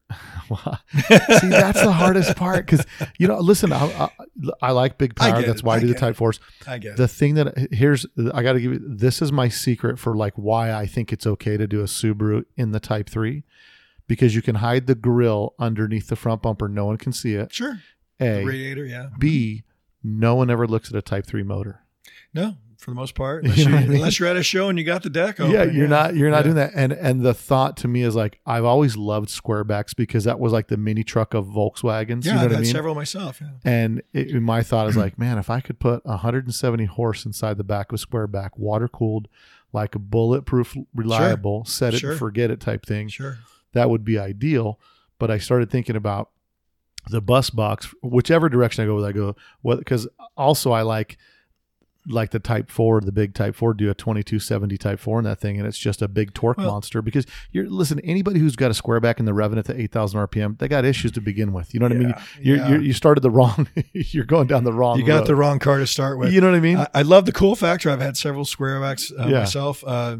[0.49, 2.85] See, that's the hardest part because
[3.17, 3.39] you know.
[3.39, 4.09] Listen, I, I,
[4.61, 5.41] I like big power.
[5.41, 5.65] That's it.
[5.65, 6.33] why I, I do the Type Four.
[6.67, 7.07] I get The it.
[7.09, 8.81] thing that here's, I got to give you.
[8.85, 12.45] This is my secret for like why I think it's okay to do a Subaru
[12.57, 13.43] in the Type Three,
[14.07, 16.67] because you can hide the grill underneath the front bumper.
[16.67, 17.53] No one can see it.
[17.53, 17.79] Sure.
[18.19, 19.09] A, Radiator, yeah.
[19.17, 19.63] B.
[20.03, 21.81] No one ever looks at a Type Three motor.
[22.33, 23.43] No, for the most part.
[23.45, 23.95] You Unless, know you, I mean?
[23.97, 25.51] unless you're at a show and you got the deck open.
[25.53, 26.43] yeah, you're not you're not Yeah.
[26.43, 26.71] doing that.
[26.75, 30.53] And and the thought to me is like I've always loved squarebacks because that was
[30.53, 32.25] like the mini truck of Volkswagens.
[32.25, 32.71] Yeah, you know I've what I had mean?
[32.71, 33.41] several myself.
[33.41, 33.49] Yeah.
[33.63, 37.63] And it, my thought is like, man, if I could put 170 horse inside the
[37.63, 39.27] back of a square back, water cooled,
[39.71, 42.11] like a bulletproof, reliable, set it Sure.
[42.11, 43.37] and forget it type thing, Sure.
[43.73, 44.79] that would be ideal.
[45.19, 46.29] But I started thinking about
[47.09, 50.07] the bus box, whichever direction I go with, I go what because
[50.37, 51.17] also I like
[52.07, 55.39] like the Type Four, the big Type Four, do a 2270 Type Four in that
[55.39, 57.01] thing, and it's just a big torque Well- monster.
[57.01, 60.19] Because you're listen, anybody who's got a square back in the revving at the 8,000
[60.19, 61.73] RPM, they got issues to begin with.
[61.73, 62.13] You know what I mean?
[62.41, 62.69] You're, yeah.
[62.69, 63.67] you're, you started the wrong.
[63.93, 64.99] you're going down the wrong.
[64.99, 66.33] You got the wrong car to start with.
[66.33, 66.77] You know what I mean?
[66.77, 67.89] I, I love the cool factor.
[67.89, 69.39] I've had several squarebacks uh, Yeah.
[69.39, 69.83] myself.
[69.85, 70.17] Uh,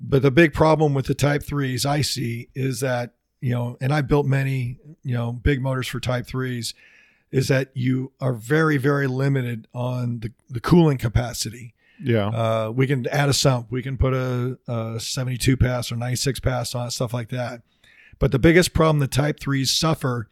[0.00, 3.92] but the big problem with the Type Threes I see is that you know, and
[3.92, 6.74] I've built many you know big motors for Type Threes,
[7.32, 11.74] is that you are very very limited on the the cooling capacity.
[12.02, 12.26] yeah.
[12.28, 13.66] Uh, we can add a sump.
[13.70, 17.62] We can put a, a 72 pass or 96 pass on it, stuff like that.
[18.18, 20.28] But the biggest problem the Type 3s suffer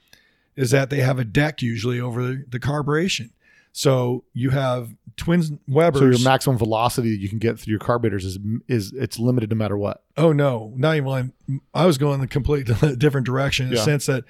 [0.57, 3.31] is that they have a deck usually over the, the carburation.
[3.73, 6.01] So you have twin Webers.
[6.01, 9.49] so your maximum velocity that you can get through your carburetors is is it's limited
[9.51, 10.03] no matter what.
[10.17, 11.05] oh no, not even.
[11.07, 11.33] One.
[11.73, 12.67] I was going the complete
[12.99, 13.79] different direction in Yeah.
[13.79, 14.25] the sense that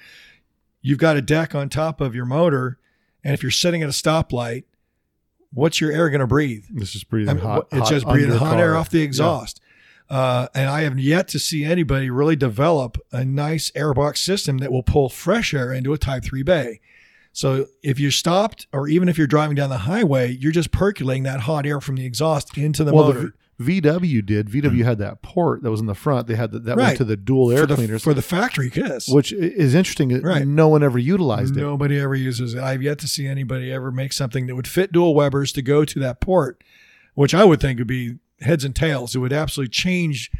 [0.81, 2.77] you've got a deck on top of your motor,
[3.23, 4.63] and if you're sitting at a stoplight,
[5.53, 6.65] what's your air going to breathe?
[6.75, 7.67] It's just breathing I mean, hot.
[7.71, 8.59] it's hot just breathing hot car.
[8.59, 9.61] air off the exhaust.
[10.09, 14.71] Uh, and I have yet to see anybody really develop a nice airbox system that
[14.71, 16.81] will pull fresh air into a Type 3 bay.
[17.31, 21.23] So if you're stopped, or even if you're driving down the highway, you're just percolating
[21.23, 23.33] that hot air from the exhaust into the well, motor.
[23.61, 24.47] VW did.
[24.49, 24.83] VW mm.
[24.83, 26.27] had that port that was in the front.
[26.27, 28.69] They had the, that went to the dual air for the, cleaners, for the factory
[28.69, 29.07] kiss.
[29.07, 30.21] which is interesting.
[30.21, 30.45] Right.
[30.45, 31.61] No one ever utilized it.
[31.61, 32.61] Nobody ever uses it.
[32.61, 35.85] I've yet to see anybody ever make something that would fit dual Webers to go
[35.85, 36.63] to that port,
[37.13, 39.15] which I would think would be heads and tails.
[39.15, 40.31] It would absolutely change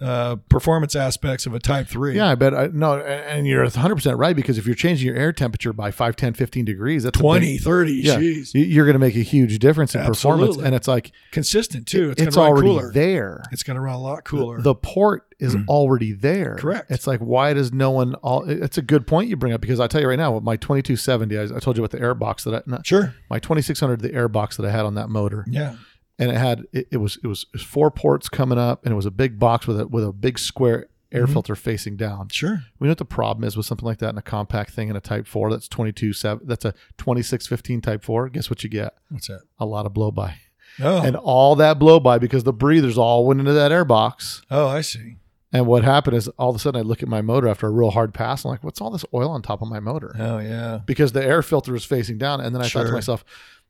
[0.00, 2.16] uh, performance aspects of a Type 3.
[2.16, 2.52] Yeah, I bet.
[2.54, 5.90] I, no, and you're 100 percent right because if you're changing your air temperature by
[5.90, 8.54] 5, 10, 15 degrees, that's a 20, big- 30, yeah, jeez.
[8.54, 10.56] you- you're going to make a huge difference in performance.
[10.56, 12.10] And it's like Consistent too.
[12.10, 12.92] It's, it's, already cooler.
[12.92, 13.44] there.
[13.52, 14.60] It's going to run a lot cooler.
[14.60, 16.56] The port is already there.
[16.58, 16.90] Correct.
[16.90, 18.14] It's like why does no one?
[18.16, 20.44] All it's a good point you bring up because I tell you right now, with
[20.44, 23.14] my 2270, I, I told you about the air box that I not, sure.
[23.30, 25.76] my 2600, the air box that I had on that motor, Yeah.
[26.18, 29.06] And it had it, it was it was, four ports coming up, and it was
[29.06, 31.32] a big box with a with a big square air Mhm.
[31.32, 32.28] filter facing down.
[32.30, 32.64] Sure.
[32.80, 34.96] We know what the problem is with something like that in a compact thing in
[34.96, 35.50] a Type Four.
[35.50, 36.46] That's 22 seven.
[36.46, 38.28] That's a 2615 Type Four.
[38.28, 38.94] Guess what you get?
[39.10, 39.42] What's that?
[39.58, 40.36] A lot of blow by,
[40.82, 41.02] Oh.
[41.02, 44.42] and all that blow by because the breathers all went into that air box.
[44.50, 45.16] oh, I see.
[45.52, 47.70] And what happened is all of a sudden I look at my motor after a
[47.70, 48.44] real hard pass.
[48.44, 50.16] I'm like, what's all this oil on top of my motor?
[50.18, 50.80] Oh, yeah.
[50.84, 52.40] Because the air filter is facing down.
[52.40, 53.24] And then I thought to myself,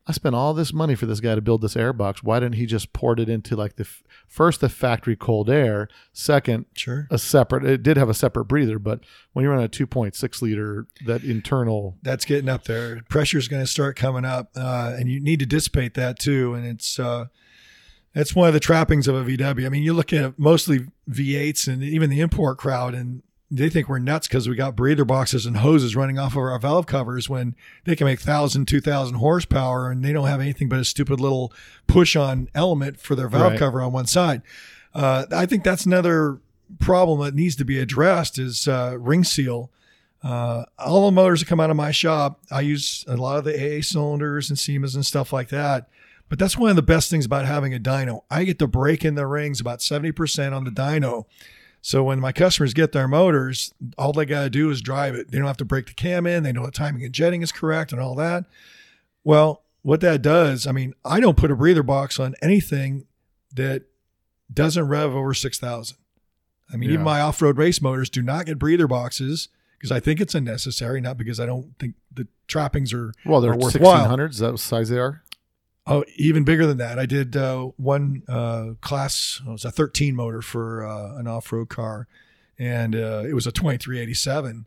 [0.06, 2.22] I spent all this money for this guy to build this air box.
[2.22, 5.88] Why didn't he just port it into like the f- first the factory cold air,
[6.12, 7.06] second Sure.
[7.10, 7.64] a separate.
[7.64, 9.00] It did have a separate breather, but
[9.32, 11.96] when you're on a 2.6 liter, that internal.
[12.02, 13.00] That's getting up there.
[13.08, 16.52] Pressure is going to start coming up, uh, and you need to dissipate that too.
[16.52, 17.26] And it's uh,
[18.14, 19.64] it's one of the trappings of a VW.
[19.64, 23.22] I mean, you look at mostly V8s and even the import crowd, and
[23.56, 26.58] they think we're nuts because we got breather boxes and hoses running off of our
[26.58, 27.54] valve covers when
[27.84, 31.52] they can make 1,000, 2,000 horsepower and they don't have anything but a stupid little
[31.86, 33.58] push on element for their valve Right.
[33.58, 34.42] cover on one side.
[34.94, 36.38] Uh, I think that's another
[36.80, 39.70] problem that needs to be addressed is uh, ring seal
[40.22, 43.44] Uh, all the motors that come out of my shop, I use a lot of
[43.44, 45.86] the AA cylinders and Siemens and stuff like that.
[46.30, 48.22] But that's one of the best things about having a dyno.
[48.30, 51.24] I get to break in the rings about 70% on the dyno.
[51.86, 55.30] So when my customers get their motors, all they got to do is drive it.
[55.30, 56.42] They don't have to break the cam in.
[56.42, 58.46] They know the timing and jetting is correct and all that.
[59.22, 63.04] Well, what that does, I mean, I don't put a breather box on anything
[63.54, 63.82] that
[64.50, 65.98] doesn't rev over 6,000.
[66.72, 66.94] I mean, Yeah.
[66.94, 70.34] even my off road race motors do not get breather boxes because I think it's
[70.34, 73.52] unnecessary, not because I don't think the trappings are, Well, they're.
[73.52, 74.30] 1600s.
[74.30, 75.22] Is that what size they are?
[75.86, 76.98] Oh, even bigger than that.
[76.98, 79.42] I did uh, one uh, class.
[79.46, 82.08] It was a 13 motor for uh, an off-road car,
[82.58, 84.66] and uh, it was a 2387.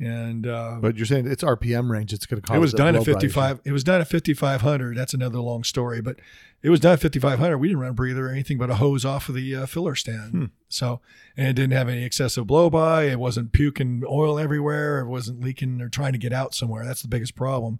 [0.00, 2.12] And uh, But you're saying it's RPM range.
[2.12, 3.60] It's going to cause it was done at blow bright 55.
[3.64, 4.96] It was done at 5500.
[4.96, 6.16] That's another long story, but
[6.62, 7.58] it was done at 5500.
[7.58, 9.94] We didn't run a breather or anything but a hose off of the uh, filler
[9.94, 10.32] stand.
[10.32, 10.44] Hmm.
[10.68, 11.00] So,
[11.36, 13.04] and it didn't have any excessive blow by.
[13.04, 15.00] It wasn't puking oil everywhere.
[15.00, 16.84] It wasn't leaking or trying to get out somewhere.
[16.84, 17.78] That's the biggest problem.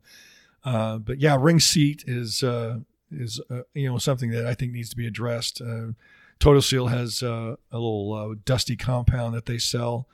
[0.65, 2.79] Uh, but yeah, ring seat is uh,
[3.11, 5.61] is uh, you know something that I think needs to be addressed.
[5.61, 5.89] Uh,
[6.41, 10.09] Total Seal has uh, a little uh, dusty compound that they sell,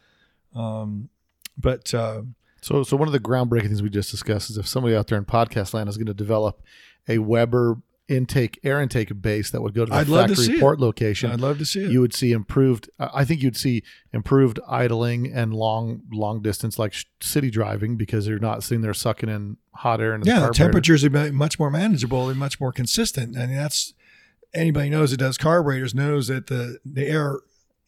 [0.54, 1.08] um,
[1.56, 2.22] but uh,
[2.60, 5.18] So, so one of the groundbreaking things we just discussed is if somebody out there
[5.18, 6.62] in podcast land is going to develop
[7.08, 7.78] a Weber
[8.10, 10.60] intake air intake base that would go to the I'd love to factory see it.
[10.60, 11.90] port location, I'd love to see it.
[11.90, 12.90] you would see improved.
[12.98, 13.82] I think you'd see
[14.12, 18.92] improved idling and long long distance like sh- city driving because you're not sitting there
[18.94, 20.14] sucking in hot air.
[20.14, 23.38] Into yeah, the the temperatures are much more manageable and much more consistent.
[23.38, 23.94] I mean, that's
[24.52, 27.38] anybody knows that does carburetors knows that the the air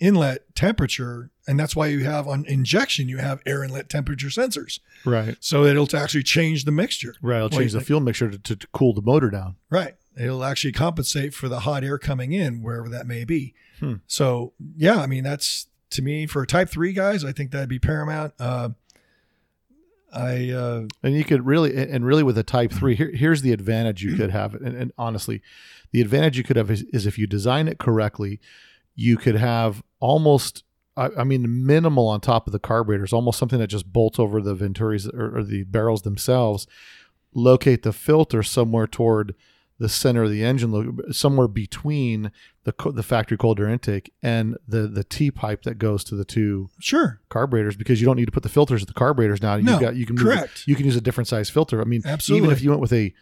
[0.00, 4.80] inlet temperature, and that's why you have on injection you have air inlet temperature sensors,
[5.04, 7.14] Right, so it'll actually change the mixture.
[7.22, 7.36] right.
[7.36, 9.54] It'll change the fuel mixture to, to cool the motor down.
[9.70, 9.94] Right.
[10.18, 13.54] It'll actually compensate for the hot air coming in wherever that may be.
[13.80, 13.94] Hmm.
[14.06, 17.68] So yeah, I mean that's to me for a Type Three guys, I think that'd
[17.68, 18.34] be paramount.
[18.38, 18.70] Uh,
[20.12, 23.52] I uh, And you could really, and really with a Type Three, here, here's the
[23.52, 24.54] advantage you could have.
[24.54, 25.42] And, and honestly,
[25.90, 28.40] the advantage you could have is, is if you design it correctly,
[28.94, 30.64] you could have almost,
[30.96, 34.40] I, I mean, minimal on top of the carburetors, almost something that just bolts over
[34.40, 36.66] the Venturis or, or the barrels themselves.
[37.34, 39.34] Locate the filter somewhere toward
[39.82, 42.30] the center of the engine, somewhere between
[42.64, 46.24] the the factory cold air intake and the the T pipe that goes to the
[46.24, 49.56] two sure carburetors because you don't need to put the filters at the carburetors now.
[49.56, 50.64] You No, got you can move- correct.
[50.66, 51.80] you can use a different size filter.
[51.80, 52.46] I mean, Absolutely.
[52.46, 53.12] even if you went with a,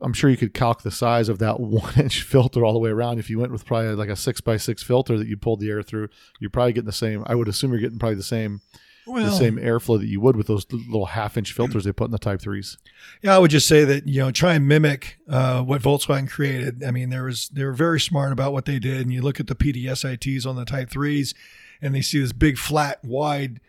[0.00, 2.90] I'm sure you could calc the size of that one inch filter all the way
[2.90, 3.18] around.
[3.18, 5.70] If you went with probably like a six by six filter that you pulled the
[5.70, 6.08] air through,
[6.40, 7.24] you're probably getting the same.
[7.26, 8.60] I would assume you're getting probably the same
[9.06, 12.06] well the same airflow that you would with those little half inch filters they put
[12.06, 12.78] in the Type threes.
[13.22, 16.82] Yeah, I would just say that you know try and mimic uh, what Volkswagen created.
[16.82, 19.40] I mean, there was they were very smart about what they did, and you look
[19.40, 21.34] at the PDSITs on the Type Threes,
[21.80, 23.60] and they see this big flat wide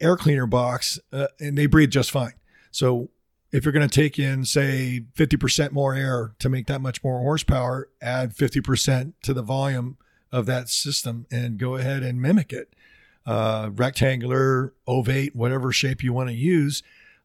[0.00, 2.34] air cleaner box, uh, and they breathe just fine.
[2.70, 3.10] So
[3.52, 7.20] if you're going to take in say 50% more air to make that much more
[7.20, 9.96] horsepower, add 50% to the volume
[10.32, 12.74] of that system, and go ahead and mimic it.
[13.26, 16.82] Uh, rectangular, ovate, whatever shape you want to use.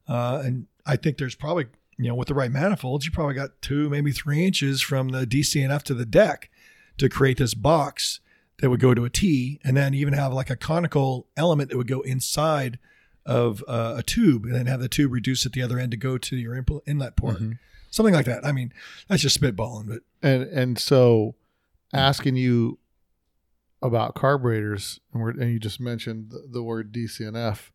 [0.08, 1.66] Uh, and I think there's probably,
[1.98, 5.26] you know, with the right manifolds, you probably got two, maybe three inches from the
[5.26, 6.50] DCNF to the deck
[6.96, 8.20] to create this box
[8.60, 11.76] that would go to a T, and then even have like a conical element that
[11.76, 12.78] would go inside
[13.26, 15.96] of uh, a tube, and then have the tube reduce at the other end to
[15.96, 17.38] go to your inlet port,
[17.90, 18.44] something like that.
[18.44, 18.72] I mean,
[19.08, 21.34] that's just spitballing, but And and so
[21.92, 22.78] asking you
[23.82, 27.70] about carburetors, and, and you just mentioned the, the word DCNF.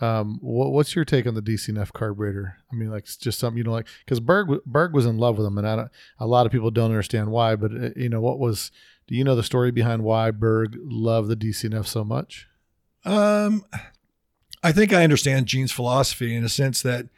[0.00, 2.56] Um, what, what's your take on the DCNF carburetor?
[2.72, 5.36] I mean, like it's just something you don't like because Berg Berg was in love
[5.36, 7.54] with them, and I don't, a lot of people don't understand why.
[7.56, 8.72] But uh, you know, what was?
[9.06, 12.48] Do you know the story behind why Berg loved the DCNF so much?
[13.04, 13.64] Um,
[14.62, 17.08] I think I understand Gene's philosophy in a sense that,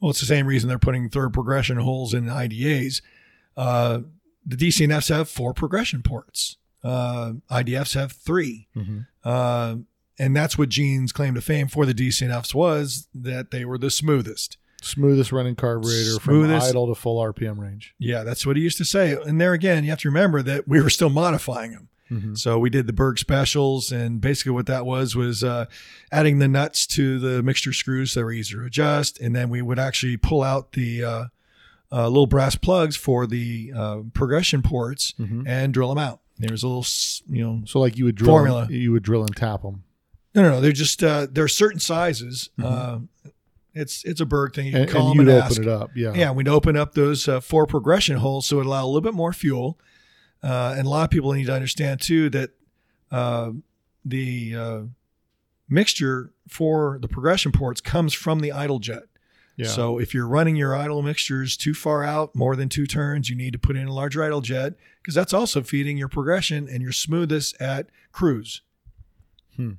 [0.00, 3.02] well, it's the same reason they're putting third progression holes in IDAs.
[3.56, 4.00] Uh,
[4.44, 6.56] the DCNFs have four progression ports.
[6.84, 8.98] Uh, IDFs have 3 Mm-hmm.
[9.24, 9.76] Uh,
[10.20, 13.90] and that's what Gene's claim to fame for the DCNFs was that they were the
[13.90, 14.56] smoothest.
[14.82, 16.22] Smoothest running carburetor Smoothest-
[16.66, 17.94] from idle to full RPM range.
[18.00, 19.12] Yeah, that's what he used to say.
[19.26, 21.88] And there again, you have to remember that we were still modifying them.
[22.10, 22.34] Mm-hmm.
[22.34, 25.66] So we did the Berg specials, and basically what that was was uh,
[26.10, 29.60] adding the nuts to the mixture screws that were easier to adjust, and then we
[29.62, 31.24] would actually pull out the uh,
[31.92, 35.46] uh, little brass plugs for the uh, progression ports Mhm.
[35.46, 36.20] and drill them out.
[36.38, 36.86] There was a little,
[37.28, 38.66] you know, So like you would drill, Formula.
[38.70, 39.82] you would drill and tap them,
[40.34, 40.60] no, no, no.
[40.60, 42.50] They're just uh, there are certain sizes.
[42.62, 43.00] Uh,
[43.74, 44.66] it's it's a Berg thing.
[44.66, 44.88] You can Mm-hmm.
[44.88, 45.60] and, call and them and open ask.
[45.62, 45.90] it up.
[45.96, 49.00] Yeah, Yeah, we'd open up those uh, four progression holes so it allow a little
[49.00, 49.78] bit more fuel.
[50.42, 52.50] Uh, and a lot of people need to understand too that
[53.10, 53.50] uh,
[54.04, 54.80] the uh,
[55.68, 59.02] mixture for the progression ports comes from the idle jet.
[59.58, 59.66] Yeah.
[59.66, 63.34] So if you're running your idle mixtures too far out, more than two turns, you
[63.34, 66.80] need to put in a larger idle jet because that's also feeding your progression and
[66.80, 68.62] your smoothest at cruise.
[69.56, 69.72] Hmm.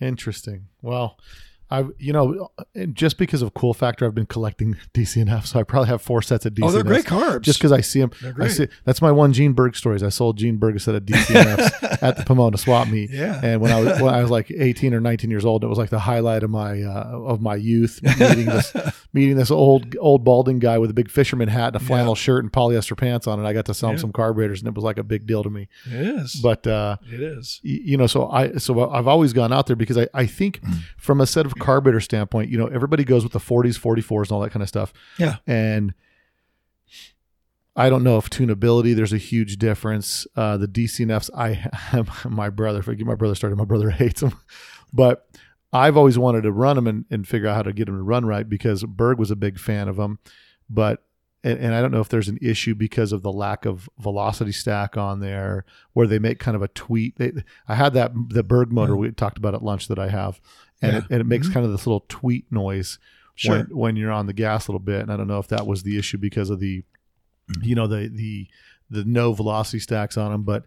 [0.00, 0.66] Interesting.
[0.82, 1.16] Well,
[1.70, 5.62] I you know and just because of cool factor, I've been collecting DCNF, so I
[5.62, 6.64] probably have four sets of DCNFs.
[6.68, 7.42] Oh, they're great carbs.
[7.42, 10.02] Just because I see them, They're I see that's my one Gene Berg stories.
[10.02, 13.10] I sold Gene Berg a set of DCNFs at the Pomona swap meet.
[13.10, 13.40] Yeah.
[13.42, 15.78] And when I was when I was like 18 or 19 years old, it was
[15.78, 18.74] like the highlight of my uh, of my youth meeting this
[19.12, 22.44] meeting this old old balding guy with a big fisherman hat and a flannel shirt
[22.44, 24.00] and polyester pants on, and I got to sell him Yeah.
[24.00, 25.68] some carburetors, and it was like a big deal to me.
[25.86, 26.34] it is.
[26.42, 27.60] But uh, it is.
[27.62, 30.60] you know so i so i've always gone out there because i, I think
[30.96, 34.32] from a set of carburetor standpoint you know everybody goes with the 40s 44s and
[34.32, 34.92] all that kind of stuff.
[35.18, 35.36] Yeah.
[35.46, 35.94] and
[37.76, 40.26] i don't know if tunability there's a huge difference.
[40.36, 43.90] Uh the dcnfs i have my brother if i get my brother started my brother
[44.02, 44.36] hates them
[44.92, 45.28] but
[45.72, 48.02] i've always wanted to run them and, and figure out how to get them to
[48.02, 50.18] run right because berg was a big fan of them
[50.68, 51.04] but
[51.42, 54.52] and, and I don't know if there's an issue because of the lack of velocity
[54.52, 57.16] stack on there, where they make kind of a tweet.
[57.16, 57.32] They,
[57.66, 58.98] I had that the Berg motor mm.
[58.98, 60.40] we talked about at lunch that I have,
[60.82, 60.98] and, Yeah.
[60.98, 61.54] it, and it makes mm-hmm.
[61.54, 62.98] kind of this little tweet noise
[63.36, 63.56] Sure.
[63.56, 65.00] when when you're on the gas a little bit.
[65.00, 66.82] And I don't know if that was the issue because of the,
[67.50, 67.64] mm.
[67.64, 68.48] you know, the the
[68.90, 70.64] the no velocity stacks on them, but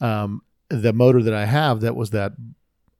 [0.00, 2.32] um, the motor that I have that was that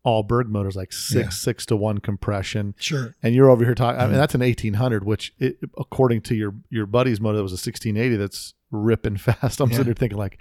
[0.06, 1.28] all Berg motors, like six Yeah.
[1.30, 3.14] six to one compression Sure.
[3.24, 3.98] and you're over here talking.
[3.98, 4.12] I Mm-hmm.
[4.12, 7.56] mean, that's an 1800, which it, according to your your buddy's motor, that was a
[7.56, 8.16] 1680.
[8.16, 9.60] That's ripping fast.
[9.60, 9.78] I'm Yeah.
[9.78, 10.38] sitting there thinking like,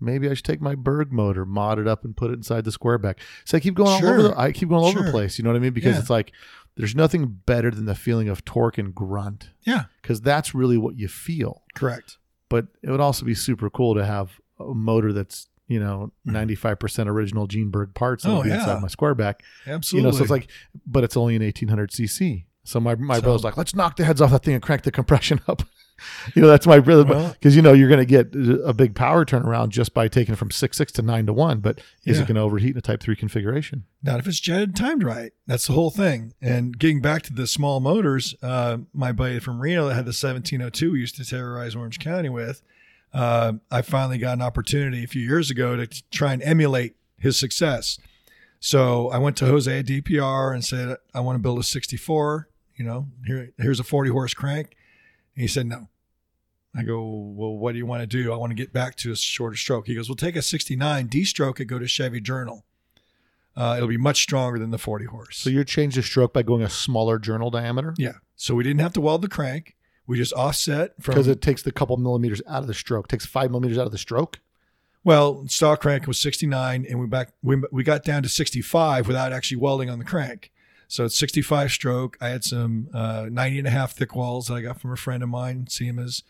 [0.00, 2.72] maybe I should take my Berg motor, mod it up, and put it inside the
[2.72, 3.20] square back.
[3.44, 4.22] So I keep going all over.
[4.22, 5.38] The, I keep going all over the place.
[5.38, 5.72] You know what I mean?
[5.72, 6.00] Because Yeah.
[6.00, 6.32] it's like
[6.76, 9.84] there's nothing better than the feeling of torque and grunt, Yeah.
[10.02, 11.62] because that's really what you feel.
[11.76, 12.18] Correct.
[12.48, 17.06] But it would also be super cool to have a motor that's you know 95%
[17.06, 18.36] original Gene Berg parts Mm-hmm.
[18.36, 18.56] Oh, yeah.
[18.60, 20.06] inside my square back Absolutely.
[20.06, 20.48] you know, so it's like,
[20.86, 22.44] but it's only an 1800 cc.
[22.64, 24.82] So my my So- brother's like, let's knock the heads off that thing and crank
[24.82, 25.62] the compression up.
[26.34, 28.34] you know, that's my brother Well- because you know you're going to get
[28.64, 31.60] a big power turnaround just by taking it from six six to nine to one.
[31.60, 32.22] But is Yeah.
[32.24, 33.84] it going to overheat in a Type three configuration?
[34.02, 35.32] Not if it's jetted and timed right.
[35.46, 36.32] That's the whole thing.
[36.42, 40.08] And getting back to the small motors, uh, my buddy from Reno that had the
[40.08, 42.62] 1702 we used to terrorize Orange County with,
[43.14, 47.38] uh, I finally got an opportunity a few years ago to try and emulate his
[47.38, 47.98] success.
[48.58, 52.48] So I went to Jose at DPR and said, I want to build a 64.
[52.76, 54.76] You know, here, here's a 40 horse crank.
[55.36, 55.88] And he said, no.
[56.76, 58.32] I go, well, what do you want to do?
[58.32, 59.86] I want to get back to a shorter stroke.
[59.86, 62.64] He goes, well, take a 69, D-stroke it, go to Chevy Journal.
[63.56, 65.38] Uh, it'll be much stronger than the 40 horse.
[65.38, 68.14] So you change the stroke by going a smaller journal diameter yeah.
[68.34, 69.76] So we didn't have to weld the crank.
[70.06, 73.08] We just offset from because it takes the couple millimeters out of the stroke.
[73.08, 74.40] takes five millimeters out of the stroke.
[75.02, 79.32] well, stock crank was 69, and we back we, we got down to 65 without
[79.32, 80.50] actually welding on the crank.
[80.88, 82.16] So it's 65 stroke.
[82.20, 84.96] I had some uh, 90 and a half thick walls that I got from a
[84.96, 86.22] friend of mine, Siemens,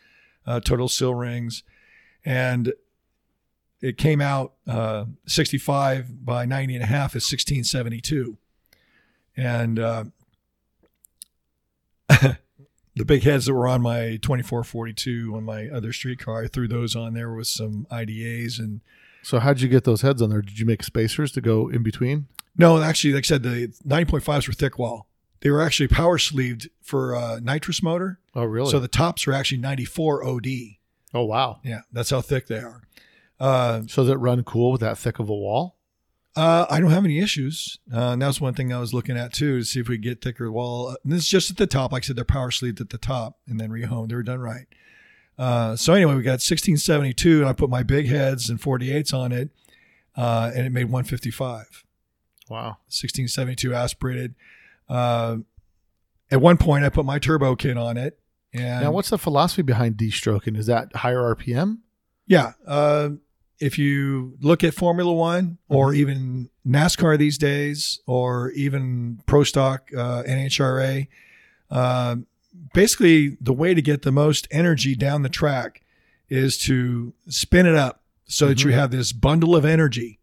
[0.46, 1.64] uh, total seal rings,
[2.24, 2.72] and
[3.80, 8.38] it came out uh, 65 by 90 and a half is 1672,
[9.36, 10.04] and uh,
[12.96, 16.68] the big heads that were on my 2442 on my other street car, I threw
[16.68, 18.80] those on there with some IDAs and
[19.22, 20.42] So how'd you get those heads on there?
[20.42, 22.26] Did you make spacers to go in between?
[22.56, 25.08] No, actually, like I said, the 90.5s were thick wall.
[25.40, 28.18] They were actually power sleeved for uh, nitrous motor.
[28.34, 28.70] Oh, really?
[28.70, 30.46] So the tops are actually 94 OD.
[31.14, 31.58] oh, wow.
[31.64, 32.82] Yeah, that's how thick they are.
[33.40, 35.73] Uh, So does it run cool with that thick of a wall?
[36.36, 37.78] Uh, I don't have any issues.
[37.92, 39.96] Uh, and that was one thing I was looking at too to see if we
[39.96, 40.96] could get thicker wall.
[41.02, 41.92] And this is just at the top.
[41.92, 44.08] Like I said, they're power sleeved at the top and then rehoned.
[44.08, 44.66] They were done right.
[45.38, 49.32] Uh, so anyway, we got 1672 and I put my big heads and 48s on
[49.32, 49.50] it
[50.16, 51.84] uh, and it made 155.
[52.48, 52.78] Wow.
[52.88, 54.34] 1672 aspirated.
[54.88, 55.38] Uh,
[56.30, 58.18] at one point, I put my turbo kit on it,
[58.52, 60.56] and Now, what's the philosophy behind de-stroking?
[60.56, 61.78] Is that higher RPM?
[62.26, 63.10] yeah, uh,
[63.60, 66.00] if you look at Formula One or Mm-hmm.
[66.00, 71.06] even NASCAR these days, or even Pro Stock uh, NHRA,
[71.70, 72.16] uh,
[72.72, 75.82] basically the way to get the most energy down the track
[76.28, 78.74] is to spin it up so that you Mhm.
[78.74, 80.18] have this bundle of energy.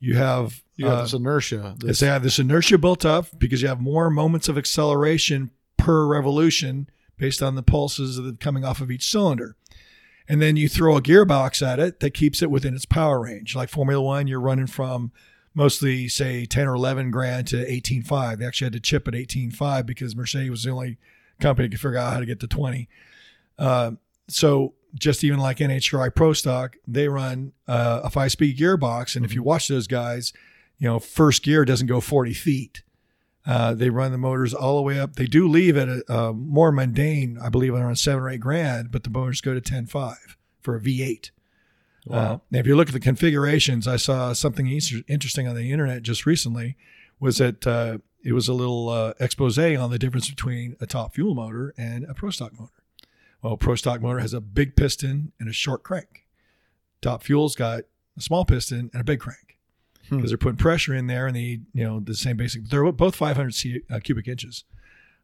[0.00, 1.74] You have You have uh, this inertia.
[1.78, 6.06] This, they have this inertia built up because you have more moments of acceleration per
[6.06, 6.88] revolution
[7.18, 9.54] based on the pulses that are coming off of each cylinder.
[10.28, 13.54] And then you throw a gearbox at it that keeps it within its power range.
[13.54, 15.12] Like Formula One, you're running from
[15.54, 18.38] mostly say 10 or 11 grand to 18.5.
[18.38, 20.98] They actually had to chip at 18.5 because Mercedes was the only
[21.40, 22.88] company that could figure out how to get to 20.
[23.58, 23.92] Uh,
[24.28, 29.16] so just even like NHRA Pro Stock, they run uh, a five speed gearbox.
[29.16, 30.32] And if you watch those guys,
[30.78, 32.82] you know, first gear doesn't go 40 feet.
[33.46, 35.16] Uh, they run the motors all the way up.
[35.16, 38.90] They do leave at a, a more mundane, I believe, around seven or eight grand,
[38.90, 40.16] but the motors go to 10.5
[40.62, 41.30] for a V8.
[42.10, 44.66] Uh, now, if you look at the configurations, I saw something
[45.08, 46.76] interesting on the internet just recently.
[47.20, 51.14] Was that uh, it was a little uh, expose on the difference between a top
[51.14, 52.82] fuel motor and a pro stock motor.
[53.42, 56.26] Well, pro stock motor has a big piston and a short crank.
[57.02, 57.84] Top fuel's got
[58.16, 59.43] a small piston and a big crank
[60.08, 60.16] Hmm.
[60.16, 62.68] because they're putting pressure in there and they need you know the same basic.
[62.68, 64.64] They're both 500 c, uh, cubic inches,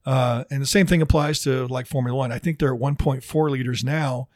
[0.06, 2.32] uh, and the same thing applies to like Formula One.
[2.32, 4.28] I think they're at 1.4 liters now,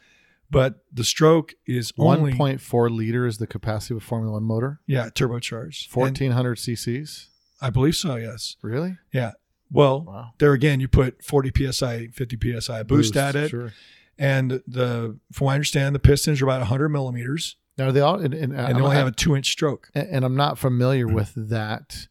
[0.51, 4.81] but the stroke is only 1.4 liters the capacity of a Formula One motor.
[4.87, 5.87] yeah turbocharged.
[5.95, 7.29] And 1400 cc's.
[7.61, 8.17] I believe so.
[8.17, 8.57] Yes.
[8.63, 8.99] Really?
[9.13, 9.33] Yeah.
[9.71, 10.31] Well, Wow.
[10.39, 13.73] there again, you put 40 psi, 50 psi boost, at it, Sure.
[14.19, 18.01] and the from what I understand, the pistons are about 100 millimeters, Now are they
[18.01, 18.17] all?
[18.21, 19.91] And, and, and I'm, they only have a two inch stroke.
[19.95, 22.09] and and I'm not familiar with that.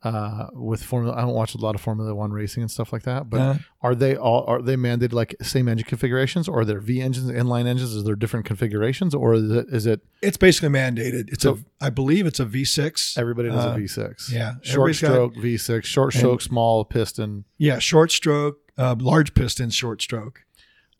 [0.00, 3.02] Uh, with Formula, I don't watch a lot of Formula One racing and stuff like
[3.02, 3.28] that.
[3.28, 6.78] But Uh, are they all are they mandated like same engine configurations, or are there
[6.78, 7.92] V engines, inline engines?
[7.92, 11.28] Is there different configurations, or is it, is it it's basically mandated.
[11.32, 13.18] It's So- a, I believe it's a V6.
[13.18, 14.30] everybody does Uh, a V6?
[14.30, 17.44] yeah, short stroke V6, short And- stroke, small piston.
[17.58, 20.44] Yeah, short stroke, uh, large piston, short stroke.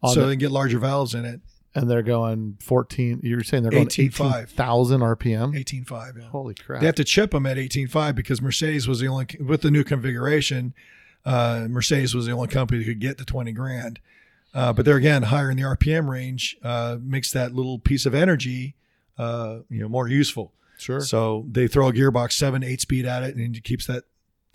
[0.06, 1.40] So the- they can get larger valves in it.
[1.74, 3.20] And they're going 14.
[3.22, 4.42] You're saying they're going 18.5.
[4.42, 5.54] 18,000 RPM.
[5.54, 6.18] 18.5.
[6.18, 6.28] Yeah.
[6.28, 6.80] Holy crap!
[6.80, 9.84] They have to chip them at 18.5 because Mercedes was the only with the new
[9.84, 10.74] configuration.
[11.24, 14.00] Uh, Mercedes was the only company that could get to 20 grand.
[14.54, 18.14] Uh, but there again, higher in the RPM range uh, makes that little piece of
[18.14, 18.74] energy,
[19.18, 20.52] uh, you know, more useful.
[20.78, 21.00] sure.
[21.00, 24.04] So they throw a gearbox seven, eight speed at it, and it keeps that.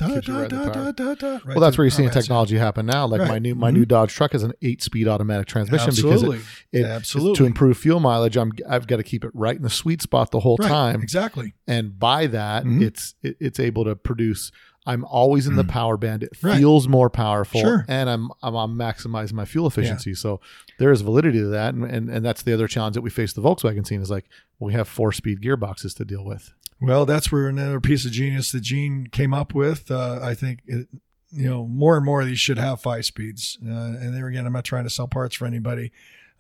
[0.07, 3.05] Da, da, right da, da, da, right well, that's where you're seeing technology happen now.
[3.07, 3.73] Like my new my Mhm.
[3.75, 6.38] new Dodge truck is an eight speed automatic transmission because Absolutely.
[6.71, 7.35] it, it Absolutely.
[7.38, 8.38] to improve fuel mileage.
[8.38, 11.01] I'm I've got to keep it right in the sweet spot the whole Right, time,
[11.01, 11.53] Exactly.
[11.67, 12.81] and by that Mhm.
[12.81, 14.51] it's it, it's able to produce.
[14.85, 16.23] I'm always in the power band.
[16.23, 16.57] It Right.
[16.57, 17.85] feels more powerful, Sure.
[17.88, 20.13] and I'm I'm, I'm maximizing my fuel efficiency.
[20.13, 20.41] So
[20.77, 23.31] there is validity to that, and, and and that's the other challenge that we face
[23.31, 24.25] the Volkswagen scene is like
[24.59, 26.51] we have four speed gearboxes to deal with.
[26.84, 29.89] Well, that's where another piece of genius that Gene came up with.
[29.89, 30.88] Uh, I think it,
[31.31, 33.57] you know more and more of these should have five speeds.
[33.65, 35.91] Uh, and there again, I'm not trying to sell parts for anybody.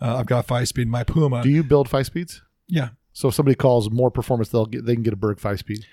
[0.01, 1.41] Uh, I've got five speed in my Puma.
[1.43, 2.41] Do you build five speeds?
[2.67, 5.59] yeah, So if somebody calls Moore Performance, they'll get they can get a Berg five
[5.59, 5.85] speed.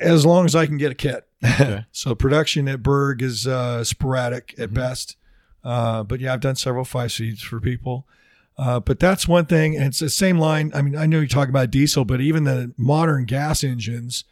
[0.00, 1.26] as long as I can get a kit.
[1.44, 1.84] Okay.
[1.92, 4.74] so production at Berg is uh, sporadic at Mhm.
[4.74, 5.16] best.
[5.64, 8.06] Uh, but yeah, I've done several five speeds for people.
[8.58, 10.70] Uh, but that's one thing, and it's the same line.
[10.74, 14.24] I mean, I know you talk about diesel, but even the modern gas engines,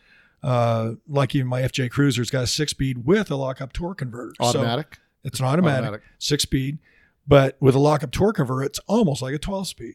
[0.43, 4.33] uh, like even my FJ Cruiser's got a six speed with a lockup torque converter.
[4.41, 4.99] So Automatic.
[5.25, 6.03] it's an automatic, Automatic.
[6.19, 6.79] six speed,
[7.27, 9.95] but with a lockup torque converter, it's almost like a 12 speed.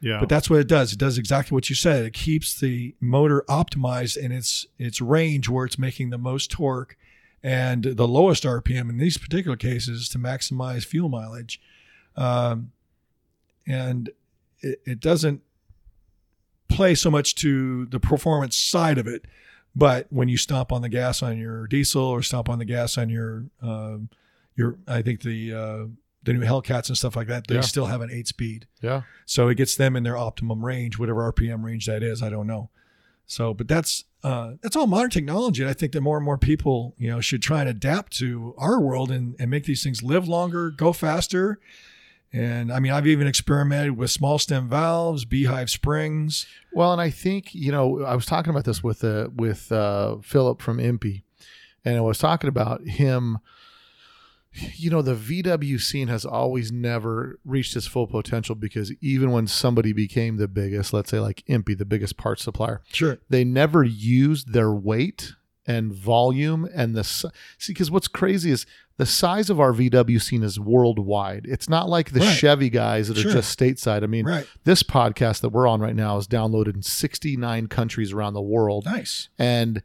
[0.00, 0.20] yeah.
[0.20, 0.92] But that's what it does.
[0.94, 2.04] It does exactly what you said.
[2.06, 6.96] It keeps the motor optimized in its its range where it's making the most torque
[7.42, 11.60] and the lowest RPM in these particular cases to maximize fuel mileage.
[12.16, 12.72] Um,
[13.66, 14.10] and
[14.60, 15.42] it, it doesn't
[16.68, 19.24] play so much to the performance side of it,
[19.74, 22.98] but when you stomp on the gas on your diesel or stomp on the gas
[22.98, 24.08] on your um,
[24.56, 25.84] your I think the uh,
[26.22, 27.60] the new Hellcats and stuff like that, they Yeah.
[27.60, 28.66] still have an eight speed.
[28.82, 29.02] yeah.
[29.26, 32.22] So it gets them in their optimum range, whatever RPM range that is.
[32.22, 32.70] I don't know.
[33.26, 35.62] So, but that's uh, that's all modern technology.
[35.62, 38.54] And I think that more and more people, you know, should try and adapt to
[38.58, 41.60] our world and, and make these things live longer, go faster.
[42.32, 46.46] And I mean, I've even experimented with small stem valves, beehive springs.
[46.72, 50.16] Well, and I think you know I was talking about this with uh, with uh,
[50.22, 51.22] Philip from EMPI,
[51.84, 53.38] and I was talking about him.
[54.76, 59.46] You know, the VW scene has always never reached its full potential because even when
[59.46, 63.18] somebody became the biggest, let's say like EMPI, the biggest parts supplier, Sure.
[63.28, 65.34] they never used their weight
[65.66, 67.28] and volume and the see
[67.68, 68.66] because what's crazy is
[68.98, 71.44] the size of our VW scene is worldwide.
[71.46, 72.32] It's not like the Right.
[72.34, 73.30] Chevy guys that Sure.
[73.30, 74.02] are just stateside.
[74.02, 74.46] I mean, Right.
[74.64, 78.86] this podcast that we're on right now is downloaded in 69 countries around the world
[78.86, 79.28] Nice.
[79.38, 79.82] and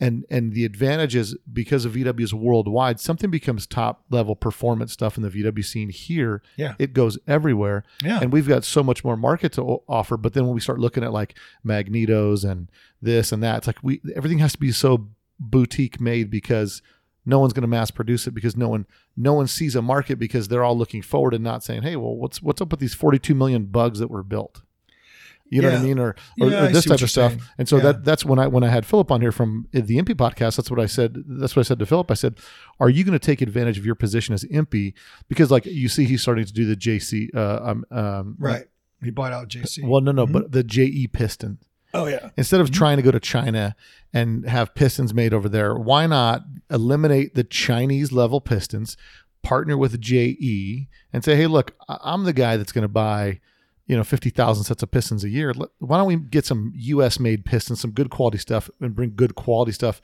[0.00, 4.92] and and the advantage is because of VW is worldwide something becomes top level performance
[4.92, 6.74] stuff in the VW scene here Yeah.
[6.78, 8.20] it goes everywhere Yeah.
[8.22, 11.04] and we've got so much more market to offer but then when we start looking
[11.04, 12.68] at like magnetos and
[13.02, 15.08] this and that it's like we everything has to be so
[15.38, 16.82] boutique made because
[17.26, 18.86] no one's going to mass produce it because no one
[19.16, 22.14] no one sees a market because they're all looking forward and not saying hey well
[22.16, 24.62] what's what's up with these 42 million bugs that were built
[25.50, 27.32] you know what I mean, or or, Yeah, or this type of stuff.
[27.32, 27.42] saying.
[27.58, 27.82] And so Yeah.
[27.84, 30.56] that that's when I when I had Philip on here from the EMPI podcast.
[30.56, 31.22] That's what I said.
[31.26, 32.10] That's what I said to Philip.
[32.10, 32.38] I said,
[32.78, 34.94] "Are you going to take advantage of your position as EMPI?
[35.28, 37.28] Because like you see, he's starting to do the JC.
[37.34, 38.64] Uh, um, um, Right.
[39.02, 39.82] He bought out JC.
[39.82, 40.32] Well, no, no, Mhm.
[40.32, 41.58] but the JE piston.
[41.92, 42.30] Oh yeah.
[42.36, 43.74] Instead of trying to go to China
[44.12, 48.96] and have pistons made over there, why not eliminate the Chinese level pistons,
[49.42, 53.40] partner with JE, and say, hey, look, I'm the guy that's going to buy,
[53.90, 55.52] you know, 50,000 sets of pistons a year.
[55.80, 59.34] Why don't we get some US made pistons, some good quality stuff, and bring good
[59.34, 60.00] quality stuff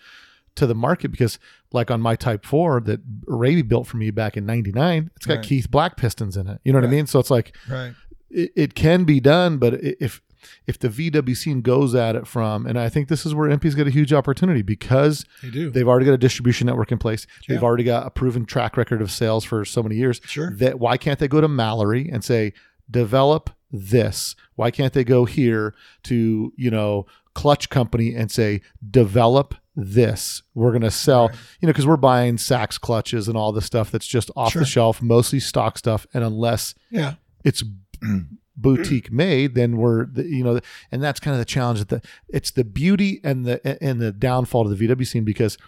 [0.57, 1.11] to the market?
[1.13, 1.39] Because,
[1.73, 5.35] like on my Type 4 that Raby built for me back in 99, it's got
[5.37, 5.45] Right.
[5.45, 6.61] Keith Black pistons in it.
[6.65, 7.07] You know what I mean?
[7.07, 7.95] So it's like, Right.
[8.29, 10.21] it, it can be done, but if
[10.67, 13.75] if the VW scene goes at it from, and I think this is where EMPI's
[13.75, 15.71] got a huge opportunity because They do.
[15.71, 17.27] they've already got a distribution network in place.
[17.49, 20.21] They've already got a proven track record of sales for so many years.
[20.25, 20.51] Sure.
[20.57, 22.53] That why can't they go to Mallory and say,
[22.89, 24.35] develop this?
[24.55, 25.74] Why can't they go here
[26.05, 30.43] to you know Clutch Company and say, develop this?
[30.55, 31.36] We're gonna sell, Right.
[31.61, 34.61] you know, because we're buying Sachs clutches and all this stuff that's just off Sure.
[34.61, 37.15] the shelf, mostly stock stuff, and unless yeah.
[37.44, 37.62] it's
[38.59, 40.59] boutique made then we're you know
[40.90, 42.01] and that's kind of the challenge that the
[42.31, 45.59] it's the beauty and the and the downfall of the vw scene because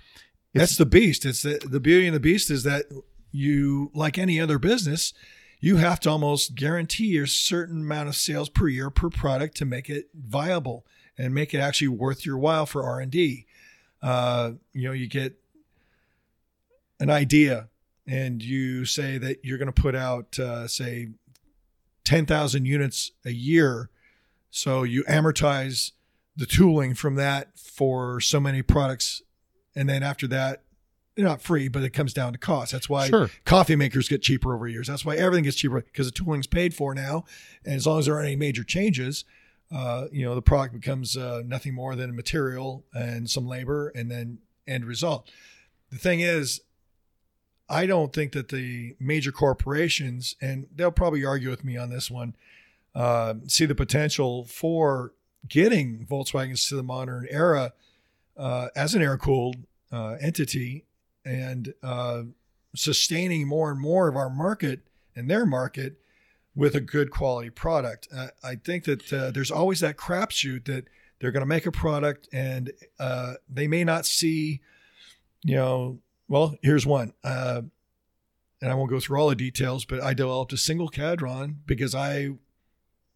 [0.54, 1.26] That's the beast.
[1.26, 2.86] It's the, the beauty and the beast is that
[3.30, 5.12] you, like any other business,
[5.60, 9.64] you have to almost guarantee a certain amount of sales per year per product to
[9.64, 10.86] make it viable
[11.16, 13.46] and make it actually worth your while for R and D.
[14.00, 15.36] Uh, you know, you get
[17.00, 17.68] an idea
[18.06, 21.08] and you say that you're going to put out, uh, say,
[22.04, 23.90] ten thousand units a year,
[24.50, 25.92] so you amortize
[26.36, 29.22] the tooling from that for so many products
[29.74, 30.62] and then after that
[31.18, 32.70] they're not free but it comes down to cost.
[32.70, 33.28] That's why Sure.
[33.44, 34.86] coffee makers get cheaper over years.
[34.86, 37.24] That's why everything gets cheaper because the tooling's paid for now.
[37.64, 39.24] And as long as there aren't any major changes
[39.74, 44.10] uh, you know the product becomes uh, nothing more than material and some labor and
[44.10, 45.28] then end result.
[45.90, 46.60] The thing is
[47.70, 52.10] i don't think that the major corporations and they'll probably argue with me on this
[52.10, 52.34] one
[52.94, 55.12] uh, see the potential for
[55.46, 57.72] getting volkswagens to the modern era
[58.38, 59.56] uh, as an air cooled
[59.92, 60.84] uh, entity
[61.28, 62.22] and uh,
[62.74, 64.80] sustaining more and more of our market
[65.14, 66.00] and their market
[66.54, 68.08] with a good quality product.
[68.14, 70.86] Uh, I think that uh, there's always that crapshoot that
[71.20, 74.60] they're going to make a product and uh, they may not see,
[75.44, 75.98] you know,
[76.28, 77.12] well, here's one.
[77.22, 77.62] Uh,
[78.60, 81.94] and I won't go through all the details, but I developed a single Kadron because
[81.94, 82.30] I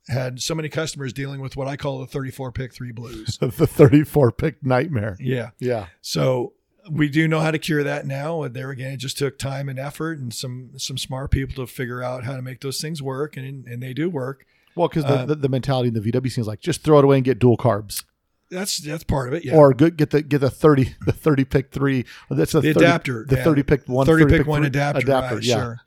[0.09, 3.39] had so many customers dealing with what I call the 34 PICT three blues.
[3.41, 5.51] the 34 PICT nightmare yeah.
[5.59, 6.53] yeah So
[6.91, 8.43] we do know how to cure that now.
[8.43, 11.73] And there again, it just took time and effort and some some smart people to
[11.73, 14.45] figure out how to make those things work, and and they do work.
[14.75, 16.99] well because the, Uh, the, the mentality in the vw scene is like just throw
[16.99, 18.05] it away and get dual carbs
[18.53, 19.45] That's that's part of it.
[19.45, 19.57] Yeah.
[19.57, 23.25] or good, get the get the 30 the 30 PICT three that's the 30 adapter,
[23.29, 23.45] the yeah.
[23.45, 25.07] 30 PICT one 30 30 PICT one three- adapter.
[25.13, 25.81] right, yeah Sure.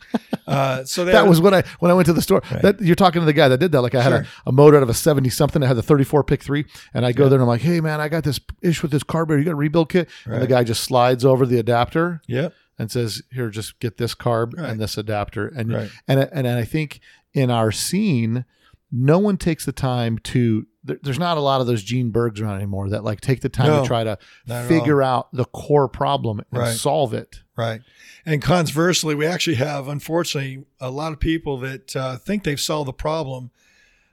[0.48, 2.42] Uh, so that was when I when I went to the store.
[2.52, 2.62] Right.
[2.62, 3.82] That you're talking to the guy that did that.
[3.82, 4.20] Like I had Sure.
[4.46, 5.64] a, a motor out of a 70 something.
[5.64, 8.02] I had the 34 PICT three, and I go there and I'm like, hey man,
[8.02, 9.40] I got this issue with this carburetor.
[9.40, 10.10] You got a rebuild kit?
[10.26, 12.54] And the guy just slides over the adapter Yep.
[12.80, 14.70] and says, here, just get this carb Right.
[14.72, 15.48] and this adapter.
[15.48, 15.90] And Right.
[16.08, 17.00] and and I think
[17.34, 18.46] in our scene,
[18.92, 20.66] no one takes the time to.
[20.84, 23.50] There, there's not a lot of those Gene Bergs around anymore that like take the
[23.50, 24.18] time No, to try to
[24.68, 26.76] figure out the core problem and Right.
[26.76, 27.42] solve it.
[27.58, 27.82] Right.
[28.26, 32.88] And conversely, we actually have, unfortunately, a lot of people that uh, think they've solved
[32.88, 33.50] the problem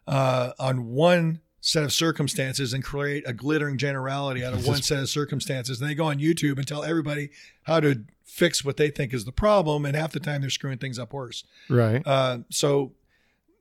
[0.07, 4.99] uh, on one set of circumstances and create a glittering generality out of one set
[5.01, 5.81] of circumstances.
[5.81, 7.31] And they go on YouTube and tell everybody
[7.65, 9.85] how to fix what they think is the problem.
[9.85, 11.45] And half the time they're screwing things up worse.
[11.69, 12.03] Right.
[12.07, 12.93] Uh, so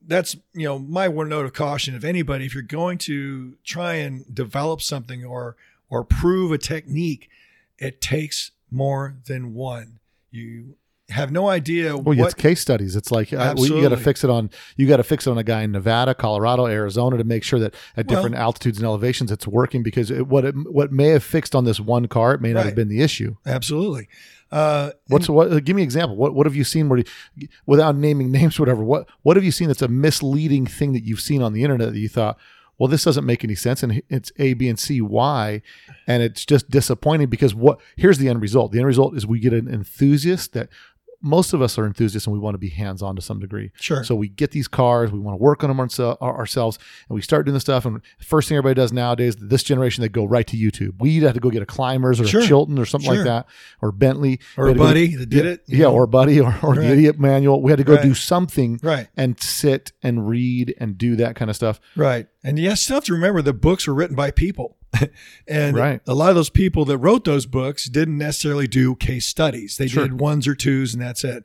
[0.05, 1.95] that's you know my one note of caution.
[1.95, 5.55] If anybody, if you're going to try and develop something or
[5.89, 7.29] or prove a technique,
[7.77, 9.99] it takes more than one.
[10.31, 10.75] You
[11.09, 12.95] have no idea Well, what it's case studies.
[12.95, 15.31] It's like uh, we, you got to fix it on you got to fix it
[15.31, 18.77] on a guy in Nevada, Colorado, Arizona to make sure that at Well- different altitudes
[18.77, 22.07] and elevations it's working because it, what it, what may have fixed on this one
[22.07, 23.35] car it may not have been the issue.
[23.45, 24.07] absolutely.
[24.51, 25.51] Uh, What's what?
[25.51, 26.15] uh, Give me an example.
[26.17, 26.99] What what have you seen where,
[27.35, 28.83] you, without naming names, or whatever?
[28.83, 31.93] What what have you seen that's a misleading thing that you've seen on the internet
[31.93, 32.37] that you thought,
[32.77, 35.61] well, this doesn't make any sense, and it's A, B, and C, Y,
[36.07, 37.79] and it's just disappointing because what?
[37.95, 38.71] Here's the end result.
[38.71, 40.67] The end result is we get an enthusiast that
[41.21, 43.71] most of us are enthusiasts and we want to be hands on to some degree.
[43.79, 44.03] Sure.
[44.03, 46.79] So we get these cars, we want to work on them ourse- ourselves,
[47.09, 47.85] and we start doing the stuff.
[47.85, 50.99] And first thing everybody does nowadays, this generation, they go right to YouTube.
[50.99, 52.41] We'd have to go get a Clymers or Sure.
[52.41, 53.17] a Chilton or something Sure.
[53.17, 53.47] like that,
[53.81, 55.63] or Bentley or a to go- buddy that did it.
[55.67, 55.93] yeah, know?
[55.93, 57.61] or buddy, or, or the idiot manual.
[57.61, 58.03] We had to go Right.
[58.03, 61.79] do something right, and sit and read and do that kind of stuff.
[61.95, 62.27] right.
[62.43, 64.77] And you still have to remember the books were written by people.
[65.47, 66.01] and Right.
[66.07, 69.77] a lot of those people that wrote those books didn't necessarily do case studies.
[69.77, 70.03] They Sure.
[70.03, 71.43] did ones or twos, and that's it.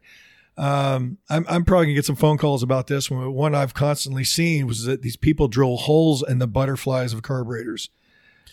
[0.59, 3.33] Um, I'm, I'm probably gonna get some phone calls about this one.
[3.35, 7.91] One I've constantly seen was that these people drill holes in the butterflies of carburetors.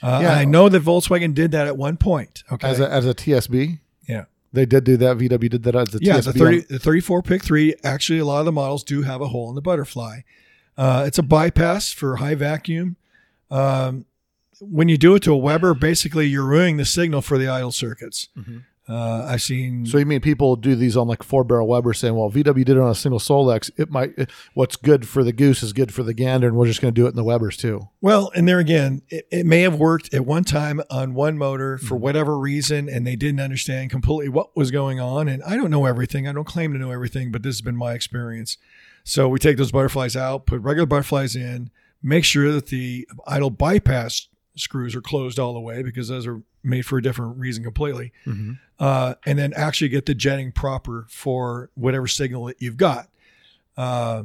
[0.02, 0.34] Uh, Yeah.
[0.34, 2.44] I know that Volkswagen did that at one point.
[2.52, 2.68] Okay.
[2.68, 4.26] As a, as a TSB, yeah.
[4.52, 5.18] they did do that.
[5.18, 6.16] VW did that as a Yeah.
[6.18, 6.24] TSB.
[6.26, 9.30] The 30, the 34 PICT three, actually, a lot of the models do have a
[9.30, 10.20] hole in the butterfly.
[10.78, 12.98] Uh, it's a bypass for high vacuum.
[13.50, 14.06] Um,
[14.62, 17.72] when you do it to a Weber, basically you're ruining the signal for the idle
[17.72, 18.30] circuits.
[18.86, 19.86] Uh, I've seen.
[19.86, 22.70] So you mean people do these on like four barrel Weber saying, well, VW did
[22.76, 23.72] it on a single Solex.
[23.78, 26.48] It might, it- what's good for the goose is good for the gander.
[26.50, 27.88] And we're just going to do it in the Webers too.
[28.02, 31.78] Well, and there again, it, it may have worked at one time on one motor
[31.78, 35.30] for whatever reason, and they didn't understand completely what was going on.
[35.30, 36.28] And I don't know everything.
[36.28, 38.58] I don't claim to know everything, but this has been my experience.
[39.06, 41.70] So we take those butterflies out, put regular butterflies in,
[42.02, 46.42] make sure that the idle bypass screws are closed all the way because those are
[46.64, 48.12] made for a different reason completely.
[48.80, 53.10] Uh, and then actually get the jetting proper for whatever signal that you've got.
[53.78, 54.24] Uh,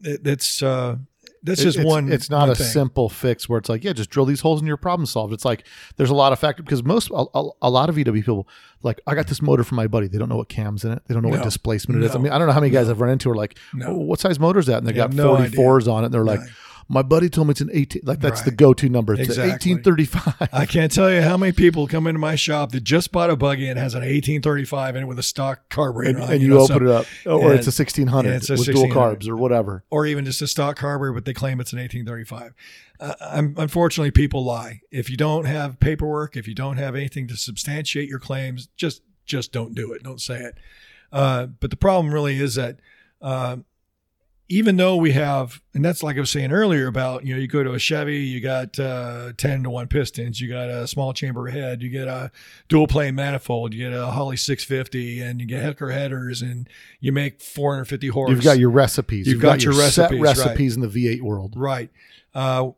[0.00, 0.96] it, it's uh,
[1.42, 2.12] this It- is it's, one.
[2.12, 2.66] It's not one a thing.
[2.66, 5.32] simple fix where it's like, yeah, just drill these holes and your problem solved.
[5.32, 5.66] It's like
[5.96, 8.48] there's a lot of factors because most a, a, a lot of VW people
[8.82, 10.08] like I got this motor for my buddy.
[10.08, 11.02] They don't know what cams in it.
[11.06, 11.44] They don't know what No.
[11.44, 12.14] displacement it is.
[12.14, 13.86] I mean, I don't know how many guys I've run into are like, No.
[13.88, 14.78] oh, what size motor is that?
[14.78, 16.06] And they They got have no 44s on it.
[16.06, 16.40] And they're like.
[16.88, 18.02] My buddy told me it's an 18.
[18.04, 19.14] Like that's the go-to number.
[19.14, 19.72] It's Exactly.
[19.74, 20.48] 1835.
[20.52, 23.36] I can't tell you how many people come into my shop that just bought a
[23.36, 26.60] buggy and has an 1835 in it with a stock carburetor and, and you, know,
[26.60, 29.28] open so- it up, or and- it's a 1600 and it's a with dual carbs
[29.28, 29.84] or whatever.
[29.90, 32.54] or even just a stock carburetor, but they claim it's an 1835.
[32.98, 33.14] Uh,
[33.58, 34.80] unfortunately, people lie.
[34.90, 39.02] If you don't have paperwork, if you don't have anything to substantiate your claims, just
[39.26, 40.02] just don't do it.
[40.02, 40.58] Don't say it.
[41.12, 42.78] Uh, but the problem really is that
[43.20, 43.56] uh,
[44.48, 47.48] even though we have, and that's like I was saying earlier about, you know, you
[47.48, 51.12] go to a Chevy, you got uh, 10 to 1 pistons, you got a small
[51.12, 52.30] chamber head, you get a
[52.68, 56.68] dual plane manifold, you get a Holley 650, and you get Hooker headers, and
[57.00, 58.30] you make 450 horse.
[58.30, 59.26] You've got your recipes.
[59.26, 60.84] You've got your set recipes, right.
[60.84, 61.54] in the V8 world.
[61.56, 61.90] Right.
[62.32, 62.70] Uh,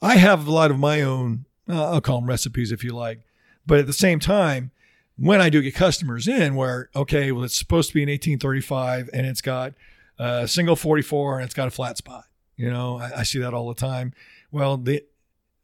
[0.00, 3.20] I have a lot of my own, uh, I'll call them recipes if you like.
[3.66, 4.70] But at the same time,
[5.16, 9.10] when I do get customers in where, okay, well, it's supposed to be an 1835
[9.12, 9.74] and it's got
[10.20, 12.24] a single 44 and it's got a flat spot.
[12.56, 14.12] You know, I, I see that all the time.
[14.52, 15.04] Well, the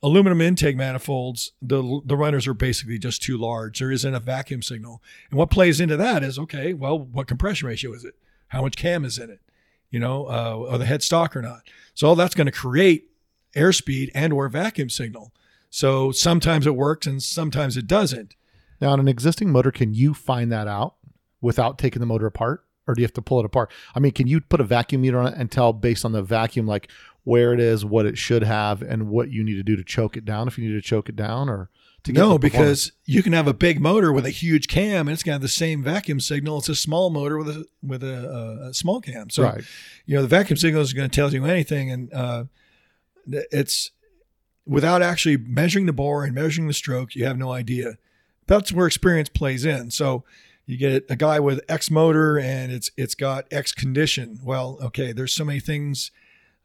[0.02, 3.78] aluminum intake manifolds, the, the runners are basically just too large.
[3.78, 5.02] There isn't a vacuum signal.
[5.30, 8.14] And what plays into that is, okay, well, what compression ratio is it?
[8.48, 9.40] How much cam is in it?
[9.90, 11.62] You know, uh, are the head stock or not?
[11.94, 13.10] So all that's going to create
[13.54, 15.32] airspeed and or vacuum signal.
[15.70, 18.36] So sometimes it works and sometimes it doesn't.
[18.80, 20.94] Now, on an existing motor, can you find that out
[21.40, 23.70] without taking the motor apart, or do you have to pull it apart?
[23.94, 26.22] I mean, can you put a vacuum meter on it and tell based on the
[26.22, 26.90] vacuum, like
[27.24, 30.16] where it is, what it should have, and what you need to do to choke
[30.16, 31.70] it down if you need to choke it down, or
[32.04, 35.12] to get No, because you can have a big motor with a huge cam and
[35.12, 36.58] it's got the same vacuum signal.
[36.58, 39.30] It's a small motor with a with a, a, a small cam.
[39.30, 39.64] So right,
[40.06, 42.44] you know the vacuum signal is going to tell you anything, and uh,
[43.26, 43.90] it's
[44.66, 47.98] without actually measuring the bore and measuring the stroke, you have no idea.
[48.46, 49.90] That's where experience plays in.
[49.90, 50.24] So
[50.66, 54.38] you get a guy with X motor and it's it's got X condition.
[54.42, 56.10] Well, okay, there's so many things,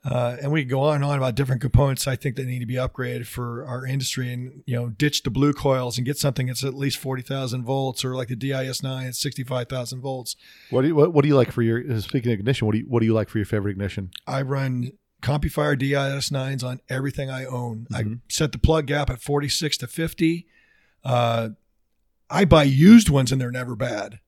[0.03, 2.60] uh, and we can go on and on about different components I think that need
[2.60, 6.18] to be upgraded for our industry, and you know, ditch the blue coils and get
[6.18, 9.69] something that's at least forty thousand volts, or like the DIS nine, it's sixty five
[9.69, 10.36] thousand volts.
[10.72, 12.65] what do you what, what do you like for your uh, speaking of ignition?
[12.65, 14.10] What do you what do you like for your favorite ignition?
[14.26, 17.86] I run CompuFire DIS nines on everything I own.
[17.94, 18.19] I Mhm.
[18.28, 20.48] set the plug gap at 46 to 50.
[21.03, 21.49] Uh,
[22.32, 24.20] I buy used ones and they're never bad.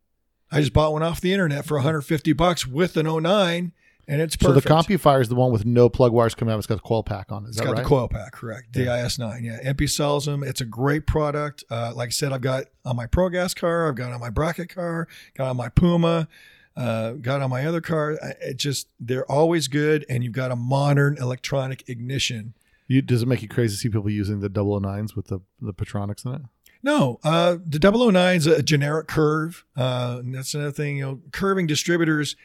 [0.52, 3.72] I just bought one off the internet for 150 bucks with an 09
[4.08, 4.68] and it's perfect.
[4.68, 6.58] So the CompuFire is the one with no plug wires coming out.
[6.58, 7.50] It's got the coil pack on it.
[7.50, 7.84] Is It's got right?
[7.84, 8.74] the coil pack, correct?
[8.74, 9.60] DIS nine, yeah.
[9.64, 10.44] EMPI sells them.
[10.44, 11.64] It's a great product.
[11.70, 14.30] Uh, like I said, I've got on my Pro Gas car, I've got on my
[14.30, 15.08] bracket car,
[15.38, 16.28] got on my Puma,
[16.76, 18.20] uh, got on my other car.
[18.42, 22.56] It just they're always good, and you've got a modern electronic ignition.
[22.88, 25.74] You, does it make you crazy to see people using the 009s with the the
[25.74, 26.42] Pertronix in it?
[26.84, 29.64] No, uh, the 009 is a generic curve.
[29.76, 30.98] Uh, and that's another thing.
[30.98, 32.36] You know, curving distributors.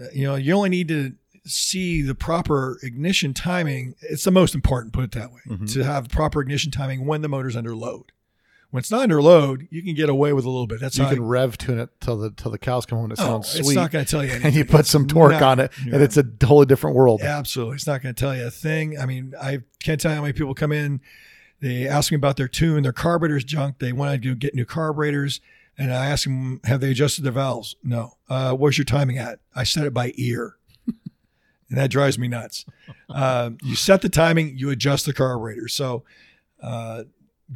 [0.00, 1.12] Uh, you know, you only need to
[1.44, 3.94] see the proper ignition timing.
[4.02, 4.92] It's the most important.
[4.92, 5.40] Put it that way.
[5.48, 5.72] Mhm.
[5.74, 8.06] To have proper ignition timing when the motor's under load.
[8.70, 10.78] When it's not under load, you can get away with a little bit.
[10.78, 13.10] That's you can I- rev tune it till the till the cows come home.
[13.12, 13.60] It Oh, sounds sweet.
[13.60, 14.46] it's not going to tell you anything.
[14.48, 15.94] and you put some torque not- on it, yeah.
[15.94, 17.22] and it's a totally different world.
[17.22, 17.76] Absolutely.
[17.76, 18.98] It's not going to tell you a thing.
[18.98, 21.00] I mean, I can't tell you how many people come in,
[21.60, 23.78] they asked me about their tune, their carburetor's junk.
[23.78, 25.40] They wanted to get new carburetors.
[25.76, 27.76] And I asked them, have they adjusted their valves?
[27.82, 28.14] No.
[28.28, 29.38] Uh, where's your timing at?
[29.54, 30.56] I set it by ear.
[30.86, 32.64] and that drives me nuts.
[33.08, 35.68] Uh, you set the timing, you adjust the carburetor.
[35.68, 36.02] So
[36.62, 37.04] uh,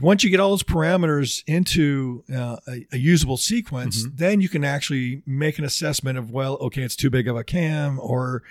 [0.01, 4.17] once you get all those parameters into uh, a, a usable sequence, Mhm.
[4.17, 7.45] then you can actually make an assessment of well, okay, it's too big of a
[7.45, 8.43] cam, or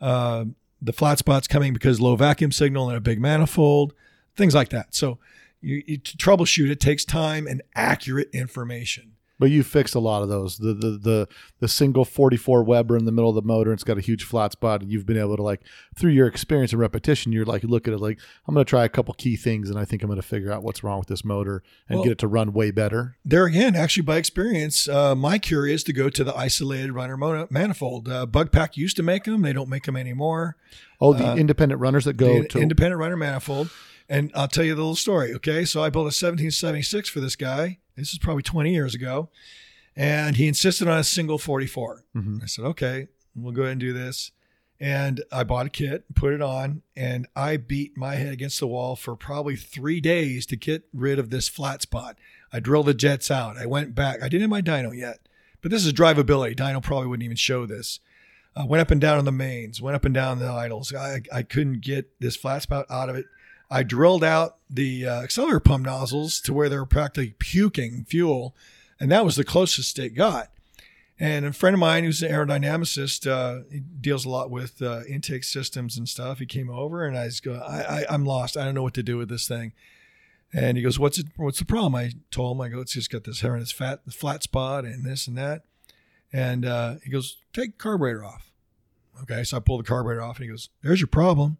[0.00, 0.46] uh,
[0.80, 3.92] the flat spot's coming because low vacuum signal and a big manifold,
[4.38, 4.94] things like that.
[4.94, 5.18] So
[5.60, 9.12] you, you to troubleshoot it takes time and accurate information.
[9.40, 10.58] But you fixed a lot of those.
[10.58, 11.28] The the the
[11.60, 14.24] the single 44 Weber in the middle of the motor, and it's got a huge
[14.24, 15.60] flat spot, and you've been able to like
[15.96, 18.68] through your experience and repetition, you're like you look at it like I'm going to
[18.68, 20.98] try a couple key things, and I think I'm going to figure out what's wrong
[20.98, 23.16] with this motor and Well- get it to run way better.
[23.24, 27.16] There again, actually by experience, uh, my cure is to go to the isolated runner
[27.48, 28.08] manifold.
[28.08, 30.56] Uh, Bugpack used to make them; they don't make them anymore.
[31.00, 33.70] Oh, the Uh, independent runners that go the to independent runner manifold.
[34.08, 35.34] And I'll tell you the little story.
[35.34, 35.64] Okay.
[35.64, 37.78] So I built a 1776 for this guy.
[37.96, 39.28] This is probably 20 years ago.
[39.96, 42.04] And he insisted on a single 44.
[42.16, 42.42] Mhm.
[42.42, 44.30] I said, okay, we'll go ahead and do this.
[44.80, 48.68] And I bought a kit, put it on, and I beat my head against the
[48.68, 52.16] wall for probably three days to get rid of this flat spot.
[52.52, 53.56] I drilled the jets out.
[53.58, 54.22] I went back.
[54.22, 55.18] I didn't have my dyno yet,
[55.62, 56.54] but this is drivability.
[56.54, 57.98] Dyno probably wouldn't even show this.
[58.54, 60.94] I went up and down on the mains, went up and down the idles.
[60.94, 63.26] I, I couldn't get this flat spout out of it.
[63.70, 68.54] I drilled out the uh, accelerator pump nozzles to where they were practically puking fuel,
[68.98, 70.50] and that was the closest it got.
[71.20, 75.00] And a friend of mine who's an aerodynamicist, uh, he deals a lot with uh,
[75.08, 76.38] intake systems and stuff.
[76.38, 78.56] He came over and I was going, I, I, I'm lost.
[78.56, 79.72] I don't know what to do with this thing.
[80.52, 81.26] And he goes, "What's it?
[81.36, 83.72] What's the problem?" I told him, "I go, it's just got this hair in its
[83.72, 85.64] fat the flat spot and this and that."
[86.32, 88.50] And uh, he goes, "Take carburetor off."
[89.22, 91.58] Okay, so I pull the carburetor off, and he goes, "There's your problem."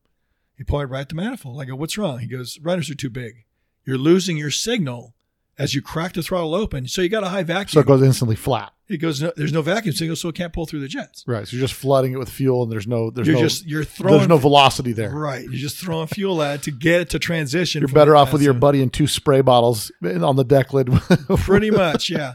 [0.59, 1.63] He pointed right at the manifold.
[1.63, 3.45] I go, "What's wrong?" He goes, "Runners are too big.
[3.87, 5.15] You're losing your signal
[5.57, 6.89] as you crack the throttle open.
[6.89, 7.69] So you got a high vacuum.
[7.69, 8.73] so it goes instantly flat.
[8.89, 11.23] He goes, no, "There's no vacuum signal, so it can't pull through the jets.
[11.27, 11.47] Right.
[11.47, 13.85] So you're just flooding it with fuel, and there's no there's you're no just you're
[13.85, 15.11] throwing there's no velocity there.
[15.11, 15.43] right.
[15.45, 17.81] You're just throwing fuel at it to get it to transition.
[17.83, 20.89] You're better off with your buddy and two spray bottles on the deck lid.
[21.39, 22.33] pretty much yeah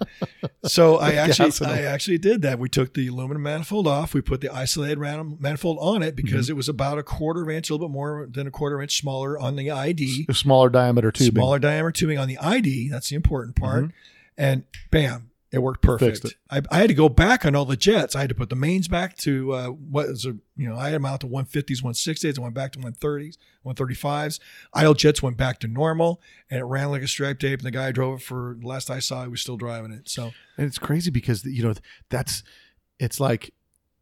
[0.65, 4.41] so i actually i actually did that we took the aluminum manifold off we put
[4.41, 6.51] the isolated manifold on it because Mm-hmm.
[6.51, 9.37] it was about a quarter inch a little bit more than a quarter inch smaller
[9.39, 11.33] on the id smaller diameter tubing.
[11.33, 13.91] smaller diameter tubing on the id that's the important part
[14.37, 16.25] and bam it worked perfect.
[16.25, 16.33] it.
[16.49, 18.15] I, I had to go back on all the jets.
[18.15, 20.85] I had to put the mains back to uh, what is a you know i
[20.85, 24.39] had them out to 150s 160s i went back to 130s 135s
[24.73, 27.71] idle jets went back to normal and it ran like a striped tape and the
[27.71, 30.31] guy drove it for the last i saw he was still driving it so.
[30.57, 31.73] And it's crazy because you know
[32.09, 32.43] that's
[32.99, 33.53] it's like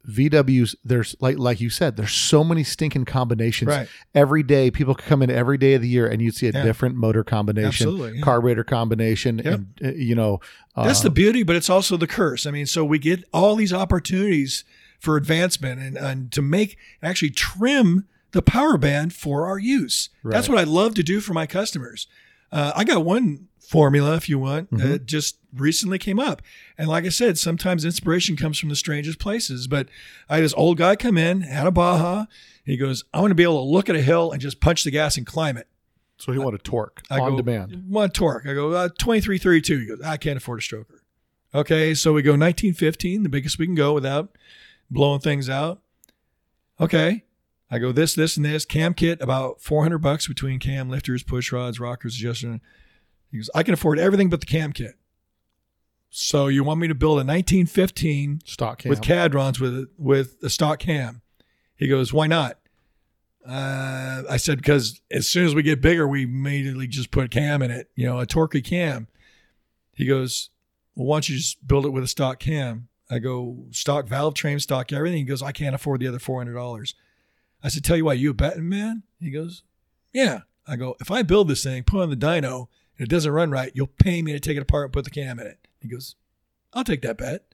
[0.07, 0.75] VWs.
[0.83, 3.69] There's like like you said, there's so many stinking combinations.
[3.69, 3.87] Right.
[4.15, 6.51] Every day, people could come in every day of the year, and you'd see a
[6.51, 6.63] Yeah.
[6.63, 9.45] different motor combination, Absolutely, carburetor combination, Yep.
[9.53, 10.39] and uh, you know
[10.75, 12.45] That's uh, the beauty, but it's also the curse.
[12.45, 14.63] I mean, so we get all these opportunities
[14.99, 20.09] for advancement and, and to make actually trim the power band for our use.
[20.23, 22.07] That's what I love to do for my customers.
[22.51, 24.89] Uh, I got one formula, if you want, Mm-hmm.
[24.91, 26.41] that just recently came up.
[26.77, 29.67] And like I said, sometimes inspiration comes from the strangest places.
[29.67, 29.87] But
[30.29, 32.25] I had this old guy come in, had a Baja.
[32.65, 34.83] He goes, I want to be able to look at a hill and just punch
[34.83, 35.67] the gas and climb it.
[36.17, 37.85] so he wanted torque I on go, demand.
[37.89, 38.45] Want torque?
[38.45, 39.77] I go, uh, 2332.
[39.79, 40.99] He goes, I can't afford a stroker.
[41.55, 44.37] Okay, so we go 1915, the biggest we can go without
[44.89, 45.81] blowing things out.
[46.79, 47.23] Okay,
[47.69, 48.65] I go this, this, and this.
[48.65, 52.59] Cam kit, about 400 bucks between cam lifters, push rods, rockers, adjuster.
[53.31, 54.95] He goes, I can afford everything but the cam kit.
[56.09, 58.89] So you want me to build a 1915 Stock cam.
[58.89, 61.21] with Kadrons with with a stock cam.
[61.75, 62.57] He goes, why not?
[63.47, 67.29] Uh, I said because as soon as we get bigger, we immediately just put a
[67.29, 69.07] cam in it, you know, a torquey cam.
[69.93, 70.49] He goes,
[70.95, 72.89] well, why don't you just build it with a stock cam?
[73.09, 75.19] I go, stock valve train, stock everything.
[75.19, 76.93] He goes, I can't afford the other four hundred dollars.
[77.63, 79.03] I said, tell you what, you a betting man?
[79.19, 79.63] He goes,
[80.13, 80.41] yeah.
[80.67, 82.67] I go, if I build this thing, put on the dyno,
[83.01, 85.09] and it doesn't run right, you'll pay me to take it apart and put the
[85.09, 85.57] cam in it.
[85.81, 86.13] He goes,
[86.71, 87.45] I'll take that bet.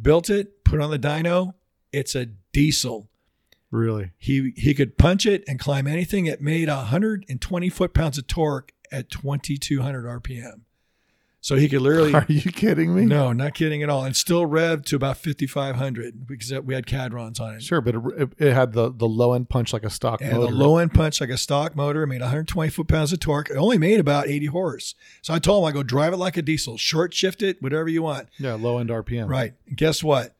[0.00, 1.54] Built it, put it on the dyno.
[1.94, 3.08] It's a diesel.
[3.70, 4.10] really.
[4.18, 6.26] He he could punch it and climb anything.
[6.26, 10.60] It made 120 foot pounds of torque at 2200 RPM.
[11.44, 13.04] So he could literally Are you kidding me?
[13.04, 17.38] no, not kidding at all, and still rev to about 5500 because we had Kadrons
[17.38, 17.62] on it.
[17.62, 20.50] Sure, but it, it had the the low end punch like a stock And motor.
[20.50, 22.02] the low end punch like a stock motor.
[22.04, 23.50] It made 120 foot pounds of torque.
[23.50, 24.94] It only made about 80 horse.
[25.20, 27.90] So I told him I go drive it like a diesel, short shift it, whatever
[27.90, 28.28] you want.
[28.38, 29.28] yeah, low end RPM.
[29.28, 29.52] Right.
[29.66, 30.34] And guess what?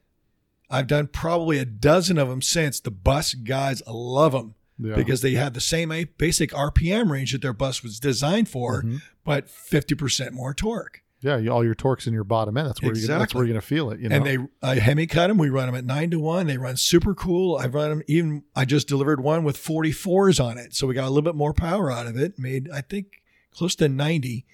[0.71, 2.81] I've done probably a dozen of them since.
[2.81, 4.97] The bus guys love them Yeah.
[4.97, 8.83] because they had the same a- basic RPM range that their bus was designed for,
[8.83, 8.97] Mm-hmm.
[9.25, 11.03] but 50% more torque.
[11.21, 12.69] yeah, you, all your torques in your bottom end.
[12.69, 13.39] That's where you that's Exactly.
[13.39, 14.01] where you're gonna feel it.
[14.01, 14.17] You know?
[14.17, 15.39] And they, I Hemi cut them.
[15.39, 16.47] We run them at nine to one.
[16.49, 17.57] They run super cool.
[17.57, 20.75] I run them even, I just delivered one with 44s on it.
[20.75, 22.39] So we got a little bit more power out of it.
[22.39, 23.23] Made, I think,
[23.53, 24.45] close to 90,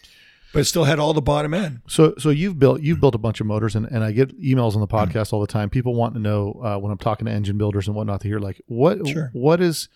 [0.53, 1.81] but it still had all the bottom end.
[1.89, 4.75] So, so you've built you've built a bunch of motors, and, and I get emails
[4.75, 5.71] on the podcast all the time.
[5.71, 8.39] People want to know uh, when I'm talking to engine builders and whatnot to hear
[8.39, 9.31] like what Sure.
[9.33, 9.89] what is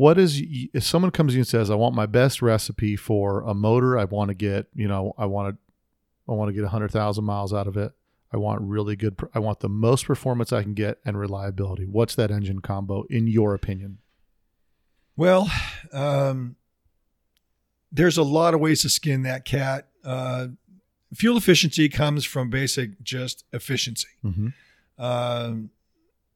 [0.00, 3.42] what is if someone comes to you and says I want my best recipe for
[3.42, 6.66] a motor, I want to get you know I want to I want to get
[6.66, 7.92] hundred thousand miles out of it.
[8.32, 9.20] I want really good.
[9.34, 11.84] I want the most performance I can get and reliability.
[11.84, 13.98] What's that engine combo in your opinion?
[15.18, 15.50] Well,
[15.92, 16.56] um,
[17.92, 19.88] there's a lot of ways to skin that cat.
[20.02, 20.46] Uh,
[21.12, 24.08] fuel efficiency comes from basic just efficiency.
[24.24, 24.48] Mm-hmm.
[24.98, 25.70] Um,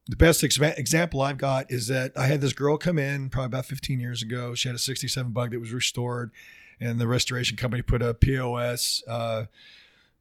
[0.06, 3.47] the best exa- example I've got is that I had this girl come in probably
[3.47, 4.55] about 15 years ago.
[4.55, 6.31] She had a 67 bug that was restored,
[6.78, 9.47] and the restoration company put a POS uh,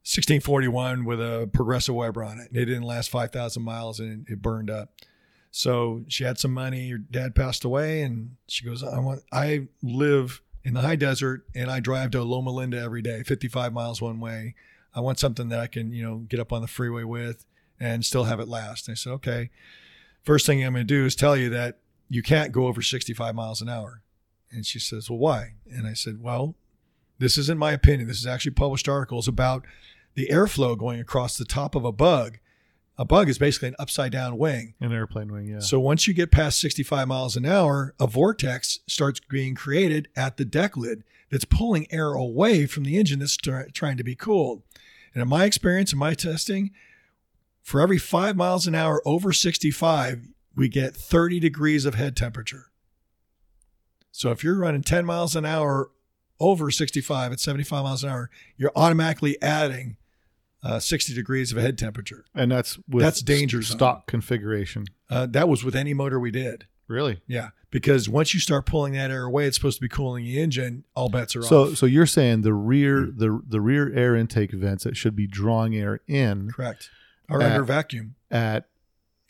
[0.06, 2.48] 1641 with a progressive Weber on it.
[2.52, 4.90] It didn't last 5,000 miles and it burned up.
[5.50, 6.90] So she had some money.
[6.90, 9.22] Her dad passed away, and she goes, "I want.
[9.30, 13.72] I live in the high desert, and I drive to Loma Linda every day, 55
[13.72, 14.56] miles one way.
[14.92, 17.46] I want something that I can, you know, get up on the freeway with
[17.84, 19.50] and still have it last." And I said, "Okay.
[20.22, 21.78] First thing I'm going to do is tell you that
[22.08, 24.02] you can't go over 65 miles an hour."
[24.50, 26.54] And she says, "Well, why?" And I said, "Well,
[27.18, 28.08] this isn't my opinion.
[28.08, 29.66] This is actually published articles about
[30.14, 32.38] the airflow going across the top of a bug.
[32.96, 35.58] A bug is basically an upside down wing." An airplane wing, yeah.
[35.58, 40.36] So once you get past 65 miles an hour, a vortex starts being created at
[40.36, 44.62] the deck lid that's pulling air away from the engine that's trying to be cooled.
[45.12, 46.70] And in my experience, in my testing,
[47.64, 52.66] for every five miles an hour over 65, we get 30 degrees of head temperature.
[54.12, 55.90] So if you're running 10 miles an hour
[56.38, 59.96] over 65 at 75 miles an hour, you're automatically adding
[60.62, 62.24] uh, 60 degrees of head temperature.
[62.34, 63.78] and that's with That's danger s- zone.
[63.78, 64.84] stock configuration.
[65.10, 66.66] Uh, that was with any motor we did.
[66.86, 67.22] Really?
[67.26, 70.38] Yeah, because once you start pulling that air away, it's supposed to be cooling the
[70.38, 70.84] engine.
[70.94, 71.76] All bets are So, off.
[71.78, 75.74] so you're saying the rear the the rear air intake vents that should be drawing
[75.74, 76.90] air in Correct.
[77.28, 78.66] Or At- under vacuum at,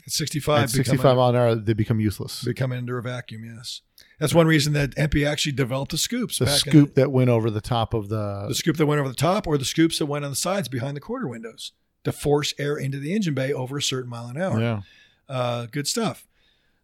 [0.07, 0.65] at 65.
[0.65, 2.43] at 65 mile an hour, they become useless.
[2.45, 3.45] become under a vacuum.
[3.45, 3.83] Yes,
[4.19, 6.39] that's one reason that EMPI actually developed the scoops.
[6.39, 9.15] The scoop that went over the top of the, the scoop that went over the
[9.15, 11.73] top, or the scoops that went on the sides behind the quarter windows
[12.03, 14.61] to force air into the engine bay over a certain mile an hour.
[14.61, 14.81] yeah.
[15.29, 16.27] Uh, good stuff.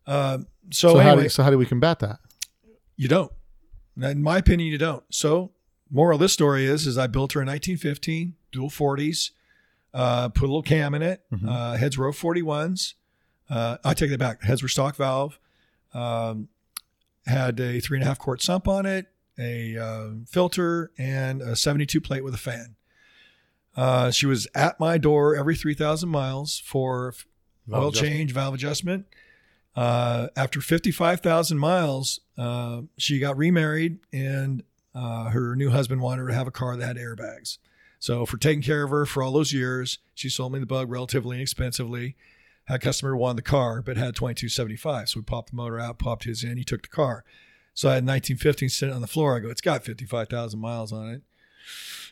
[0.06, 0.38] Uh,
[0.70, 2.20] so, So, how do so how do we combat that?
[2.96, 3.32] You don't.
[4.00, 5.04] In my opinion, you don't.
[5.10, 5.50] So,
[5.90, 9.30] moral of this story is, is I built her in 1915, dual 40s,
[9.94, 11.22] uh, put a little cam in it.
[11.32, 11.48] Mhm.
[11.48, 12.94] Uh, heads were 41s.
[13.48, 14.42] Uh, I take that back.
[14.42, 15.38] Heads were stock valve.
[15.92, 16.48] Um,
[17.26, 19.06] had a three and a half quart sump on it,
[19.38, 22.76] a uh, filter, and a 72 plate with a fan.
[23.76, 27.14] Uh, she was at my door every 3,000 miles for
[27.66, 28.12] Valve oil adjustment.
[28.14, 29.06] change, valve adjustment.
[29.76, 34.62] Uh, after 55,000 miles, uh, she got remarried and
[34.94, 37.58] uh, her new husband wanted her to have a car that had airbags.
[38.00, 40.90] So, for taking care of her for all those years, she sold me the bug
[40.90, 42.16] relatively inexpensively.
[42.64, 45.10] Had a customer who wanted the car, but had 2275.
[45.10, 47.24] So, we popped the motor out, popped his in, he took the car.
[47.74, 49.36] So, I had 1915 sitting on the floor.
[49.36, 51.22] I go, it's got 55,000 miles on it.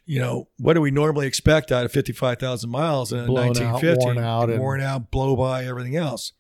[0.05, 3.57] You know, what do we normally expect out of 55,000 miles in a Blown out,
[3.59, 4.05] 1950?
[4.05, 6.33] worn out, and- worn out, blow by, everything else.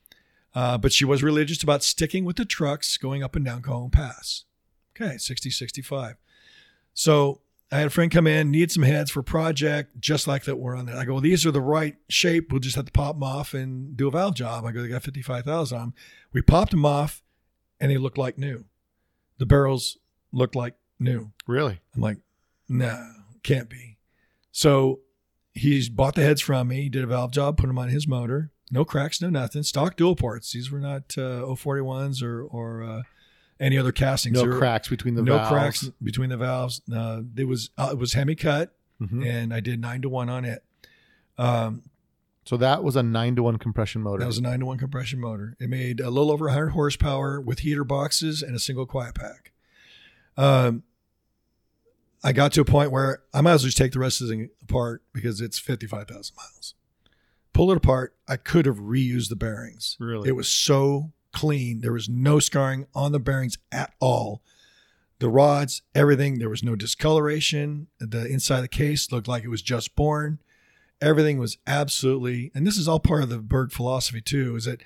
[0.55, 3.91] Uh, but she was religious about sticking with the trucks going up and down Cajon
[3.91, 4.45] Pass.
[4.95, 6.17] Okay, 60, 65.
[6.95, 10.45] So I had a friend come in, need some heads for a project just like
[10.45, 10.97] that were on there.
[10.97, 12.51] I go, well, these are the right shape.
[12.51, 14.65] We'll just have to pop them off and do a valve job.
[14.65, 15.95] I go, they got 55,000 on them.
[16.33, 17.23] We popped them off
[17.79, 18.65] and they looked like new.
[19.37, 19.99] The barrels
[20.33, 21.33] looked like new.
[21.47, 21.81] Really?
[21.95, 22.19] I'm like,
[22.69, 23.07] no,
[23.43, 23.99] can't be.
[24.51, 25.01] So
[25.53, 28.51] he's bought the heads from me, did a valve job, put them on his motor.
[28.71, 29.63] No cracks, no nothing.
[29.63, 30.53] Stock dual ports.
[30.53, 33.03] These were not uh, 041s or, or uh,
[33.61, 34.35] any other castings.
[34.35, 35.29] No They were- cracks between the valves.
[35.29, 35.51] no valves.
[35.81, 36.81] cracks between the valves.
[36.93, 39.27] Uh, it was uh, it was hemi cut, Mhm.
[39.27, 40.65] and I did nine to one on it.
[41.37, 41.83] Um,
[42.45, 44.21] So that was a nine to one compression motor.
[44.21, 45.55] that was a nine to one compression motor.
[45.61, 49.53] It made a little over 100 horsepower with heater boxes and a single quiet pack.
[50.37, 50.83] Um,
[52.25, 54.27] I got to a point where I might as well just take the rest of
[54.29, 56.75] the thing apart because it's 55,000 miles.
[57.53, 58.17] Pull it apart.
[58.29, 59.97] I could have reused the bearings.
[60.01, 60.29] Really?
[60.29, 61.81] It was so clean.
[61.81, 64.43] There was no scarring on the bearings at all.
[65.21, 67.87] The rods, everything, there was no discoloration.
[68.01, 70.41] The inside of the case looked like it was just born.
[71.01, 74.83] Everything was absolutely, and this is all part of the Berg philosophy too, is that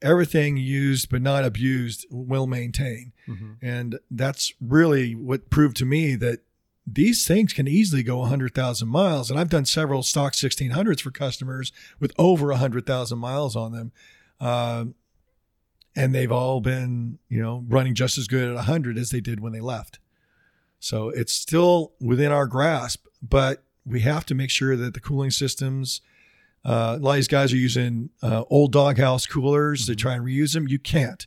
[0.00, 3.12] everything used but not abused will maintain.
[3.28, 3.56] Mhm.
[3.62, 6.40] And that's really what proved to me that
[6.84, 9.30] these things can easily go 100,000 miles.
[9.30, 11.70] And I've done several stock 1600s for customers
[12.00, 13.92] with over 100,000 miles on them.
[14.40, 14.96] Um,
[15.94, 19.40] and they've all been, you know, running just as good at 100 as they did
[19.40, 19.98] when they left.
[20.80, 25.30] So it's still within our grasp, but we have to make sure that the cooling
[25.30, 26.00] systems.
[26.64, 29.86] Uh, a lot of these guys are using uh, old doghouse coolers.
[29.88, 30.68] They try and reuse them.
[30.68, 31.26] You can't.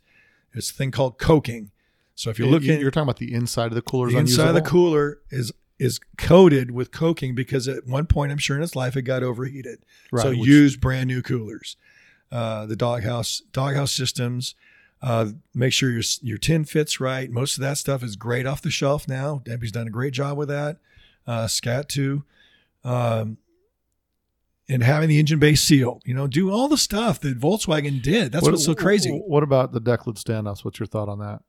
[0.54, 1.72] It's a thing called coking.
[2.16, 4.10] So if you're You- looking, you're talking about the inside of the cooler.
[4.10, 8.38] the inside of the cooler is is coated with coking because at one point I'm
[8.38, 9.80] sure in its life it got overheated.
[10.18, 11.76] so which- use brand new coolers.
[12.32, 14.56] Uh, the doghouse doghouse systems.
[15.02, 17.30] Uh, make sure your your tin fits right.
[17.30, 19.42] Most of that stuff is great off the shelf now.
[19.46, 20.78] Debbie's done a great job with that.
[21.28, 22.24] Uh, Scat too.
[22.84, 23.38] Um,
[24.68, 28.32] and having the engine bay sealed, you know, do all the stuff that Volkswagen did.
[28.32, 29.12] That's What- what's so crazy.
[29.12, 30.66] What about the deck lid standoffs?
[30.66, 31.42] What's your thought on that?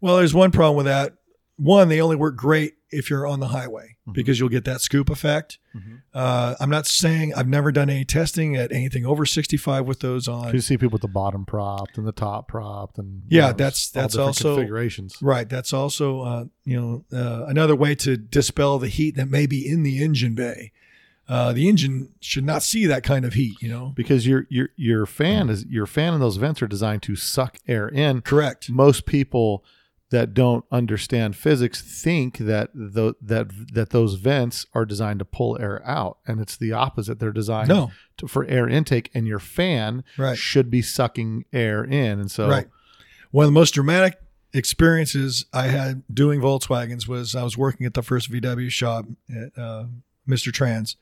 [0.00, 1.14] Well, there's one problem with that.
[1.56, 4.12] One, they only work great if you're on the highway Mhm.
[4.14, 5.58] because you'll get that scoop effect.
[5.74, 6.00] Mhm.
[6.12, 10.26] Uh, I'm not saying I've never done any testing at anything over 65 with those
[10.28, 10.52] on.
[10.52, 13.56] You see people with the bottom propped and the top propped, and Yeah, you know,
[13.56, 15.16] that's- that's also- configurations.
[15.22, 15.48] Right.
[15.48, 19.66] That's also, uh, you know, uh, another way to dispel the heat that may be
[19.66, 20.72] in the engine bay.
[21.26, 23.54] Uh, the engine should not see that kind of heat.
[23.62, 23.92] You know.
[23.96, 27.58] Because your your your fan is your fan and those vents are designed to suck
[27.66, 28.20] air in.
[28.20, 28.68] Correct.
[28.70, 29.64] Most people
[30.14, 35.58] that don't understand physics think that the, that that those vents are designed to pull
[35.60, 37.18] air out, and it's the opposite.
[37.18, 37.90] They're designed No.
[38.18, 40.38] to, for air intake, and your fan Right.
[40.38, 42.18] should be sucking air in.
[42.20, 42.68] And so, Right.
[43.32, 44.18] One of the most dramatic
[44.52, 49.58] experiences I had doing Volkswagens was I was working at the first VW shop at
[49.60, 49.84] uh,
[50.28, 50.52] Mr.
[50.52, 50.96] Trans.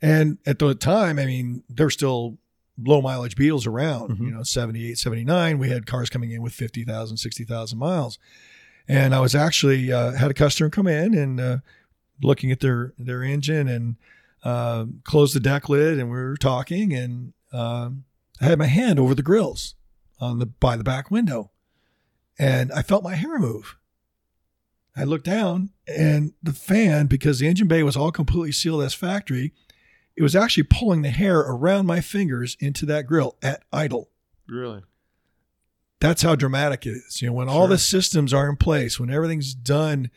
[0.00, 2.38] And at the time, I mean, they're still
[2.82, 4.26] low mileage Beetles around, Mhm.
[4.26, 5.58] you know, 78, 79.
[5.58, 8.18] We had cars coming in with 50,000, 60,000 miles.
[8.88, 11.58] And I was actually uh, had a customer come in and uh,
[12.22, 13.96] looking at their, their engine and
[14.42, 18.04] uh, closed the deck lid and we were talking and um,
[18.40, 19.74] I had my hand over the grills
[20.20, 21.50] on the by the back window,
[22.38, 23.76] and I felt my hair move.
[24.96, 28.92] I looked down, and the fan, because the engine bay was all completely sealed as
[28.94, 29.52] factory,
[30.16, 34.08] it was actually pulling the hair around my fingers into that grill at idle.
[34.48, 34.82] really,
[36.00, 37.20] That's how dramatic it is.
[37.22, 40.10] You know, when all the systems are in place, when everything's done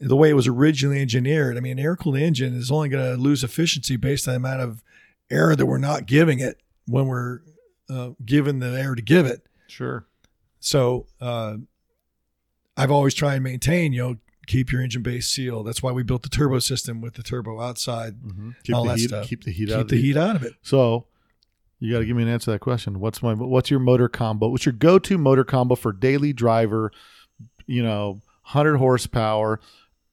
[0.00, 1.56] the way it was originally engineered.
[1.56, 4.36] I mean, an air cooled engine is only going to lose efficiency based on the
[4.36, 4.82] amount of
[5.30, 7.40] air that we're not giving it when we're
[7.90, 9.46] uh, given the air to give it.
[9.68, 10.06] sure.
[10.58, 11.56] So uh,
[12.76, 14.16] I've always tried and maintain, you know,
[14.50, 15.66] keep your engine base sealed.
[15.66, 18.14] That's why we built the turbo system with the turbo outside.
[18.22, 19.08] hmm Keep All the that heat.
[19.08, 19.26] stuff.
[19.28, 19.76] Keep the heat out.
[19.76, 20.54] Keep of the heat out of it.
[20.62, 21.06] So
[21.78, 23.00] you got to give me an answer to that question.
[23.00, 24.48] What's my what's your motor combo?
[24.48, 26.90] What's your go-to motor combo for daily driver?
[27.66, 29.60] You know, 100 horsepower.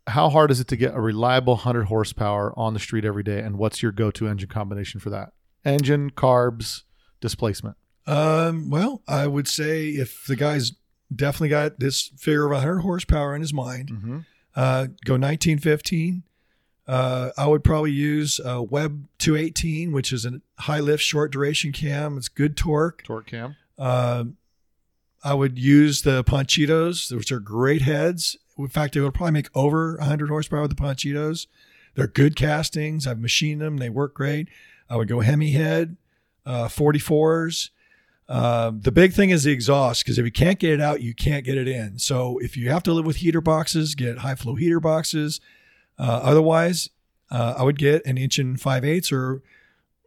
[0.05, 3.39] How hard is it to get a reliable 100 horsepower on the street every day?
[3.39, 5.33] And what's your go-to engine combination for that?
[5.65, 6.83] Engine, carbs,
[7.19, 7.75] displacement.
[8.05, 10.71] Um, well, I would say if the guy's
[11.15, 14.17] definitely got this figure of 100 horsepower in his mind, Mm-hmm.
[14.55, 16.23] uh, go 1915.
[16.87, 21.71] Uh, I would probably use a Web 218, which is a high lift, short duration
[21.73, 22.17] cam.
[22.17, 23.03] It's good torque.
[23.03, 23.55] Torque cam.
[23.77, 24.25] Uh,
[25.23, 28.37] I would use the Ponchitos, which are great heads.
[28.57, 31.47] In fact, they would probably make over 100 horsepower with the Ponchitos.
[31.95, 33.05] They're good castings.
[33.05, 33.77] I've machined them.
[33.77, 34.47] They work great.
[34.89, 35.97] I would go Hemi head,
[36.45, 37.69] uh, 44s.
[38.29, 41.13] Uh, the big thing is the exhaust because if you can't get it out, you
[41.13, 41.97] can't get it in.
[41.97, 45.39] So if you have to live with heater boxes, get high flow heater boxes.
[45.97, 46.89] Uh, otherwise,
[47.31, 49.41] uh, I would get an inch and five eighths or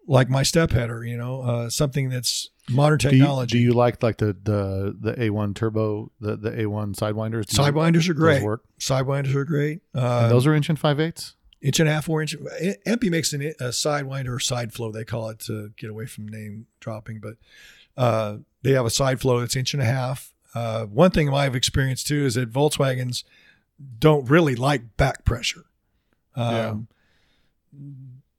[0.06, 3.58] like my step header, you know, uh, something that's modern Do you, technology.
[3.58, 7.46] do you like like the the the A1 turbo the the A1 sidewinders?
[7.46, 8.42] Sidewinders are those great.
[8.42, 8.64] work?
[8.78, 9.80] Sidewinders are great.
[9.94, 11.36] Uh, those are inch and five eighths.
[11.62, 12.36] inch and a half, four inch.
[12.86, 16.28] EMPI makes an, a sidewinder or side flow, they call it to get away from
[16.28, 17.34] name dropping, but
[17.96, 20.34] uh, they have a side flow that's inch and a half.
[20.54, 23.24] Uh, one thing I've experienced too is that Volkswagens
[23.98, 25.64] don't really like back pressure.
[26.34, 26.88] Um,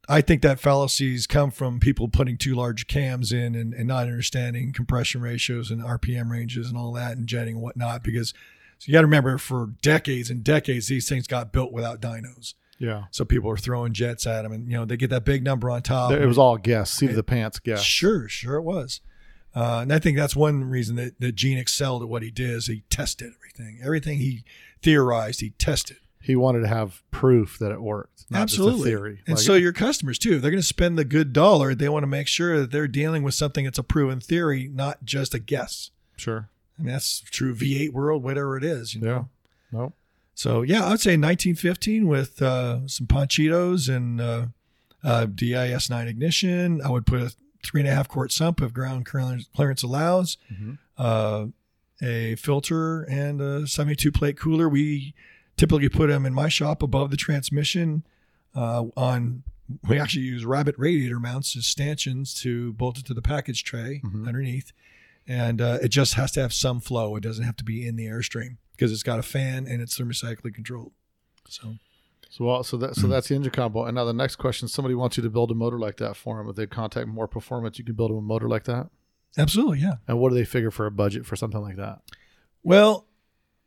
[0.09, 4.03] I think that fallacies come from people putting too large cams in and, and not
[4.03, 8.03] understanding compression ratios and RPM ranges and all that and jetting and whatnot.
[8.03, 8.33] Because
[8.77, 12.55] so you got to remember, for decades and decades, these things got built without dynos.
[12.79, 13.03] Yeah.
[13.11, 15.69] So people are throwing jets at them, and you know they get that big number
[15.69, 16.11] on top.
[16.11, 16.89] It was all guess.
[16.91, 17.83] Seat of the pants guess.
[17.83, 19.01] Sure, sure it was.
[19.53, 22.51] Uh, and I think that's one reason that, that Gene excelled at what he did
[22.51, 23.79] is he tested everything.
[23.83, 24.43] Everything he
[24.81, 25.97] theorized, he tested.
[26.21, 28.25] He wanted to have proof that it worked.
[28.29, 28.79] Not Absolutely.
[28.79, 29.19] Just a theory.
[29.27, 31.75] And Like, so your customers too, they're going to spend the good dollar.
[31.75, 35.03] They want to make sure that they're dealing with something that's a proven theory, not
[35.03, 35.91] just a guess.
[36.15, 36.49] sure.
[36.79, 38.95] I mean, that's true V8 world, whatever it is.
[38.95, 39.29] You know?
[39.71, 39.79] Yeah.
[39.79, 39.93] No.
[40.33, 44.45] So yeah, I would say 1915 with uh, some Ponchitos and uh,
[45.03, 46.81] uh, DIS 9 ignition.
[46.81, 50.37] I would put a three and a half quart sump if ground clearance allows.
[50.51, 50.77] Mhm.
[50.97, 51.47] Uh,
[52.03, 54.67] a filter and a 72 plate cooler.
[54.67, 55.13] We
[55.57, 58.03] typically put them in my shop above the transmission.
[58.55, 59.43] Uh, on
[59.87, 64.01] we actually use rabbit radiator mounts as stanchions to bolt it to the package tray
[64.03, 64.27] Mhm.
[64.27, 64.73] underneath,
[65.27, 67.15] and uh, it just has to have some flow.
[67.15, 69.97] It doesn't have to be in the airstream because it's got a fan and it's
[69.97, 70.91] thermocyclically controlled.
[71.47, 71.77] So
[72.33, 73.83] So well, so that so that's the engine combo.
[73.85, 76.37] And now the next question: Somebody wants you to build a motor like that for
[76.37, 76.47] them.
[76.49, 78.89] If they contact Moore Performance, you can build them a motor like that.
[79.37, 79.95] absolutely, yeah.
[80.07, 81.99] And what do they figure for a budget for something like that?
[82.63, 83.05] Well,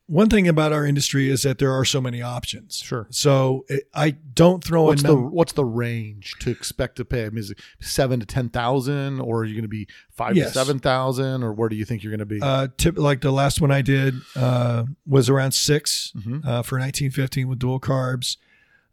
[0.06, 2.76] one thing about our industry is that there are so many options.
[2.76, 3.06] Sure.
[3.10, 7.26] So it, I don't throw What's a the what's the range to expect to pay?
[7.26, 10.36] I mean, is it seven to ten thousand, or are you going to be five
[10.36, 10.48] Yes.
[10.52, 12.40] to seven thousand, or where do you think you're going to be?
[12.40, 16.44] uh, tip like the last one I did uh, was around 6 Mhm.
[16.46, 18.36] uh, for 1915 with dual carbs.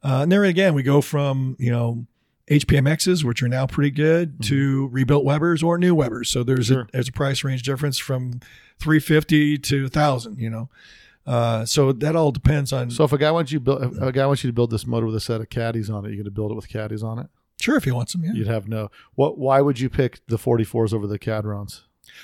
[0.03, 2.05] Uh, and there again, we go from you know
[2.49, 6.29] HPMXs, which are now pretty good, to rebuilt Webers or new Webers.
[6.29, 6.73] So there's Mm-hmm.
[6.73, 6.81] Sure.
[6.83, 8.39] a there's a price range difference from
[8.79, 10.37] 350 to 1,000.
[10.39, 10.69] You know,
[11.25, 12.89] uh, so that all depends on.
[12.91, 15.05] so if a guy wants you build, a guy wants you to build this motor
[15.05, 17.19] with a set of caddies on it, you're going to build it with caddies on
[17.19, 17.27] it.
[17.61, 18.33] sure, if he wants them, yeah.
[18.33, 18.89] You'd have no.
[19.15, 19.37] What?
[19.37, 21.81] Why would you pick the 44s over the Kadrons?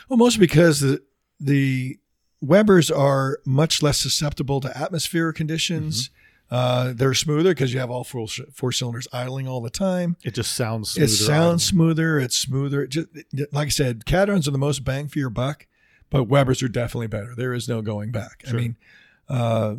[0.10, 1.02] Well, mostly because the
[1.40, 2.00] the
[2.42, 6.10] Webers are much less susceptible to atmospheric conditions.
[6.10, 6.14] Mm-hmm.
[6.50, 10.16] Uh, they're smoother because you have all four, four cylinders idling all the time.
[10.24, 10.92] It just sounds.
[10.92, 11.06] Smoother.
[11.06, 12.20] It sounds smoother.
[12.20, 12.84] It's smoother.
[12.84, 13.08] It just,
[13.52, 15.68] like I said, Kadrons are the most bang for your buck,
[16.10, 17.34] but Webers are definitely better.
[17.36, 18.44] There is no going back.
[18.48, 18.78] I mean,
[19.28, 19.76] uh,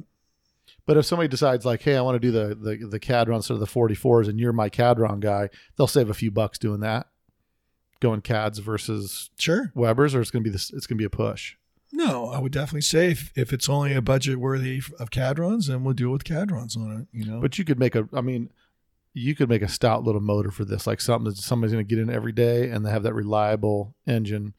[0.84, 3.54] But if somebody decides like, hey, I want to do the the the Kadron instead
[3.54, 7.06] of the 44s, and you're my Kadron guy, they'll save a few bucks doing that,
[8.00, 9.72] going Cads versus sure.
[9.74, 10.70] Webers, or it's gonna be this.
[10.72, 11.56] It's gonna be a push.
[11.92, 15.84] No, I would definitely say if, if it's only a budget worthy of Kadrons, then
[15.84, 17.18] we'll do it with Kadrons on it.
[17.18, 18.06] You know, But you could make a.
[18.12, 18.50] I mean,
[19.14, 21.98] you could make a stout little motor for this, like something that somebody's gonna get
[21.98, 24.52] in every day, and they have that reliable engine,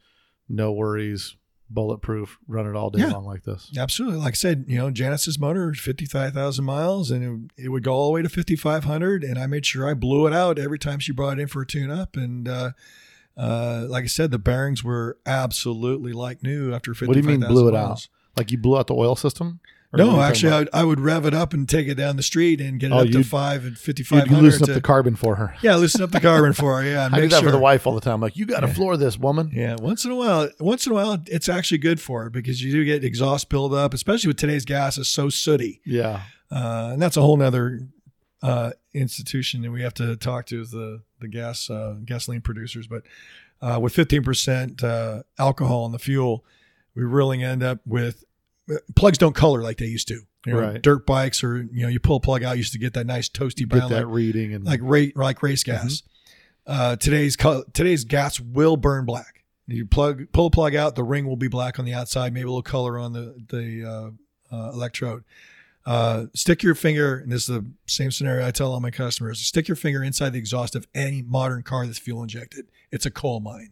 [0.50, 1.36] no worries,
[1.70, 3.12] bulletproof, run it all day Yeah.
[3.12, 3.72] long like this.
[3.78, 4.18] Absolutely.
[4.18, 8.08] Like I said, you know, Janice's motor, 55,000 miles, and it, it would go all
[8.08, 9.24] the way to 5,500.
[9.24, 11.62] And I made sure I blew it out every time she brought it in for
[11.62, 12.18] a tune up.
[12.18, 12.72] And, uh,
[13.40, 17.08] uh, like I said, the bearings were absolutely like new after 50.
[17.08, 18.08] What do you mean blew it out?
[18.38, 19.60] Like you blew out the oil system?
[19.92, 20.68] Or what are No, actually?
[20.72, 22.94] I, I would rev it up and take it down the street and get it
[22.94, 24.30] Oh, up to five and you, 5,500.
[24.36, 25.56] you loosen up to- the carbon for her.
[25.64, 26.88] yeah, loosen up the carbon for her.
[26.88, 27.50] Yeah, I do that sure.
[27.50, 28.22] for the wife all the time.
[28.22, 29.50] Like, you got to floor this woman.
[29.52, 32.62] Yeah, once in a while, once in a while, it's actually good for it because
[32.62, 35.82] you do get exhaust buildup, especially with today's gas is so sooty.
[35.86, 36.22] Yeah.
[36.52, 37.80] uh, and that's a whole nother
[38.44, 42.88] uh, institution that we have to talk to is the the gas uh, gasoline producers.
[42.88, 43.04] But
[43.62, 46.44] uh, with 15% uh, alcohol in the fuel,
[46.96, 48.24] we really end up with
[48.72, 50.22] uh, plugs don't color like they used to.
[50.46, 50.82] You know, Right.
[50.82, 53.28] Dirt bikes or you know you pull a plug out used to get that nice
[53.28, 56.02] toasty Get brown that like, reading and like ra- like race gas.
[56.66, 59.44] Uh, today's co- today's gas will burn black.
[59.68, 62.46] You plug pull a plug out, the ring will be black on the outside, maybe
[62.46, 65.24] a little color on the the uh, uh, electrode.
[65.86, 69.40] Uh, stick your finger, and this is the same scenario I tell all my customers:
[69.40, 72.68] stick your finger inside the exhaust of any modern car that's fuel injected.
[72.92, 73.72] It's a coal mine.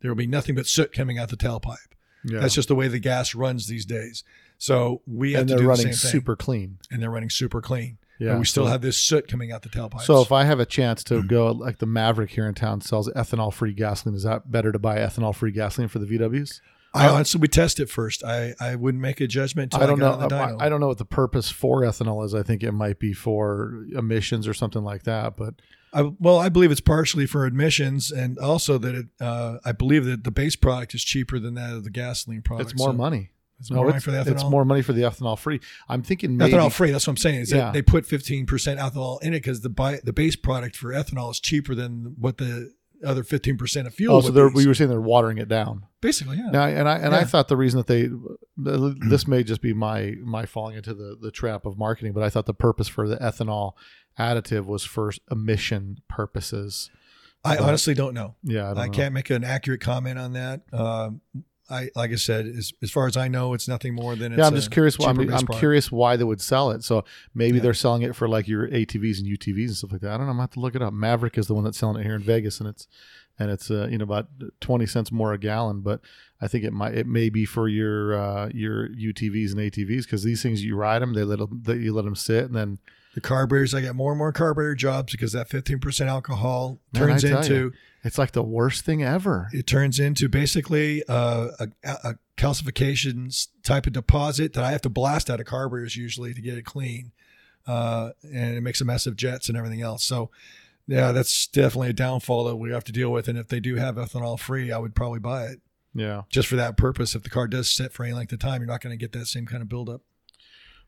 [0.00, 1.76] There will be nothing but soot coming out the tailpipe.
[2.24, 2.40] yeah.
[2.40, 4.22] That's just the way the gas runs these days.
[4.58, 6.78] So we have and to do the running same thing, super clean.
[6.90, 7.98] and they're running super clean.
[8.18, 8.32] Yeah.
[8.32, 10.02] but we still so, have this soot coming out the tailpipes.
[10.02, 13.10] So if I have a chance to go, like the Maverick here in town sells
[13.10, 16.60] ethanol free gasoline, is that better to buy ethanol free gasoline for the VWs?
[16.96, 18.24] I honestly would test it first.
[18.24, 20.36] I, I wouldn't make a judgment until I don't got know.
[20.58, 20.66] I.
[20.66, 22.34] I don't know what the purpose for ethanol is.
[22.34, 25.36] I think it might be for emissions or something like that.
[25.36, 25.54] But
[25.92, 29.06] I, well, I believe it's partially for emissions, and also that it.
[29.20, 32.72] Uh, I believe that the base product is cheaper than that of the gasoline product.
[32.72, 33.30] it's more So money.
[33.58, 34.32] It's No, more money it's, for the ethanol.
[34.32, 35.60] it's more money for the ethanol free.
[35.88, 36.90] I'm thinking maybe ethanol free.
[36.90, 37.40] That's what I'm saying.
[37.40, 37.70] Is Yeah.
[37.72, 41.30] they put 15 percent ethanol in it because the buy, the base product for ethanol
[41.30, 42.74] is cheaper than what the
[43.04, 44.16] other 15 percent of fuel.
[44.16, 45.86] Oh, so we were saying they're watering it down.
[46.00, 46.50] basically yeah.
[46.50, 48.08] Now, and I and I thought the reason that they
[49.08, 52.30] this may just be my my falling into the the trap of marketing, but I
[52.30, 53.72] thought the purpose for the ethanol
[54.18, 56.90] additive was for emission purposes.
[57.44, 58.34] I honestly don't know.
[58.42, 60.62] Yeah, I, don't I can't make an accurate comment on that.
[60.72, 61.20] Um,
[61.68, 64.38] I like I said, as, as far as I know, it's nothing more than it's
[64.38, 64.98] Yeah, I'm just curious.
[64.98, 66.84] Why, I'm, I'm curious why they would sell it.
[66.84, 67.64] So maybe Yeah.
[67.64, 70.12] they're selling it for like your ATVs and UTVs and stuff like that.
[70.12, 70.30] I don't know.
[70.30, 70.92] I'm gonna have to look it up.
[70.92, 72.86] Maverick is the one that's selling it here in Vegas, and it's
[73.38, 74.28] and it's uh, you know about
[74.60, 75.80] 20 cents more a gallon.
[75.80, 76.00] But
[76.40, 80.22] I think it might it may be for your uh, your UTVs and ATVs because
[80.22, 82.78] these things you ride them, they let them they, you let them sit, and then
[83.16, 87.24] The carburetors, I get more and more carburetor jobs because that 15% alcohol Man, turns
[87.24, 87.72] into you.
[88.04, 89.48] it's like the worst thing ever.
[89.52, 94.88] it turns into basically uh, a, a calcifications type of deposit that I have to
[94.90, 97.12] blast out of carburetors usually to get it clean,
[97.66, 100.04] uh, and it makes a mess of jets and everything else.
[100.04, 100.30] So.
[100.88, 103.26] Yeah, that's definitely a downfall that we have to deal with.
[103.26, 105.60] And if they do have ethanol free, I would probably buy it
[105.92, 106.22] Yeah.
[106.30, 107.16] just for that purpose.
[107.16, 109.10] If the car does sit for any length of time, you're not going to get
[109.18, 110.02] that same kind of buildup.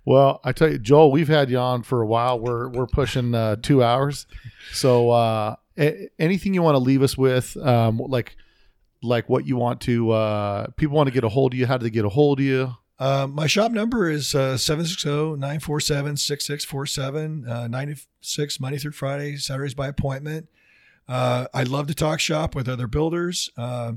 [0.04, 2.40] Well, I tell you, Joel, we've had you on for a while.
[2.40, 4.26] We're we're pushing uh, two hours.
[4.72, 8.36] So uh, a- anything you want to leave us with, um, like
[9.02, 11.66] like what you want to uh, people want to get a hold of you.
[11.66, 12.74] How do they get a hold of you?
[12.98, 20.48] Uh, my shop number is uh, 760-947-6647, uh, 96 Monday through Friday, Saturdays by appointment.
[21.06, 23.50] Uh, I love to talk shop with other builders.
[23.56, 23.92] Uh,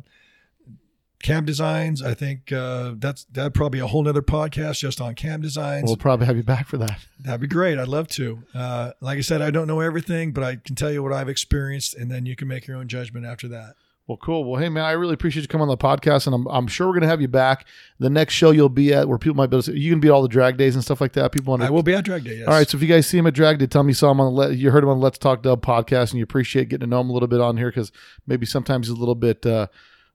[1.22, 5.42] cam designs, I think uh, that's that'd probably a whole nother podcast just on cam
[5.42, 5.86] designs.
[5.86, 7.00] We'll probably have you back for that.
[7.20, 7.78] That'd be great.
[7.78, 8.44] I'd love to.
[8.54, 11.30] Uh, like I said, I don't know everything, but I can tell you what I've
[11.30, 13.76] experienced, and then you can make your own judgment after that.
[14.08, 14.44] Well, cool.
[14.44, 16.88] Well, hey man, I really appreciate you coming on the podcast, and I'm, I'm sure
[16.88, 17.66] we're gonna have you back.
[18.00, 20.10] The next show you'll be at, where people might be able to, you can be
[20.10, 21.32] at all the drag days and stuff like that.
[21.32, 22.38] People want to I will be at Drag Day.
[22.38, 22.48] Yes.
[22.48, 24.12] All right, so if you guys see him at Drag Day, tell me you saw
[24.12, 26.24] him on the Let, you heard him on the Let's Talk Dub podcast, and you
[26.24, 27.92] appreciate getting to know him a little bit on here because
[28.28, 29.68] maybe sometimes he's a little bit uh,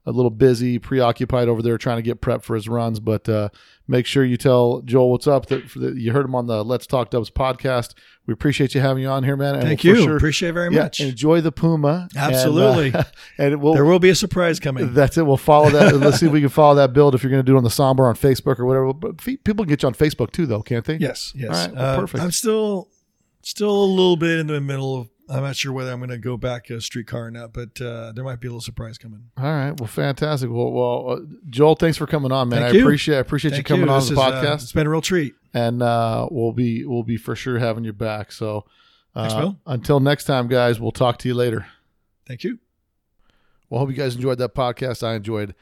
[0.09, 3.01] a little busy, preoccupied over there trying to get prep for his runs.
[3.01, 3.49] But uh,
[3.89, 5.47] make sure you tell Joel what's up.
[5.47, 7.95] That, that you heard him on the Let's Talk Dubs podcast.
[8.25, 9.55] We appreciate you having you on here, man.
[9.57, 10.03] And Thank we'll you.
[10.05, 11.01] sure- Appreciate it very yeah, much.
[11.01, 12.09] enjoy the Puma.
[12.15, 12.95] and, uh, Absolutely.
[13.39, 14.95] And, we'll there will be a surprise coming.
[14.95, 15.27] that's it.
[15.27, 15.97] We'll follow that.
[15.97, 17.65] Let's see if we can follow that build if you're going to do it on
[17.65, 18.93] the Somber on Facebook or whatever.
[18.93, 20.97] But people can get you on Facebook too, though, can't they?
[20.99, 21.51] Yes, yes.
[21.51, 22.23] Right, well, Uh, perfect.
[22.23, 22.89] I'm still
[23.43, 26.19] still a little bit in the middle of I'm not sure whether I'm going to
[26.19, 29.25] go back a streetcar or not, but uh, there might be a little surprise coming.
[29.37, 29.73] All right.
[29.79, 30.49] Well, fantastic.
[30.51, 31.21] Well, well, uh,
[31.51, 32.61] Joel, thanks for coming on, man.
[32.63, 32.85] Thank I you.
[32.85, 34.91] appreciate I appreciate Thank you coming on This the is, uh, podcast, it's been a
[34.91, 35.35] real treat.
[35.53, 38.31] and uh, we'll be we'll be for sure having you back.
[38.31, 38.67] So,
[39.17, 39.57] uh, Thanks, Bill.
[39.67, 41.67] until next time, guys, we'll talk to you later.
[42.29, 42.59] Thank you.
[43.69, 45.03] Well, hope you guys enjoyed that podcast.
[45.03, 45.55] I enjoyed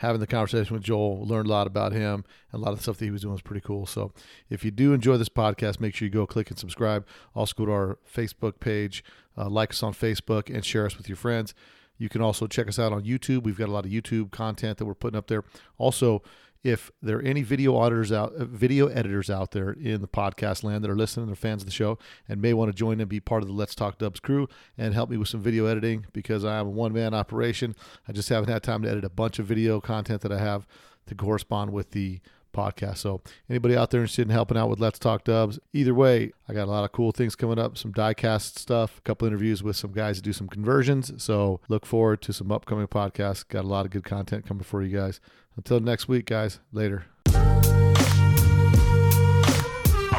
[0.00, 1.26] having the conversation with Joel.
[1.26, 3.32] Learned a lot about him, and a lot of the stuff that he was doing
[3.32, 3.84] was pretty cool.
[3.84, 4.12] So,
[4.48, 7.06] if you do enjoy this podcast, make sure you go click and subscribe.
[7.34, 9.04] Also, go to our Facebook page,
[9.36, 11.54] uh, like us on Facebook, and share us with your friends.
[11.98, 13.42] You can also check us out on YouTube.
[13.42, 15.44] We've got a lot of YouTube content that we're putting up there.
[15.76, 16.22] Also,
[16.62, 20.62] if there are any video auditors out, uh, video editors out there in the podcast
[20.62, 23.08] land that are listening, they're fans of the show, and may want to join and
[23.08, 26.06] be part of the Let's Talk Dubs crew and help me with some video editing
[26.12, 27.74] because I am a one man operation.
[28.06, 30.66] I just haven't had time to edit a bunch of video content that I have
[31.06, 32.20] to correspond with the
[32.52, 32.98] podcast.
[32.98, 36.52] So anybody out there interested in helping out with Let's Talk Dubs, either way, I
[36.52, 39.76] got a lot of cool things coming up, some diecast stuff, a couple interviews with
[39.76, 41.22] some guys that do some conversions.
[41.22, 43.46] So look forward to some upcoming podcasts.
[43.46, 45.20] Got a lot of good content coming for you guys.
[45.56, 46.60] Until next week, guys.
[46.72, 47.04] Later.
[47.26, 47.32] A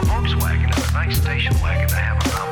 [0.04, 2.51] Volkswagen is a nice station wagon to have